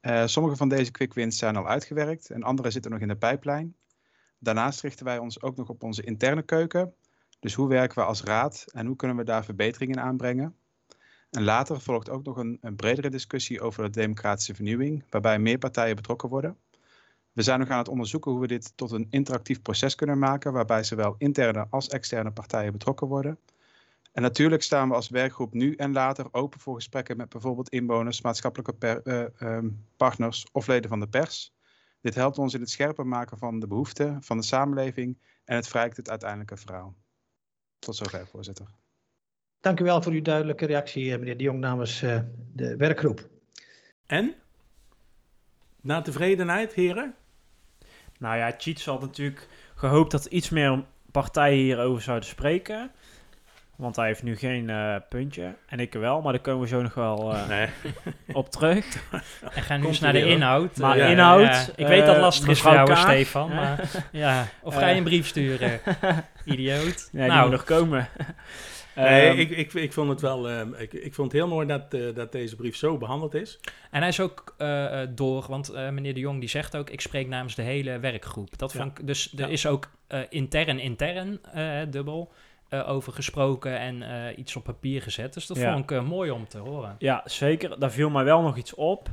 Uh, 0.00 0.26
sommige 0.26 0.56
van 0.56 0.68
deze 0.68 0.90
quick 0.90 1.14
wins 1.14 1.38
zijn 1.38 1.56
al 1.56 1.68
uitgewerkt 1.68 2.30
en 2.30 2.42
andere 2.42 2.70
zitten 2.70 2.90
nog 2.90 3.00
in 3.00 3.08
de 3.08 3.16
pijplijn. 3.16 3.76
Daarnaast 4.38 4.80
richten 4.80 5.04
wij 5.04 5.18
ons 5.18 5.42
ook 5.42 5.56
nog 5.56 5.68
op 5.68 5.82
onze 5.82 6.02
interne 6.02 6.42
keuken. 6.42 6.94
Dus 7.40 7.54
hoe 7.54 7.68
werken 7.68 7.98
we 7.98 8.04
als 8.04 8.22
raad 8.22 8.64
en 8.72 8.86
hoe 8.86 8.96
kunnen 8.96 9.16
we 9.16 9.24
daar 9.24 9.44
verbeteringen 9.44 10.00
aanbrengen? 10.00 10.56
En 11.34 11.44
later 11.44 11.80
volgt 11.80 12.10
ook 12.10 12.24
nog 12.24 12.36
een, 12.36 12.76
bredere 12.76 13.10
discussie 13.10 13.60
over 13.60 13.82
de 13.82 13.90
democratische 13.90 14.54
vernieuwing, 14.54 15.04
waarbij 15.10 15.38
meer 15.38 15.58
partijen 15.58 15.96
betrokken 15.96 16.28
worden. 16.28 16.58
We 17.32 17.42
zijn 17.42 17.58
nog 17.58 17.68
aan 17.68 17.78
het 17.78 17.88
onderzoeken 17.88 18.30
hoe 18.30 18.40
we 18.40 18.46
dit 18.46 18.72
tot 18.76 18.90
een 18.90 19.06
interactief 19.10 19.62
proces 19.62 19.94
kunnen 19.94 20.18
maken, 20.18 20.52
waarbij 20.52 20.84
zowel 20.84 21.14
interne 21.18 21.66
als 21.70 21.88
externe 21.88 22.30
partijen 22.32 22.72
betrokken 22.72 23.06
worden. 23.06 23.38
En 24.12 24.22
natuurlijk 24.22 24.62
staan 24.62 24.88
we 24.88 24.94
als 24.94 25.08
werkgroep 25.08 25.52
nu 25.52 25.74
en 25.74 25.92
later 25.92 26.26
open 26.30 26.60
voor 26.60 26.74
gesprekken 26.74 27.16
met 27.16 27.28
bijvoorbeeld 27.28 27.68
inwoners, 27.68 28.20
maatschappelijke 28.20 29.00
uh, 29.04 29.48
um, 29.50 29.86
partners 29.96 30.46
of 30.52 30.66
leden 30.66 30.90
van 30.90 31.00
de 31.00 31.08
pers. 31.08 31.54
Dit 32.00 32.14
helpt 32.14 32.38
ons 32.38 32.54
in 32.54 32.60
het 32.60 32.70
scherper 32.70 33.06
maken 33.06 33.38
van 33.38 33.60
de 33.60 33.66
behoeften 33.66 34.22
van 34.22 34.36
de 34.36 34.42
samenleving 34.44 35.18
en 35.44 35.56
het 35.56 35.66
verrijkt 35.66 35.96
het 35.96 36.10
uiteindelijke 36.10 36.56
verhaal. 36.56 36.94
Tot 37.78 37.96
zover, 37.96 38.26
voorzitter. 38.26 38.83
Dank 39.64 39.80
u 39.80 39.84
wel 39.84 40.02
voor 40.02 40.12
uw 40.12 40.22
duidelijke 40.22 40.66
reactie, 40.66 41.18
meneer 41.18 41.36
De 41.36 41.42
Jong, 41.42 41.60
namens 41.60 42.02
uh, 42.02 42.18
de 42.52 42.76
werkgroep. 42.76 43.28
En? 44.06 44.34
Na 45.80 46.02
tevredenheid, 46.02 46.72
heren? 46.72 47.14
Nou 48.18 48.36
ja, 48.36 48.54
Cheats 48.58 48.84
had 48.84 49.00
natuurlijk 49.00 49.48
gehoopt 49.74 50.10
dat 50.10 50.24
iets 50.24 50.50
meer 50.50 50.84
partijen 51.12 51.58
hierover 51.64 52.02
zouden 52.02 52.28
spreken. 52.28 52.90
Want 53.76 53.96
hij 53.96 54.06
heeft 54.06 54.22
nu 54.22 54.36
geen 54.36 54.70
eh, 54.70 54.96
puntje. 55.08 55.54
En 55.66 55.80
ik 55.80 55.92
wel, 55.92 56.20
maar 56.20 56.32
daar 56.32 56.42
komen 56.42 56.60
we 56.62 56.68
zo 56.68 56.82
nog 56.82 56.94
wel 56.94 57.32
eh, 57.34 57.48
Nee. 57.48 57.68
op 58.32 58.50
terug. 58.50 58.84
En 59.54 59.62
gaan 59.62 59.80
nu 59.80 59.86
eens 59.86 60.00
naar 60.00 60.12
de 60.12 60.26
inhoud. 60.26 60.76
Maar 60.76 60.98
Eh, 60.98 61.10
inhoud, 61.10 61.40
ja, 61.46 61.66
ik 61.76 61.86
weet 61.86 62.06
dat 62.06 62.14
eh, 62.14 62.20
lastig 62.20 62.48
is 62.48 62.60
voor 62.60 62.70
mevrouw 62.70 62.86
jou, 62.86 62.98
Kaag. 63.00 63.10
Stefan. 63.12 63.54
Maar, 63.54 63.90
ja. 64.12 64.46
Of 64.62 64.74
ga 64.74 64.86
je 64.86 64.90
Eh. 64.90 64.96
een 64.96 65.04
brief 65.04 65.26
sturen? 65.26 65.80
Idioot. 66.44 67.08
Nee, 67.12 67.22
die 67.24 67.32
nou, 67.32 67.42
moet 67.42 67.50
nog 67.50 67.64
komen. 67.64 68.08
Nee, 68.96 69.28
Ehm, 69.30 69.38
ik, 69.38 69.50
ik, 69.50 69.72
ik 69.72 69.92
vond 69.92 70.08
het 70.08 70.20
wel. 70.20 70.48
ehm, 70.48 70.74
ik, 70.74 70.92
ik 70.92 71.14
vond 71.14 71.32
het 71.32 71.40
heel 71.40 71.48
mooi 71.50 71.66
dat, 71.66 71.94
eh, 71.94 72.14
dat 72.14 72.32
deze 72.32 72.56
brief 72.56 72.76
zo 72.76 72.98
behandeld 72.98 73.34
is. 73.34 73.60
En 73.90 74.00
hij 74.00 74.08
is 74.08 74.20
ook 74.20 74.54
eh, 74.58 75.02
eh, 75.02 75.08
door, 75.14 75.44
want 75.48 75.72
meneer 75.72 76.14
de 76.14 76.20
Jong 76.20 76.40
die 76.40 76.48
zegt 76.48 76.76
ook, 76.76 76.90
ik 76.90 77.00
spreek 77.00 77.28
namens 77.28 77.54
de 77.54 77.62
hele 77.62 77.98
werkgroep. 77.98 78.58
Dat 78.58 78.72
Ja. 78.72 78.78
vond 78.80 78.98
ik, 78.98 79.06
dus 79.06 79.32
er 79.32 79.38
Ja. 79.40 79.46
is 79.46 79.66
ook 79.66 79.90
intern, 80.28 80.78
intern, 80.78 81.40
dubbel, 81.90 82.32
over 82.86 83.12
gesproken 83.12 83.78
en 83.78 84.02
iets 84.40 84.56
op 84.56 84.64
papier 84.64 85.02
gezet. 85.02 85.34
Dus 85.34 85.46
dat 85.46 85.56
Ja. 85.56 85.72
vond 85.72 85.90
ik 85.90 86.02
mooi 86.02 86.30
om 86.30 86.48
te 86.48 86.58
horen. 86.58 86.96
Ja, 86.98 87.22
zeker. 87.24 87.78
Daar 87.78 87.92
viel 87.92 88.10
mij 88.10 88.24
wel 88.24 88.42
nog 88.42 88.56
iets 88.56 88.74
op. 88.74 89.08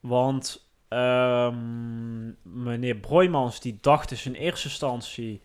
Want 0.00 0.66
ehm, 0.88 2.26
meneer 2.42 2.96
Broijmans 2.96 3.60
die 3.60 3.78
dacht 3.80 4.08
dus 4.08 4.26
in 4.26 4.34
eerste 4.34 4.68
instantie 4.68 5.42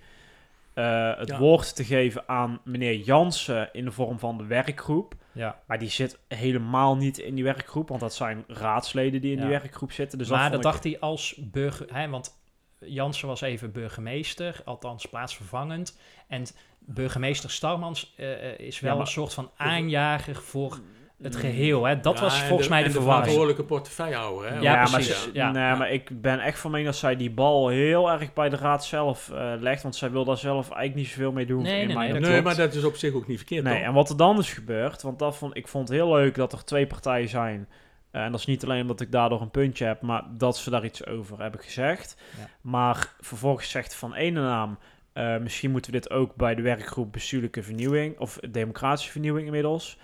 eh, 0.74 1.18
het 1.18 1.30
Ja. 1.30 1.38
woord 1.40 1.76
te 1.76 1.84
geven 1.84 2.24
aan 2.28 2.62
meneer 2.64 2.96
Jansen 2.96 3.70
in 3.74 3.86
de 3.86 3.92
vorm 3.92 4.20
van 4.20 4.38
de 4.38 4.46
werkgroep. 4.46 5.14
Ja. 5.32 5.60
Maar 5.68 5.80
die 5.80 5.90
zit 5.90 6.20
helemaal 6.28 6.96
niet 6.98 7.18
in 7.18 7.36
die 7.36 7.44
werkgroep, 7.44 7.90
want 7.90 8.02
dat 8.02 8.14
zijn 8.14 8.44
raadsleden 8.48 9.22
die 9.22 9.32
in 9.32 9.40
die 9.40 9.50
werkgroep 9.50 9.92
zitten. 9.92 10.18
Dus 10.18 10.30
maar 10.30 10.52
dat 10.52 10.64
dacht 10.64 10.84
hij 10.84 11.00
als 11.00 11.36
burger... 11.52 11.88
Hè, 11.94 12.10
want 12.10 12.42
Jansen 12.80 13.28
was 13.28 13.42
even 13.42 13.72
burgemeester, 13.72 14.62
althans 14.66 15.06
plaatsvervangend. 15.06 16.00
En 16.28 16.46
burgemeester 16.80 17.50
Starmans 17.50 18.14
eh, 18.18 18.52
eh, 18.52 18.60
is 18.60 18.80
wel 18.80 18.92
maar- 18.92 19.02
een 19.02 19.08
soort 19.12 19.34
van 19.34 19.52
aanjager 19.58 20.36
voor 20.36 20.80
het 21.24 21.36
geheel. 21.36 21.86
Hè? 21.86 22.00
Dat 22.00 22.16
Ja, 22.18 22.22
was 22.24 22.42
en 22.42 22.48
volgens 22.48 22.68
mij 22.68 22.80
de, 22.82 22.86
de 22.88 22.92
verwarring. 22.94 23.24
verantwoordelijke 23.24 23.74
portefeuillehouder. 23.74 24.50
Hè? 24.52 24.60
Ja, 24.60 24.74
maar, 24.76 24.90
precies, 24.92 25.24
ze- 25.24 25.30
ja. 25.34 25.52
nee, 25.52 25.76
maar 25.76 25.92
ik 25.92 26.22
ben 26.22 26.40
echt 26.40 26.60
van 26.60 26.72
mening 26.72 26.90
dat 26.90 26.98
zij 27.00 27.16
die 27.16 27.32
bal 27.32 27.68
heel 27.68 28.12
erg 28.12 28.34
bij 28.34 28.50
de 28.50 28.56
raad 28.56 28.86
zelf 28.86 29.30
eh, 29.34 29.52
legt. 29.60 29.82
Want 29.84 29.96
zij 29.96 30.12
wil 30.12 30.26
daar 30.26 30.38
zelf 30.38 30.66
eigenlijk 30.66 30.96
niet 30.96 31.08
zoveel 31.08 31.32
mee 31.32 31.46
doen. 31.46 31.62
Nee, 31.62 31.82
in 31.82 31.88
nee, 31.88 31.96
mijn 31.96 32.12
nee, 32.12 32.20
Nee, 32.20 32.30
optiek. 32.30 32.44
maar 32.44 32.56
dat 32.56 32.74
is 32.74 32.84
op 32.84 32.96
zich 32.96 33.14
ook 33.14 33.28
niet 33.28 33.38
verkeerd. 33.38 33.64
Nee, 33.64 33.82
en 33.84 33.94
wat 33.94 34.10
er 34.10 34.18
dan 34.18 34.38
is 34.40 34.54
gebeurd, 34.54 35.02
want 35.02 35.20
dat 35.20 35.38
vond, 35.38 35.58
ik 35.58 35.68
vond 35.68 35.88
het 35.88 35.98
heel 35.98 36.14
leuk 36.14 36.36
dat 36.36 36.54
er 36.54 36.66
twee 36.66 36.88
partijen 36.88 37.30
zijn. 37.30 37.68
Eh, 38.12 38.24
en 38.24 38.32
dat 38.32 38.40
is 38.40 38.46
niet 38.46 38.64
alleen 38.64 38.82
omdat 38.82 39.02
ik 39.02 39.12
daardoor 39.12 39.42
een 39.42 39.52
puntje 39.52 39.86
heb, 39.86 40.02
maar 40.02 40.24
dat 40.38 40.58
ze 40.58 40.70
daar 40.70 40.86
iets 40.86 41.06
over 41.06 41.42
hebben 41.42 41.60
gezegd. 41.60 42.18
Ja. 42.38 42.48
Maar 42.62 43.14
vervolgens 43.20 43.70
zegt 43.70 43.96
van 43.96 44.14
ene 44.14 44.42
naam, 44.42 44.78
eh, 45.14 45.38
misschien 45.38 45.72
moeten 45.72 45.92
we 45.92 46.00
dit 46.00 46.10
ook 46.12 46.36
bij 46.36 46.56
de 46.56 46.62
werkgroep 46.62 47.12
bestuurlijke 47.12 47.64
vernieuwing, 47.64 48.20
of 48.20 48.38
democratische 48.52 49.12
vernieuwing 49.12 49.46
inmiddels, 49.46 49.98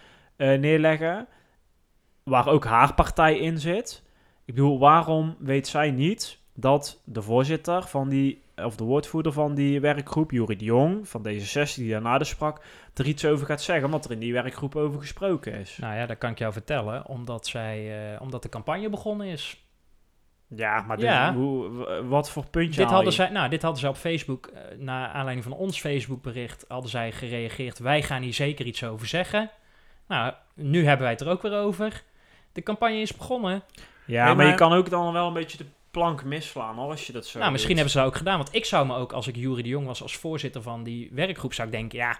neerleggen. 0.46 1.28
Waar 2.24 2.48
ook 2.48 2.66
haar 2.66 2.94
partij 2.94 3.38
in 3.38 3.60
zit. 3.60 4.04
Ik 4.46 4.54
bedoel, 4.56 4.80
waarom 4.80 5.36
weet 5.40 5.68
zij 5.68 5.92
niet 5.92 6.40
dat 6.54 7.02
de 7.06 7.22
voorzitter 7.22 7.84
van 7.84 8.10
die, 8.10 8.42
of 8.56 8.76
de 8.76 8.84
woordvoerder 8.84 9.32
van 9.32 9.56
die 9.56 9.80
werkgroep, 9.80 10.32
Jurie 10.32 10.58
de 10.58 10.66
Jong, 10.66 11.08
van 11.08 11.28
D66, 11.28 11.74
die 11.76 11.90
daarna 11.92 12.18
dus 12.18 12.30
sprak, 12.30 12.62
er 12.94 13.06
iets 13.06 13.26
over 13.26 13.46
gaat 13.46 13.62
zeggen, 13.62 13.86
omdat 13.86 14.06
er 14.06 14.12
in 14.12 14.20
die 14.20 14.34
werkgroep 14.34 14.76
over 14.76 15.00
gesproken 15.00 15.54
is. 15.54 15.78
Nou 15.82 15.96
ja, 15.96 16.06
dat 16.06 16.18
kan 16.18 16.32
ik 16.32 16.40
jou 16.40 16.54
vertellen, 16.54 17.08
omdat, 17.08 17.48
zij, 17.48 18.12
eh, 18.14 18.22
omdat 18.22 18.44
de 18.44 18.50
campagne 18.50 18.90
begonnen 18.90 19.28
is. 19.28 19.64
Ja, 20.56 20.82
maar 20.82 20.98
dit- 20.98 21.06
Ja. 21.06 21.34
hoe, 21.34 21.70
wat 22.08 22.30
voor 22.32 22.46
puntje 22.50 22.82
Dit 22.82 22.90
hadden, 22.92 23.14
zij, 23.14 23.30
nou, 23.30 23.50
dit 23.50 23.62
hadden 23.62 23.80
zij 23.80 23.90
op 23.90 23.96
Facebook, 23.96 24.46
eh 24.48 24.78
naar 24.78 25.08
aanleiding 25.08 25.44
van 25.44 25.54
ons 25.58 25.80
Facebookbericht, 25.80 26.66
hadden 26.68 26.90
zij 26.90 27.12
gereageerd. 27.12 27.80
Wij 27.80 28.02
gaan 28.04 28.22
hier 28.22 28.34
zeker 28.34 28.66
iets 28.66 28.84
over 28.84 29.08
zeggen. 29.08 29.50
Nou, 30.10 30.34
nu 30.54 30.86
hebben 30.86 31.02
wij 31.02 31.12
het 31.12 31.22
er 31.22 31.30
ook 31.30 31.42
weer 31.42 31.58
over. 31.58 32.04
De 32.52 32.64
campagne 32.64 33.02
is 33.02 33.16
begonnen. 33.16 33.64
Ja, 34.06 34.34
maar, 34.34 34.46
je 34.46 34.54
kan 34.54 34.74
ook 34.74 34.90
dan 34.90 35.14
wel 35.14 35.28
een 35.28 35.34
beetje 35.34 35.58
de 35.58 35.66
plank 35.92 36.24
misslaan, 36.24 36.76
hoor, 36.76 36.90
als 36.90 37.08
je 37.08 37.14
dat 37.14 37.26
zo 37.26 37.40
nou, 37.40 37.52
misschien 37.52 37.76
hebben 37.76 37.92
ze 37.92 37.98
dat 37.98 38.08
ook 38.08 38.16
gedaan. 38.16 38.38
Want 38.38 38.56
ik 38.56 38.66
zou 38.66 38.88
me 38.88 38.96
ook, 38.96 39.12
als 39.14 39.28
ik 39.28 39.36
Jury 39.36 39.62
de 39.62 39.70
Jong 39.70 39.86
was 39.86 40.02
als 40.02 40.18
voorzitter 40.18 40.62
van 40.62 40.84
die 40.84 41.10
werkgroep, 41.12 41.54
zou 41.54 41.68
ik 41.68 41.74
denken, 41.74 41.98
ja, 41.98 42.20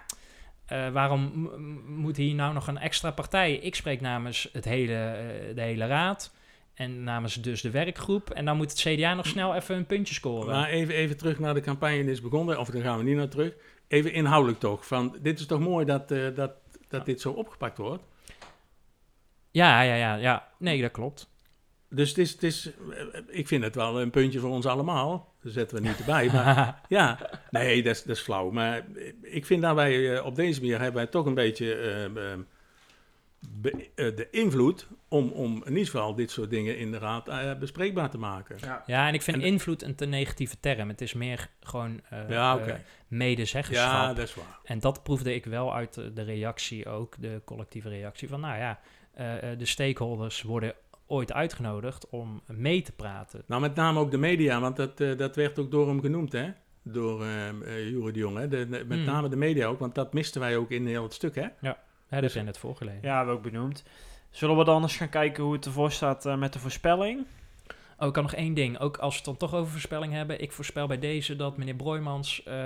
eh, 0.66 0.88
waarom 0.88 1.50
moet 1.86 2.16
hier 2.16 2.34
nou 2.34 2.54
nog 2.54 2.66
een 2.66 2.78
extra 2.78 3.10
partij? 3.10 3.54
Ik 3.54 3.74
spreek 3.74 4.00
namens 4.00 4.48
het 4.52 4.64
hele, 4.64 4.94
eh, 4.94 5.54
de 5.54 5.60
hele 5.60 5.86
raad 5.86 6.32
en 6.74 7.04
namens 7.04 7.34
dus 7.34 7.60
de 7.60 7.70
werkgroep. 7.70 8.30
En 8.30 8.44
dan 8.44 8.56
moet 8.56 8.70
het 8.70 8.80
CDA 8.80 9.14
nog 9.14 9.26
snel 9.26 9.54
even 9.54 9.76
een 9.76 9.86
puntje 9.86 10.14
scoren. 10.14 10.54
Maar 10.54 10.68
even, 10.68 10.94
even 10.94 11.16
terug 11.16 11.38
naar 11.38 11.54
de 11.54 11.60
campagne 11.60 12.02
die 12.02 12.10
is 12.10 12.20
begonnen, 12.20 12.58
of 12.58 12.68
daar 12.68 12.82
gaan 12.82 12.98
we 12.98 13.04
niet 13.04 13.16
naar 13.16 13.28
terug. 13.28 13.54
Even 13.88 14.12
inhoudelijk 14.12 14.60
toch. 14.60 14.86
Van, 14.86 15.16
dit 15.22 15.38
is 15.38 15.46
toch 15.46 15.60
mooi 15.60 15.84
dat, 15.84 16.10
eh, 16.10 16.34
dat, 16.34 16.52
dat 16.90 17.06
dit 17.06 17.20
zo 17.20 17.30
opgepakt 17.30 17.78
wordt. 17.78 18.02
Ja, 19.50 19.82
ja, 19.82 19.94
ja, 19.94 20.14
ja. 20.14 20.48
Nee, 20.58 20.82
dat 20.82 20.90
klopt. 20.90 21.28
Dus 21.88 22.08
het 22.08 22.18
is, 22.18 22.30
het 22.32 22.42
is, 22.42 22.70
eh, 22.90 23.04
ik 23.28 23.46
vind 23.46 23.64
het 23.64 23.74
wel 23.74 24.00
een 24.00 24.10
puntje 24.10 24.38
voor 24.38 24.50
ons 24.50 24.66
allemaal. 24.66 25.34
Dat 25.42 25.52
zetten 25.52 25.82
we 25.82 25.88
niet 25.88 25.98
erbij. 25.98 26.26
Maar 26.32 26.80
ja, 26.88 27.30
nee, 27.50 27.82
dat 27.82 27.94
is, 27.94 28.02
dat 28.02 28.16
is 28.16 28.22
flauw. 28.22 28.50
Maar 28.50 28.86
ik 29.22 29.46
vind 29.46 29.62
dat 29.62 29.74
wij 29.74 30.16
eh, 30.16 30.24
op 30.26 30.34
deze 30.34 30.60
manier 30.60 30.76
hebben 30.78 30.94
wij 31.02 31.06
toch 31.06 31.26
een 31.26 31.34
beetje 31.34 31.74
eh, 31.74 32.04
eh, 32.04 32.12
be- 32.12 32.20
eh, 32.20 32.38
de 33.94 34.28
invloed 34.30 34.86
om, 35.08 35.28
om 35.30 35.54
in 35.64 35.68
ieder 35.70 35.84
geval 35.84 36.14
dit 36.14 36.30
soort 36.30 36.50
dingen 36.50 36.78
in 36.78 36.90
de 36.90 36.98
raad 36.98 37.28
eh, 37.28 37.54
bespreekbaar 37.58 38.10
te 38.10 38.18
maken. 38.18 38.56
Ja. 38.60 38.82
Ja, 38.86 39.08
en 39.08 39.14
ik 39.14 39.22
vind 39.22 39.36
En- 39.36 39.42
invloed 39.42 39.82
een 39.82 39.94
te 39.94 40.06
negatieve 40.06 40.56
term. 40.60 40.88
Het 40.88 41.00
is 41.00 41.14
meer 41.14 41.48
gewoon 41.60 42.00
eh 42.10 42.28
Ja, 42.28 42.54
eh, 42.56 42.62
oké. 42.62 42.80
medezeggenschap. 43.08 43.90
Ja, 43.90 44.14
dat 44.14 44.28
is 44.28 44.34
waar. 44.34 44.58
En 44.64 44.78
dat 44.80 45.02
proefde 45.02 45.34
ik 45.34 45.44
wel 45.44 45.74
uit 45.74 45.94
de, 46.14 46.22
reactie 46.22 46.88
ook, 46.88 47.14
de 47.20 47.40
collectieve 47.44 47.88
reactie. 47.88 48.28
Van 48.28 48.40
nou 48.40 48.58
ja, 48.58 48.80
eh, 49.14 49.52
eh, 49.52 49.58
de 49.58 49.66
stakeholders 49.66 50.42
worden 50.42 50.74
ooit 51.06 51.32
uitgenodigd 51.32 52.08
om 52.08 52.40
mee 52.46 52.82
te 52.82 52.92
praten. 52.92 53.42
Nou, 53.46 53.60
met 53.60 53.74
name 53.74 54.00
ook 54.00 54.10
de 54.10 54.18
media, 54.18 54.60
want 54.60 54.76
dat, 54.76 55.00
eh, 55.00 55.16
dat 55.16 55.36
werd 55.36 55.58
ook 55.58 55.70
door 55.70 55.88
hem 55.88 56.00
genoemd, 56.00 56.32
hè? 56.32 56.48
Door 56.82 57.22
eh 57.24 57.48
eh, 57.48 57.88
Jure 57.88 58.12
de 58.12 58.18
Jong, 58.18 58.36
hè? 58.38 58.48
De, 58.48 58.68
de- 58.68 58.84
met 58.86 58.96
Hmm. 58.98 59.06
name 59.06 59.28
de 59.28 59.36
media 59.36 59.66
ook, 59.66 59.78
want 59.78 59.94
dat 59.94 60.12
misten 60.12 60.40
wij 60.40 60.56
ook 60.56 60.70
in 60.70 60.86
heel 60.86 61.02
het 61.02 61.14
stuk, 61.14 61.34
hè? 61.34 61.46
Ja, 61.60 61.78
dat 62.10 62.22
is 62.30 62.36
in 62.36 62.46
het 62.46 62.58
voorgelezen. 62.58 63.00
Ja, 63.02 63.16
hebben 63.16 63.34
we 63.34 63.40
ook 63.40 63.52
benoemd. 63.52 63.84
Zullen 64.30 64.56
we 64.56 64.64
dan 64.64 64.82
eens 64.82 64.96
gaan 64.96 65.08
kijken 65.08 65.44
hoe 65.44 65.52
het 65.52 65.64
ervoor 65.64 65.92
staat 65.92 66.26
eh, 66.26 66.36
met 66.36 66.52
de 66.52 66.58
voorspelling? 66.58 67.26
Oh, 67.98 68.06
ik 68.06 68.12
kan 68.12 68.22
nog 68.22 68.34
één 68.34 68.54
ding. 68.54 68.78
Ook 68.78 68.96
als 68.96 69.10
we 69.10 69.16
het 69.16 69.24
dan 69.24 69.36
toch 69.48 69.58
over 69.58 69.70
voorspelling 69.70 70.12
hebben. 70.12 70.40
Ik 70.40 70.52
voorspel 70.52 70.86
bij 70.86 70.98
deze 70.98 71.36
dat 71.36 71.56
meneer 71.56 71.74
Broijmans 71.74 72.42
eh, 72.42 72.64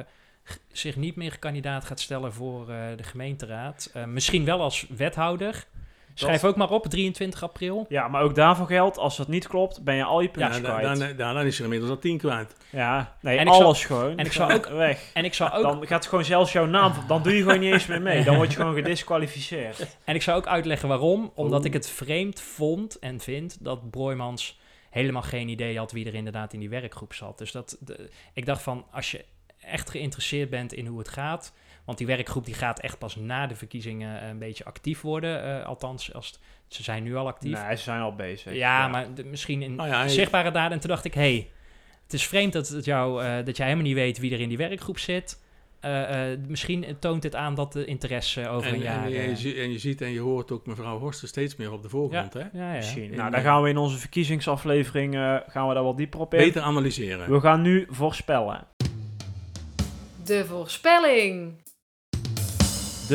zich 0.72 0.96
niet 0.96 1.16
meer 1.16 1.38
kandidaat 1.38 1.84
gaat 1.84 2.00
stellen 2.00 2.32
voor 2.32 2.70
eh, 2.70 2.96
de 2.96 3.02
gemeenteraad. 3.02 3.92
Misschien 4.06 4.44
wel 4.44 4.60
als 4.60 4.86
wethouder. 4.88 5.66
Schrijf 6.14 6.44
ook 6.44 6.56
maar 6.56 6.70
op, 6.70 6.86
23 6.86 7.42
april. 7.42 7.86
Ja, 7.88 8.08
maar 8.08 8.22
ook 8.22 8.34
daarvoor 8.34 8.66
geldt, 8.66 8.98
als 8.98 9.16
dat 9.16 9.28
niet 9.28 9.46
klopt, 9.48 9.84
ben 9.84 9.94
je 9.94 10.04
al 10.04 10.20
je 10.20 10.26
Ja, 10.26 10.32
puntjes 10.32 10.62
dan, 10.62 10.76
kwijt. 10.78 10.98
dan, 10.98 11.16
dan, 11.16 11.34
dan 11.34 11.46
is 11.46 11.56
er 11.58 11.62
inmiddels 11.64 11.90
al 11.90 11.98
tien 11.98 12.18
kwijt. 12.18 12.56
ja, 12.70 13.16
nee, 13.20 13.38
En 13.38 13.46
ik 13.46 13.52
zou- 13.52 13.64
alles 13.64 13.84
gewoon. 13.84 14.18
en 14.18 14.26
ik 14.26 14.32
zou 14.32 14.52
ook- 14.52 14.66
weg. 14.66 15.10
En 15.14 15.24
ik 15.24 15.34
zou 15.34 15.52
ook 15.52 15.62
Dan 15.62 15.86
gaat 15.86 16.06
gewoon 16.06 16.24
zelfs 16.24 16.52
jouw 16.52 16.66
naam, 16.66 16.92
dan 17.08 17.22
doe 17.22 17.36
je 17.36 17.42
gewoon 17.42 17.60
niet 17.60 17.72
eens 17.72 17.86
meer 17.86 18.02
mee. 18.02 18.24
Dan 18.24 18.36
word 18.36 18.50
je 18.50 18.56
gewoon 18.56 18.74
gedisqualificeerd. 18.74 19.96
En 20.04 20.14
ik 20.14 20.22
zou 20.22 20.36
ook 20.38 20.46
uitleggen 20.46 20.88
waarom. 20.88 21.32
Omdat 21.34 21.60
Oh. 21.60 21.66
ik 21.66 21.72
het 21.72 21.90
vreemd 21.90 22.40
vond 22.40 22.98
en 22.98 23.20
vind 23.20 23.56
dat 23.64 23.90
Broijmans 23.90 24.60
helemaal 24.90 25.22
geen 25.22 25.48
idee 25.48 25.78
had 25.78 25.92
wie 25.92 26.06
er 26.06 26.14
inderdaad 26.14 26.52
in 26.52 26.60
die 26.60 26.68
werkgroep 26.68 27.14
zat. 27.14 27.38
Dus 27.38 27.52
dat, 27.52 27.76
de- 27.80 28.10
ik 28.32 28.46
dacht 28.46 28.62
van, 28.62 28.84
als 28.90 29.10
je 29.10 29.24
echt 29.60 29.90
geïnteresseerd 29.90 30.50
bent 30.50 30.72
in 30.72 30.86
hoe 30.86 30.98
het 30.98 31.08
gaat... 31.08 31.52
Want 31.84 31.98
die 31.98 32.06
werkgroep 32.06 32.44
die 32.44 32.54
gaat 32.54 32.80
echt 32.80 32.98
pas 32.98 33.16
na 33.16 33.46
de 33.46 33.54
verkiezingen 33.54 34.20
eh, 34.22 34.28
een 34.28 34.38
beetje 34.38 34.64
actief 34.64 35.00
worden. 35.00 35.42
eh, 35.60 35.66
althans, 35.66 36.12
als 36.14 36.38
ze 36.68 36.82
zijn 36.82 37.02
nu 37.02 37.16
al 37.16 37.26
actief. 37.26 37.62
Nee, 37.66 37.76
ze 37.76 37.82
zijn 37.82 38.00
al 38.00 38.14
bezig. 38.14 38.52
ja, 38.54 38.88
maar 38.88 39.14
de- 39.14 39.24
misschien 39.24 39.62
in 39.62 39.74
Nou 39.74 39.88
ja, 39.88 40.08
zichtbare 40.08 40.50
daden. 40.50 40.72
En 40.72 40.80
toen 40.80 40.90
dacht 40.90 41.04
ik, 41.04 41.14
hé, 41.14 41.20
hey, 41.20 41.50
het 42.02 42.12
is 42.12 42.26
vreemd 42.26 42.52
dat, 42.52 42.68
het 42.68 42.84
jou, 42.84 43.24
eh, 43.24 43.44
dat 43.44 43.56
jij 43.56 43.66
helemaal 43.66 43.86
niet 43.88 43.96
weet 43.96 44.18
wie 44.18 44.32
er 44.34 44.40
in 44.40 44.48
die 44.48 44.58
werkgroep 44.58 44.98
zit. 44.98 45.42
Eh, 45.80 46.32
eh, 46.32 46.38
misschien 46.48 46.96
toont 47.00 47.22
dit 47.22 47.34
aan 47.34 47.54
dat 47.54 47.72
de 47.72 47.84
interesse 47.84 48.48
over 48.48 48.68
En, 48.68 48.74
een 48.74 48.80
jaar... 48.82 49.04
en, 49.04 49.10
je, 49.40 49.54
en 49.54 49.70
je 49.72 49.78
ziet 49.78 50.00
en 50.00 50.10
je 50.12 50.20
hoort 50.20 50.50
ook 50.50 50.66
mevrouw 50.66 50.98
Horsten 50.98 51.28
steeds 51.28 51.56
meer 51.56 51.72
op 51.72 51.82
de 51.82 51.88
voorgrond, 51.88 52.32
hè? 52.32 52.40
ja, 52.40 52.48
ja. 52.52 52.72
Misschien. 52.72 53.14
Nou, 53.14 53.30
daar 53.30 53.40
gaan 53.40 53.62
we 53.62 53.68
in 53.68 53.76
onze 53.76 53.98
verkiezingsaflevering 53.98 55.14
eh, 55.14 55.36
gaan 55.46 55.68
we 55.68 55.74
daar 55.74 55.82
wat 55.82 55.96
dieper 55.96 56.20
op 56.20 56.34
in. 56.34 56.40
Beter 56.40 56.62
analyseren. 56.62 57.30
We 57.30 57.40
gaan 57.40 57.62
nu 57.62 57.86
voorspellen. 57.90 58.66
De 60.24 60.44
voorspelling. 60.44 61.62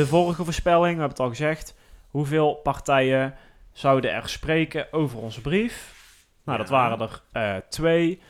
De 0.00 0.06
vorige 0.06 0.44
voorspelling, 0.44 0.94
we 0.94 1.00
hebben 1.00 1.08
het 1.08 1.20
al 1.20 1.28
gezegd. 1.28 1.74
Hoeveel 2.10 2.54
partijen 2.54 3.34
zouden 3.72 4.12
er 4.12 4.28
spreken 4.28 4.92
over 4.92 5.18
onze 5.18 5.40
brief? 5.40 5.94
Nou, 6.44 6.58
dat 6.58 6.68
waren 6.68 7.00
er 7.00 7.22
eh, 7.32 7.56
twee. 7.68 8.20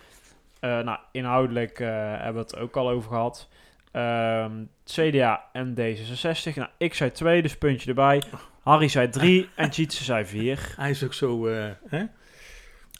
Eh, 0.60 0.78
nou, 0.78 0.98
inhoudelijk 1.12 1.80
eh, 1.80 1.88
hebben 1.92 2.34
we 2.34 2.38
het 2.38 2.56
ook 2.56 2.76
al 2.76 2.90
over 2.90 3.10
gehad. 3.10 3.48
Ehm, 3.92 4.52
CDA 4.84 5.44
en 5.52 5.74
D66. 5.74 6.54
Nou, 6.54 6.68
ik 6.76 6.94
zei 6.94 7.12
twee, 7.12 7.42
dus 7.42 7.58
puntje 7.58 7.88
erbij. 7.88 8.22
Harry 8.62 8.88
zei 8.88 9.08
drie 9.08 9.48
en 9.54 9.70
Tjitse 9.74 10.04
zei 10.04 10.24
vier. 10.24 10.74
Hij 10.76 10.90
is 10.90 11.04
ook 11.04 11.14
zo, 11.14 11.46
eh, 11.46 11.70
hè? 11.88 12.04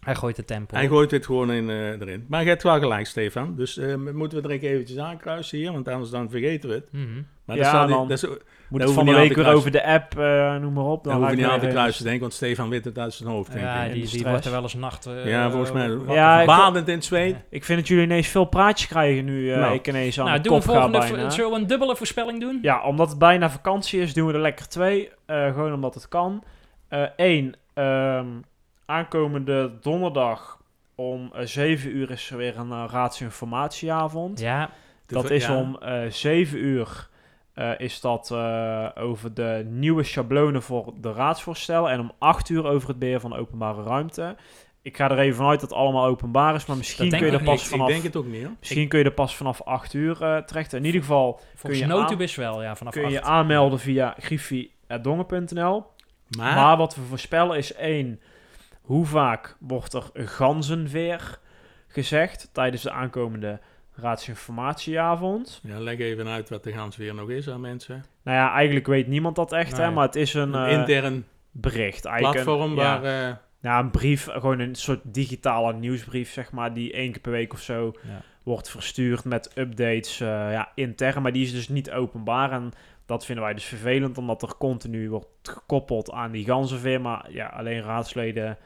Hij 0.00 0.14
gooit 0.14 0.37
de 0.37 0.44
tempo. 0.44 0.76
Hij 0.76 0.88
gooit 0.88 1.11
dit 1.11 1.26
gewoon 1.26 1.52
in, 1.52 1.70
eh, 1.70 2.00
erin. 2.00 2.27
Maar 2.29 2.42
je 2.42 2.48
hebt 2.48 2.62
wel 2.62 2.79
gelijk, 2.79 3.06
Stefan. 3.06 3.56
Dus 3.56 3.77
eh, 3.77 3.94
moeten 3.94 4.42
we 4.42 4.48
er 4.48 4.54
ook 4.54 4.62
eventjes 4.62 4.98
aankruisen 4.98 5.58
hier, 5.58 5.73
want 5.73 5.88
anders 5.88 6.10
dan 6.10 6.31
vergeten 6.31 6.68
we 6.68 6.75
het. 6.75 6.92
Mhm. 6.92 7.23
Maar 7.44 7.56
Ja, 7.56 7.62
dat 7.62 7.71
staat 7.71 7.88
dan 7.88 8.00
niet, 8.00 8.08
dat 8.08 8.23
is, 8.23 8.38
Moet 8.71 8.81
het 8.81 8.88
we 8.88 8.94
van 8.94 9.04
de 9.06 9.14
week 9.14 9.33
te 9.33 9.42
weer 9.42 9.52
over 9.52 9.71
de 9.71 9.85
app, 9.85 10.18
eh, 10.18 10.56
noem 10.56 10.73
maar 10.73 10.85
op. 10.85 11.04
daar 11.04 11.14
hoeven 11.14 11.35
we 11.35 11.40
niet 11.42 11.50
aan 11.50 11.58
te 11.58 11.64
even- 11.66 11.77
kruisen, 11.79 12.02
denk 12.04 12.14
ik, 12.14 12.21
want 12.21 12.33
Stefan 12.35 12.68
weet 12.68 12.85
het 12.85 12.98
uit 12.98 13.12
zijn 13.14 13.29
hoofd, 13.29 13.52
denk 13.52 13.64
Ja, 13.64 13.83
ik. 13.83 13.92
die, 13.92 14.04
de 14.04 14.10
die 14.10 14.25
wordt 14.27 14.44
er 14.44 14.50
wel 14.50 14.62
eens 14.62 14.75
nacht. 14.75 15.06
eh, 15.06 15.27
ja, 15.27 15.50
volgens 15.50 15.73
mij. 15.73 15.98
Ja, 16.14 16.44
badend 16.44 16.88
in 16.88 16.94
het 16.94 17.04
zweet. 17.04 17.37
Ik 17.50 17.64
vind 17.64 17.79
dat 17.79 17.88
jullie 17.88 18.04
ineens 18.04 18.29
veel 18.29 18.44
praatjes 18.44 18.88
krijgen 18.88 19.25
nu 19.25 19.52
eh, 19.52 19.58
Nou. 19.58 19.75
ik 19.75 19.88
ineens 19.88 20.18
aan 20.18 20.25
Nou, 20.25 20.37
de 20.37 20.42
doen 20.42 20.52
we 20.58 20.64
kop 20.64 20.68
ga 20.75 20.81
volgende. 20.81 21.08
bijna. 21.08 21.31
v- 21.31 21.35
Zullen 21.35 21.50
we 21.50 21.56
een 21.56 21.66
dubbele 21.66 21.96
voorspelling 21.96 22.40
doen? 22.40 22.58
Ja, 22.62 22.83
omdat 22.83 23.08
het 23.08 23.18
bijna 23.18 23.50
vakantie 23.50 24.00
is, 24.00 24.14
doen 24.14 24.27
we 24.27 24.33
er 24.33 24.40
lekker 24.40 24.68
twee. 24.68 25.10
Eh, 25.27 25.46
gewoon 25.46 25.73
omdat 25.73 25.94
het 25.94 26.08
kan. 26.08 26.42
Eén, 27.16 27.54
aankomende 28.87 29.71
donderdag 29.81 30.58
om 30.94 31.31
eh, 31.35 31.46
7 31.46 31.96
uur 31.96 32.10
is 32.10 32.31
er 32.31 32.37
weer 32.37 32.58
een 32.58 32.68
uh, 32.68 32.85
raadsinformatieavond. 32.90 34.40
Ja, 34.40 34.71
Dat 35.06 35.27
De- 35.27 35.35
is 35.35 35.46
ja. 35.46 35.56
om 35.56 35.77
eh 35.81 36.00
7 36.08 36.58
uur 36.64 37.08
eh, 37.61 37.71
is 37.79 38.00
dat 38.00 38.31
eh, 38.31 38.88
over 38.94 39.35
de 39.35 39.67
nieuwe 39.69 40.02
schablonen 40.02 40.63
voor 40.63 40.92
de 41.00 41.13
raadsvoorstellen. 41.13 41.90
En 41.90 42.00
om 42.00 42.13
8 42.19 42.48
uur 42.48 42.65
over 42.65 42.88
het 42.88 42.98
beheer 42.98 43.21
van 43.21 43.37
openbare 43.37 43.83
ruimte. 43.83 44.37
Ik 44.83 44.96
ga 44.96 45.11
er 45.11 45.19
even 45.19 45.37
vanuit 45.37 45.61
dat 45.61 45.71
het 45.71 45.79
allemaal 45.79 46.06
openbaar 46.06 46.54
is, 46.54 46.67
maar 46.67 46.77
misschien 46.77 47.08
kun 47.11 47.19
je 47.19 47.27
ik 47.27 47.33
er 47.33 47.44
pas 47.44 47.63
Ik 47.63 47.69
vanaf... 47.69 47.88
denk 47.88 48.02
het 48.02 48.17
ook 48.17 48.27
niet, 48.27 48.42
hoor. 48.42 48.52
Misschien 48.58 48.88
kun 48.88 48.98
je 48.98 49.04
er 49.04 49.13
pas 49.13 49.37
vanaf 49.37 49.63
8 49.63 49.94
uur 49.94 50.23
eh, 50.23 50.37
terecht. 50.37 50.73
In 50.73 50.85
ieder 50.85 51.00
geval 51.00 51.40
volgens 51.54 51.83
je 51.83 51.87
Notubis 51.87 52.35
wel, 52.35 52.63
ja, 52.63 52.77
vanaf 52.77 52.92
kun 52.92 53.11
je 53.11 53.23
aanmelden 53.23 53.79
via 53.79 54.15
griffie.dongen.nl. 54.19 55.87
Maar, 56.37 56.54
Maar 56.54 56.77
wat 56.77 56.94
we 56.94 57.02
voorspellen 57.02 57.56
is 57.56 57.75
één, 57.75 58.21
hoe 58.81 59.06
vaak 59.06 59.56
wordt 59.58 59.94
er 59.94 60.11
ganzenveer 60.15 61.38
gezegd 61.88 62.48
tijdens 62.52 62.83
de 62.83 62.90
aankomende 62.90 63.61
raadsinformatieavond? 64.01 65.61
ja, 65.63 65.79
leg 65.81 65.98
even 65.98 66.29
uit 66.29 66.48
wat 66.48 66.65
de 66.65 66.73
gans 66.73 66.96
weer 66.96 67.15
nog 67.15 67.31
is 67.31 67.48
aan 67.48 67.61
mensen. 67.61 68.05
Nou 68.23 68.37
ja, 68.37 68.53
eigenlijk 68.53 68.87
weet 68.87 69.07
niemand 69.07 69.37
dat 69.37 69.53
echt, 69.53 69.77
hè, 69.77 69.90
maar 69.90 70.07
het 70.07 70.17
is 70.17 70.35
een 70.35 70.55
Een 70.55 70.67
eh, 70.67 70.73
intern 70.79 71.25
bericht. 71.51 72.05
Eigenlijk 72.05 72.38
een- 72.38 72.44
platform 72.44 72.75
ja, 72.77 73.01
waar... 73.01 73.29
eh, 73.31 73.35
ja, 73.61 73.79
een 73.79 73.90
brief, 73.90 74.25
gewoon 74.31 74.59
een 74.59 74.75
soort 74.75 75.01
digitale 75.05 75.73
nieuwsbrief, 75.73 76.31
zeg 76.33 76.53
maar, 76.53 76.75
die 76.75 76.92
één 76.92 77.13
keer 77.13 77.21
per 77.21 77.33
week 77.33 77.53
of 77.53 77.61
zo 77.61 77.92
Ja. 78.03 78.23
wordt 78.42 78.71
verstuurd 78.71 79.25
met 79.25 79.51
updates 79.55 80.21
eh, 80.21 80.29
ja, 80.29 80.73
intern, 80.75 81.23
maar 81.23 81.33
die 81.33 81.44
is 81.44 81.53
dus 81.53 81.69
niet 81.69 81.90
openbaar. 81.90 82.53
En 82.53 82.73
dat 83.07 83.25
vinden 83.25 83.44
wij 83.44 83.55
dus 83.55 83.65
vervelend, 83.65 84.19
omdat 84.19 84.42
er 84.42 84.55
continu 84.59 85.11
wordt 85.11 85.27
gekoppeld 85.42 86.13
aan 86.13 86.31
die 86.31 86.44
ganzenveer. 86.44 87.01
Maar 87.01 87.27
ja, 87.33 87.46
alleen 87.46 87.83
raadsleden 87.83 88.57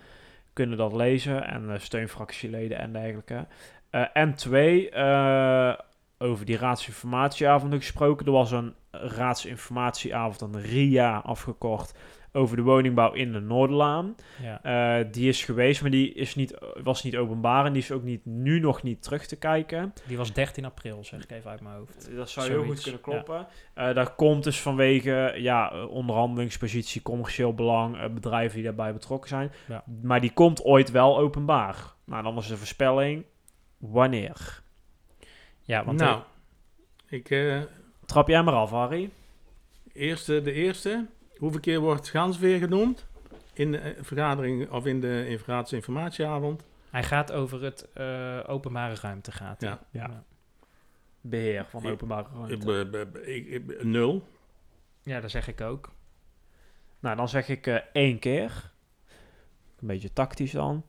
kunnen 0.52 0.78
dat 0.78 0.92
lezen 0.92 1.46
en 1.48 1.80
steunfractieleden 1.80 2.78
en 2.78 2.92
dergelijke. 2.92 3.46
Eh, 3.94 4.04
en 4.12 4.34
twee, 4.34 4.90
eh, 4.90 5.74
over 6.18 6.46
die 6.46 6.56
raadsinformatieavond 6.56 7.70
nog 7.70 7.80
gesproken. 7.80 8.26
Er 8.26 8.32
was 8.32 8.50
een 8.50 8.74
raadsinformatieavond, 8.90 10.40
een 10.40 10.62
RIA 10.62 11.18
afgekort, 11.18 11.94
over 12.32 12.56
de 12.56 12.62
woningbouw 12.62 13.12
in 13.12 13.32
de 13.32 13.40
Noorderlaan. 13.40 14.14
Ja. 14.42 14.62
Eh, 14.62 15.06
die 15.10 15.28
is 15.28 15.44
geweest, 15.44 15.82
maar 15.82 15.90
die 15.90 16.12
is 16.14 16.34
niet, 16.34 16.58
was 16.82 17.02
niet 17.02 17.16
openbaar 17.16 17.66
en 17.66 17.72
die 17.72 17.82
is 17.82 17.92
ook 17.92 18.02
niet, 18.02 18.24
nu 18.24 18.60
nog 18.60 18.82
niet 18.82 19.02
terug 19.02 19.26
te 19.26 19.36
kijken. 19.36 19.92
Die 20.06 20.16
was 20.16 20.32
13 20.32 20.64
april, 20.64 21.04
zeg 21.04 21.22
ik 21.22 21.30
even 21.30 21.50
uit 21.50 21.60
mijn 21.60 21.76
hoofd. 21.76 22.10
Dat 22.16 22.30
zou 22.30 22.48
heel 22.48 22.64
goed 22.64 22.82
kunnen 22.82 23.00
kloppen. 23.00 23.46
Eh, 23.74 23.94
daar 23.94 24.14
komt 24.14 24.44
dus 24.44 24.60
vanwege 24.60 25.34
ja, 25.36 25.86
onderhandelingspositie, 25.86 27.02
commercieel 27.02 27.54
belang, 27.54 28.12
bedrijven 28.14 28.54
die 28.54 28.64
daarbij 28.64 28.92
betrokken 28.92 29.28
zijn. 29.28 29.52
Ja. 29.68 29.84
Maar 30.02 30.20
die 30.20 30.32
komt 30.32 30.64
ooit 30.64 30.90
wel 30.90 31.18
openbaar. 31.18 31.92
Nou, 32.04 32.22
dan 32.22 32.36
is 32.36 32.46
de 32.46 32.56
voorspelling 32.56 33.24
wanneer. 33.90 34.62
Ja, 35.60 35.84
want 35.84 35.98
nou, 35.98 36.22
ik... 37.08 37.30
eh, 37.30 37.62
Trap 38.04 38.28
jij 38.28 38.42
maar 38.42 38.54
af, 38.54 38.70
Harry. 38.70 39.10
Eerste, 39.92 40.42
de 40.42 40.52
eerste. 40.52 41.06
Hoeveel 41.36 41.60
keer 41.60 41.80
wordt 41.80 42.08
Gansveer 42.08 42.58
genoemd? 42.58 43.06
In 43.52 43.72
de 43.72 43.78
eh, 43.78 44.02
vergadering 44.02 44.70
of 44.70 44.86
in 44.86 45.00
de 45.00 45.24
in 45.28 45.38
raadsinformatieavond? 45.46 46.66
hij 46.90 47.02
gaat 47.02 47.32
over 47.32 47.62
het 47.62 47.92
eh, 47.92 48.40
openbare 48.46 48.94
ruimte 49.00 49.32
gaat. 49.32 49.60
hij. 49.60 49.70
Ja. 49.70 49.80
Ja. 49.90 50.24
Beheer 51.20 51.64
van 51.64 51.82
Ik- 51.84 51.90
openbare 51.90 52.28
ruimte. 52.34 53.20
ik, 53.24 53.46
ik- 53.46 53.82
nul. 53.84 54.28
ja, 55.02 55.20
dat 55.20 55.30
zeg 55.30 55.48
ik 55.48 55.60
ook. 55.60 55.92
Nou, 57.00 57.16
dan 57.16 57.28
zeg 57.28 57.48
ik 57.48 57.66
eh, 57.66 57.74
één 57.92 58.18
keer. 58.18 58.70
Een 59.80 59.86
beetje 59.86 60.12
tactisch 60.12 60.52
dan. 60.52 60.84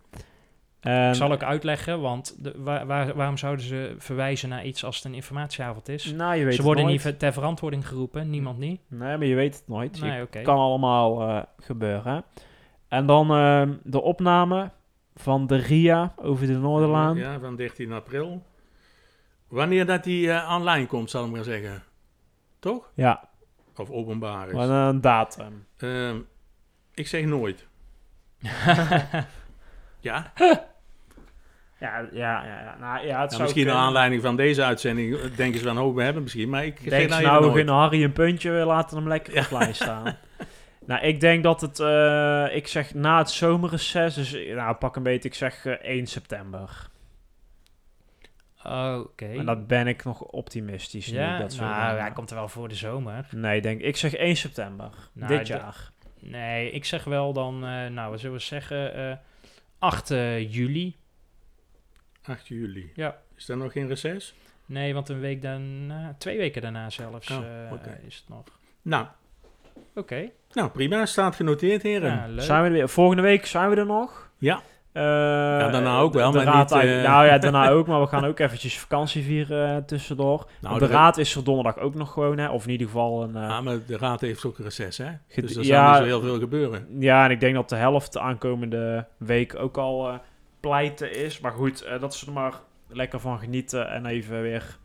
En, 0.85 1.09
Ik 1.09 1.15
zal 1.15 1.31
ook 1.31 1.43
uitleggen, 1.43 2.01
want 2.01 2.43
de, 2.43 2.53
waar, 2.57 2.85
waar- 2.85 3.15
waarom 3.15 3.37
zouden 3.37 3.65
ze 3.65 3.95
verwijzen 3.97 4.49
naar 4.49 4.65
iets 4.65 4.83
als 4.85 4.95
het 4.95 5.05
een 5.05 5.13
informatieavond 5.13 5.89
is? 5.89 6.05
nou, 6.11 6.35
je 6.35 6.45
weet 6.45 6.55
Ze 6.55 6.61
worden 6.63 6.85
nooit. 6.85 7.03
niet 7.05 7.19
ter 7.19 7.33
verantwoording 7.33 7.87
geroepen, 7.87 8.29
niemand 8.29 8.57
niet. 8.57 8.81
Nee, 8.87 9.17
maar 9.17 9.25
je 9.27 9.35
weet 9.35 9.55
het 9.55 9.67
nooit. 9.67 10.01
Nee, 10.01 10.25
kan 10.43 10.57
allemaal 10.57 11.21
eh, 11.29 11.41
gebeuren. 11.59 12.23
En 12.87 13.05
dan 13.05 13.31
ehm, 13.31 13.73
de 13.83 14.01
opname 14.01 14.71
van 15.15 15.47
de 15.47 15.55
RIA 15.55 16.13
over 16.15 16.47
de 16.47 16.53
Noorderlaan. 16.57 17.15
Ja, 17.17 17.39
van 17.39 17.55
13 17.55 17.91
april. 17.91 18.43
Wanneer 19.47 19.85
dat 19.85 20.03
die 20.03 20.31
eh, 20.31 20.51
online 20.55 20.85
komt, 20.87 21.09
zal 21.09 21.25
ik 21.25 21.31
maar 21.31 21.43
zeggen. 21.43 21.83
Toch? 22.59 22.91
Ja, 22.95 23.29
Of 23.75 23.89
openbaar 23.89 24.47
is. 24.47 24.53
maar 24.53 24.69
een 24.69 25.01
datum. 25.01 25.65
Ehm, 25.77 26.17
ik 26.93 27.07
zeg 27.07 27.25
nooit. 27.25 27.67
ja? 29.99 30.31
Ja, 31.79 31.99
ja, 32.11 32.45
ja. 32.45 32.45
ja. 32.45 32.77
Nou, 32.79 33.07
ja 33.07 33.21
het 33.21 33.29
zou 33.31 33.41
misschien 33.41 33.65
naar 33.65 33.73
kunnen. 33.73 33.75
aanleiding 33.75 34.21
van 34.21 34.35
deze 34.35 34.63
uitzending 34.63 35.15
eh, 35.15 35.21
denken 35.35 35.59
ze 35.59 35.65
van, 35.65 35.79
oh, 35.79 35.95
we 35.95 36.03
hebben 36.03 36.23
misschien. 36.23 36.49
Maar 36.49 36.65
ik 36.65 36.89
Denk 36.89 37.09
nou 37.09 37.21
ze 37.21 37.27
nou, 37.27 37.39
we 37.39 37.45
nooit. 37.45 37.57
gunnen 37.57 37.75
Harry 37.75 38.03
een 38.03 38.13
puntje, 38.13 38.51
we 38.51 38.65
laten 38.65 38.97
hem 38.97 39.07
lekker 39.07 39.37
offline 39.37 39.73
staan. 39.73 40.17
Nou, 40.87 41.05
ik 41.05 41.19
denk 41.19 41.43
dat 41.43 41.61
het, 41.61 41.79
eh, 41.79 42.55
ik 42.55 42.67
zeg 42.67 42.93
na 42.93 43.17
het 43.17 43.29
zomerreces, 43.29 44.13
dus 44.13 44.33
eh, 44.33 44.55
nou, 44.55 44.75
pak 44.75 44.95
een 44.95 45.03
beetje, 45.03 45.29
ik 45.29 45.35
zeg 45.35 45.65
eh, 45.65 45.73
1 45.73 46.07
september. 46.07 46.89
Oké. 48.63 49.25
En 49.25 49.45
dat 49.45 49.67
ben 49.67 49.87
ik 49.87 50.03
nog 50.03 50.21
optimistisch. 50.21 51.11
nu, 51.11 51.17
Ja, 51.17 51.37
dat 51.37 51.53
zo 51.53 51.63
nou, 51.63 51.99
hij 51.99 52.11
komt 52.11 52.29
er 52.29 52.35
wel 52.35 52.47
voor 52.47 52.67
de 52.67 52.75
zomer. 52.75 53.27
Nee, 53.31 53.57
ik 53.57 53.63
denk, 53.63 53.81
ik 53.81 53.97
zeg 53.97 54.13
1 54.13 54.35
september, 54.35 54.91
Nou, 55.13 55.37
dit 55.37 55.47
jaar. 55.47 55.91
Nee, 56.19 56.71
ik 56.71 56.85
zeg 56.85 57.03
wel 57.03 57.33
dan, 57.33 57.65
eh, 57.65 57.87
nou, 57.87 58.11
we 58.11 58.17
zullen 58.17 58.41
zeggen 58.41 58.95
eh 58.95 59.17
8 59.79 60.11
eh, 60.11 60.53
juli. 60.53 60.95
8 62.27 62.47
juli. 62.47 62.91
Ja. 62.95 63.17
Is 63.35 63.49
er 63.49 63.57
nog 63.57 63.71
geen 63.71 63.87
reces? 63.87 64.33
Nee, 64.65 64.93
want 64.93 65.09
een 65.09 65.19
week 65.19 65.41
daarna, 65.41 66.15
twee 66.17 66.37
weken 66.37 66.61
daarna 66.61 66.89
zelfs 66.89 67.31
Oh, 67.31 67.37
eh, 67.37 67.73
oké. 67.73 67.99
is 68.07 68.15
het 68.15 68.29
nog. 68.29 68.43
Nou, 68.81 69.05
Oké. 69.95 70.29
nou, 70.53 70.69
prima. 70.69 71.05
Staat 71.05 71.35
genoteerd, 71.35 71.81
heren. 71.81 72.11
Ja, 72.11 72.25
leuk. 72.27 72.41
Zijn 72.41 72.61
we 72.61 72.67
er 72.67 72.73
weer? 72.73 72.89
Volgende 72.89 73.21
week 73.21 73.45
zijn 73.45 73.69
we 73.69 73.75
er 73.75 73.85
nog. 73.85 74.29
Ja. 74.37 74.61
Eh, 74.91 75.01
daarna 75.71 75.97
ook 75.99 76.13
wel, 76.13 76.31
de 76.31 76.37
maar 76.37 76.45
raad 76.45 76.69
niet, 76.73 76.83
eh, 76.83 77.03
Nou 77.03 77.25
ja, 77.25 77.37
daarna 77.37 77.69
ook, 77.75 77.87
maar 77.87 78.01
we 78.01 78.07
gaan 78.07 78.25
ook 78.25 78.39
eventjes 78.39 78.79
vakantie 78.79 79.23
vieren 79.23 79.85
tussendoor. 79.85 80.49
Nou, 80.61 80.79
de 80.79 80.85
de- 80.87 80.91
raad 80.93 81.17
is 81.17 81.35
er 81.35 81.43
donderdag 81.43 81.77
ook 81.77 81.95
nog 81.95 82.11
gewoon, 82.11 82.37
hè? 82.37 82.49
Of 82.49 82.65
in 82.65 82.71
ieder 82.71 82.87
geval 82.87 83.23
een... 83.23 83.35
eh, 83.35 83.41
Ja, 83.41 83.61
maar 83.61 83.77
de 83.87 83.97
raad 83.97 84.21
heeft 84.21 84.45
ook 84.45 84.57
een 84.57 84.63
reces, 84.63 84.97
hè? 84.97 85.09
Dus 85.35 85.55
er 85.55 85.63
ja. 85.63 85.83
zal 85.93 86.01
niet 86.03 86.11
zo 86.11 86.19
heel 86.19 86.27
veel 86.29 86.39
gebeuren. 86.39 86.87
Ja, 86.99 87.25
en 87.25 87.31
ik 87.31 87.39
denk 87.39 87.55
dat 87.55 87.69
de 87.69 87.75
helft 87.75 88.13
de 88.13 88.19
aankomende 88.19 89.07
week 89.17 89.55
ook 89.55 89.77
al 89.77 90.09
eh, 90.09 90.15
pleiten 90.69 91.15
is. 91.15 91.39
Maar 91.39 91.51
goed, 91.51 91.81
eh, 91.81 91.99
dat 91.99 92.15
ze 92.15 92.25
er 92.25 92.31
maar 92.31 92.53
lekker 92.87 93.19
van 93.19 93.39
genieten 93.39 93.89
en 93.89 94.05
even 94.05 94.41
weer 94.41 94.77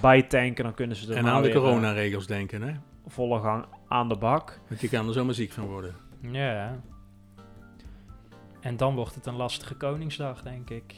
bijtanken. 0.00 0.64
Dan 0.64 0.74
kunnen 0.74 0.96
ze 0.96 1.10
er 1.12 1.16
En 1.16 1.26
aan 1.26 1.42
de 1.42 1.48
weer, 1.48 1.56
eh, 1.56 1.62
coronaregels 1.62 2.26
denken, 2.26 2.62
hè? 2.62 2.72
volle 3.06 3.40
gang 3.40 3.64
aan 3.88 4.08
de 4.08 4.16
bak. 4.16 4.60
Want 4.68 4.80
je 4.80 4.88
kan 4.88 5.06
er 5.06 5.12
zomaar 5.12 5.34
ziek 5.34 5.52
van 5.52 5.64
worden. 5.64 5.94
Ja. 6.20 6.80
En 8.60 8.76
dan 8.76 8.94
wordt 8.94 9.14
het 9.14 9.26
een 9.26 9.36
lastige 9.36 9.74
Koningsdag, 9.74 10.42
denk 10.42 10.70
ik. 10.70 10.94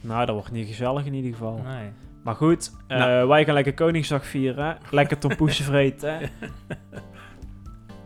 Nou, 0.00 0.26
dat 0.26 0.34
wordt 0.34 0.50
niet 0.50 0.66
gezellig 0.68 1.04
in 1.06 1.14
ieder 1.14 1.32
geval. 1.32 1.58
Nee. 1.58 1.90
Maar 2.22 2.34
goed, 2.34 2.72
eh, 2.86 2.98
Nou. 2.98 3.28
wij 3.28 3.44
gaan 3.44 3.54
lekker 3.54 3.74
Koningsdag 3.74 4.26
vieren. 4.26 4.78
Lekker 4.90 5.18
tompoesen 5.18 5.64
vreten. 5.64 6.20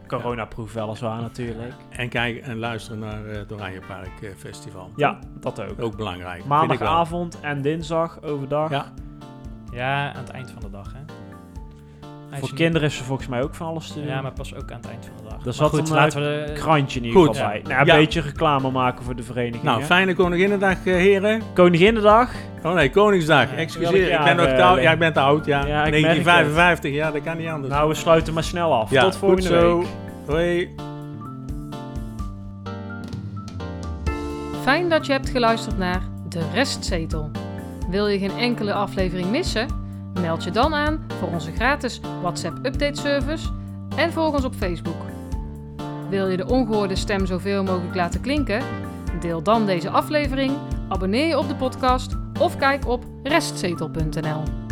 Coronaproef 0.09 0.72
weliswaar 0.72 1.20
natuurlijk. 1.20 1.74
En 1.90 2.09
kijken 2.09 2.42
en 2.42 2.59
luisteren 2.59 2.98
naar 2.98 3.26
eh, 3.26 3.36
het 3.36 3.52
Oranjepark 3.52 4.22
eh, 4.22 4.30
Festival. 4.36 4.90
Ja, 4.96 5.18
dat 5.40 5.62
ook. 5.62 5.82
Ook 5.82 5.96
belangrijk. 5.96 6.32
vind 6.32 6.42
ik 6.44 6.48
Maandagavond 6.48 7.40
en 7.40 7.62
dinsdag 7.62 8.22
overdag. 8.22 8.70
Ja. 8.70 8.92
Ja, 9.72 10.12
aan 10.12 10.24
het 10.24 10.30
eind 10.30 10.50
van 10.50 10.62
de 10.62 10.70
dag, 10.70 10.92
hè. 10.92 11.07
Hij 12.30 12.38
Voor 12.38 12.48
is 12.48 12.54
kinderen 12.54 12.88
is 12.88 12.98
er 12.98 13.04
volgens 13.04 13.28
mij 13.28 13.42
ook 13.42 13.54
van 13.54 13.66
alles 13.66 13.88
te 13.88 13.94
doen. 13.94 14.06
Ja, 14.06 14.20
maar 14.22 14.32
pas 14.32 14.54
ook 14.54 14.70
aan 14.70 14.76
het 14.76 14.88
eind 14.88 15.04
van 15.04 15.14
de 15.16 15.22
dag. 15.30 15.44
Maar 15.44 15.54
zat 15.54 15.68
goed, 15.70 15.88
een 15.88 15.94
laten 15.94 16.22
eh, 16.22 16.46
we... 16.46 16.52
de- 16.52 16.60
krantje 16.60 16.98
in 17.00 17.04
ieder 17.06 17.20
geval 17.26 17.46
bij. 17.48 17.56
Ja. 17.62 17.68
Nou, 17.68 17.80
een 17.80 17.86
Ja. 17.86 17.94
beetje 17.96 18.20
reclame 18.20 18.70
maken 18.70 19.04
voor 19.04 19.16
de 19.16 19.22
vereniging. 19.22 19.62
Nou, 19.62 19.80
hè. 19.80 19.86
fijne 19.86 20.14
Koninginnedag, 20.14 20.72
eh, 20.76 20.82
heren. 20.94 21.42
Koninginnedag. 21.54 22.30
Oh 22.62 22.72
nee, 22.74 22.90
Koningsdag. 22.90 23.50
Ja. 23.50 23.56
Excuseer, 23.56 24.12
ik 24.18 24.24
ben 24.24 24.36
nog 24.36 24.46
te 24.46 24.62
oud. 24.62 24.82
Ja, 24.82 24.92
ik 24.92 24.98
ben 24.98 25.12
te 25.12 25.20
oud, 25.20 25.44
ja. 25.46 25.58
Ja, 25.58 25.64
ik 25.84 25.90
merk 25.90 26.02
1955, 26.02 26.92
ja, 26.92 27.10
dat 27.10 27.22
kan 27.22 27.36
niet 27.36 27.48
anders. 27.48 27.72
Nou, 27.74 27.88
we 27.88 27.94
sluiten 27.94 28.34
maar 28.34 28.44
snel 28.44 28.72
af. 28.74 28.90
ja, 28.90 29.02
Tot 29.02 29.16
volgende 29.16 29.42
goed 29.48 29.50
zo. 29.60 29.78
week. 29.78 29.88
Hoi. 30.26 30.74
Fijn 34.62 34.88
dat 34.88 35.06
je 35.06 35.12
hebt 35.12 35.28
geluisterd 35.28 35.78
naar 35.78 36.02
De 36.28 36.40
Restzetel. 36.54 37.30
Wil 37.90 38.06
je 38.08 38.18
geen 38.18 38.38
enkele 38.38 38.72
aflevering 38.72 39.30
missen? 39.30 39.66
Meld 40.20 40.44
je 40.44 40.50
dan 40.50 40.74
aan 40.74 41.06
voor 41.18 41.28
onze 41.28 41.52
gratis 41.52 42.00
WhatsApp 42.20 42.66
update 42.66 43.00
service 43.00 43.48
en 43.96 44.12
volg 44.12 44.34
ons 44.34 44.44
op 44.44 44.54
Facebook. 44.54 45.02
Wil 46.08 46.28
je 46.28 46.36
de 46.36 46.46
ongehoorde 46.46 46.96
stem 46.96 47.26
zoveel 47.26 47.62
mogelijk 47.62 47.94
laten 47.94 48.20
klinken? 48.20 48.62
Deel 49.20 49.42
dan 49.42 49.66
deze 49.66 49.90
aflevering, 49.90 50.56
abonneer 50.88 51.26
je 51.26 51.38
op 51.38 51.48
de 51.48 51.54
podcast 51.54 52.16
of 52.40 52.56
kijk 52.56 52.86
op 52.86 53.04
restzetel.nl. 53.22 54.67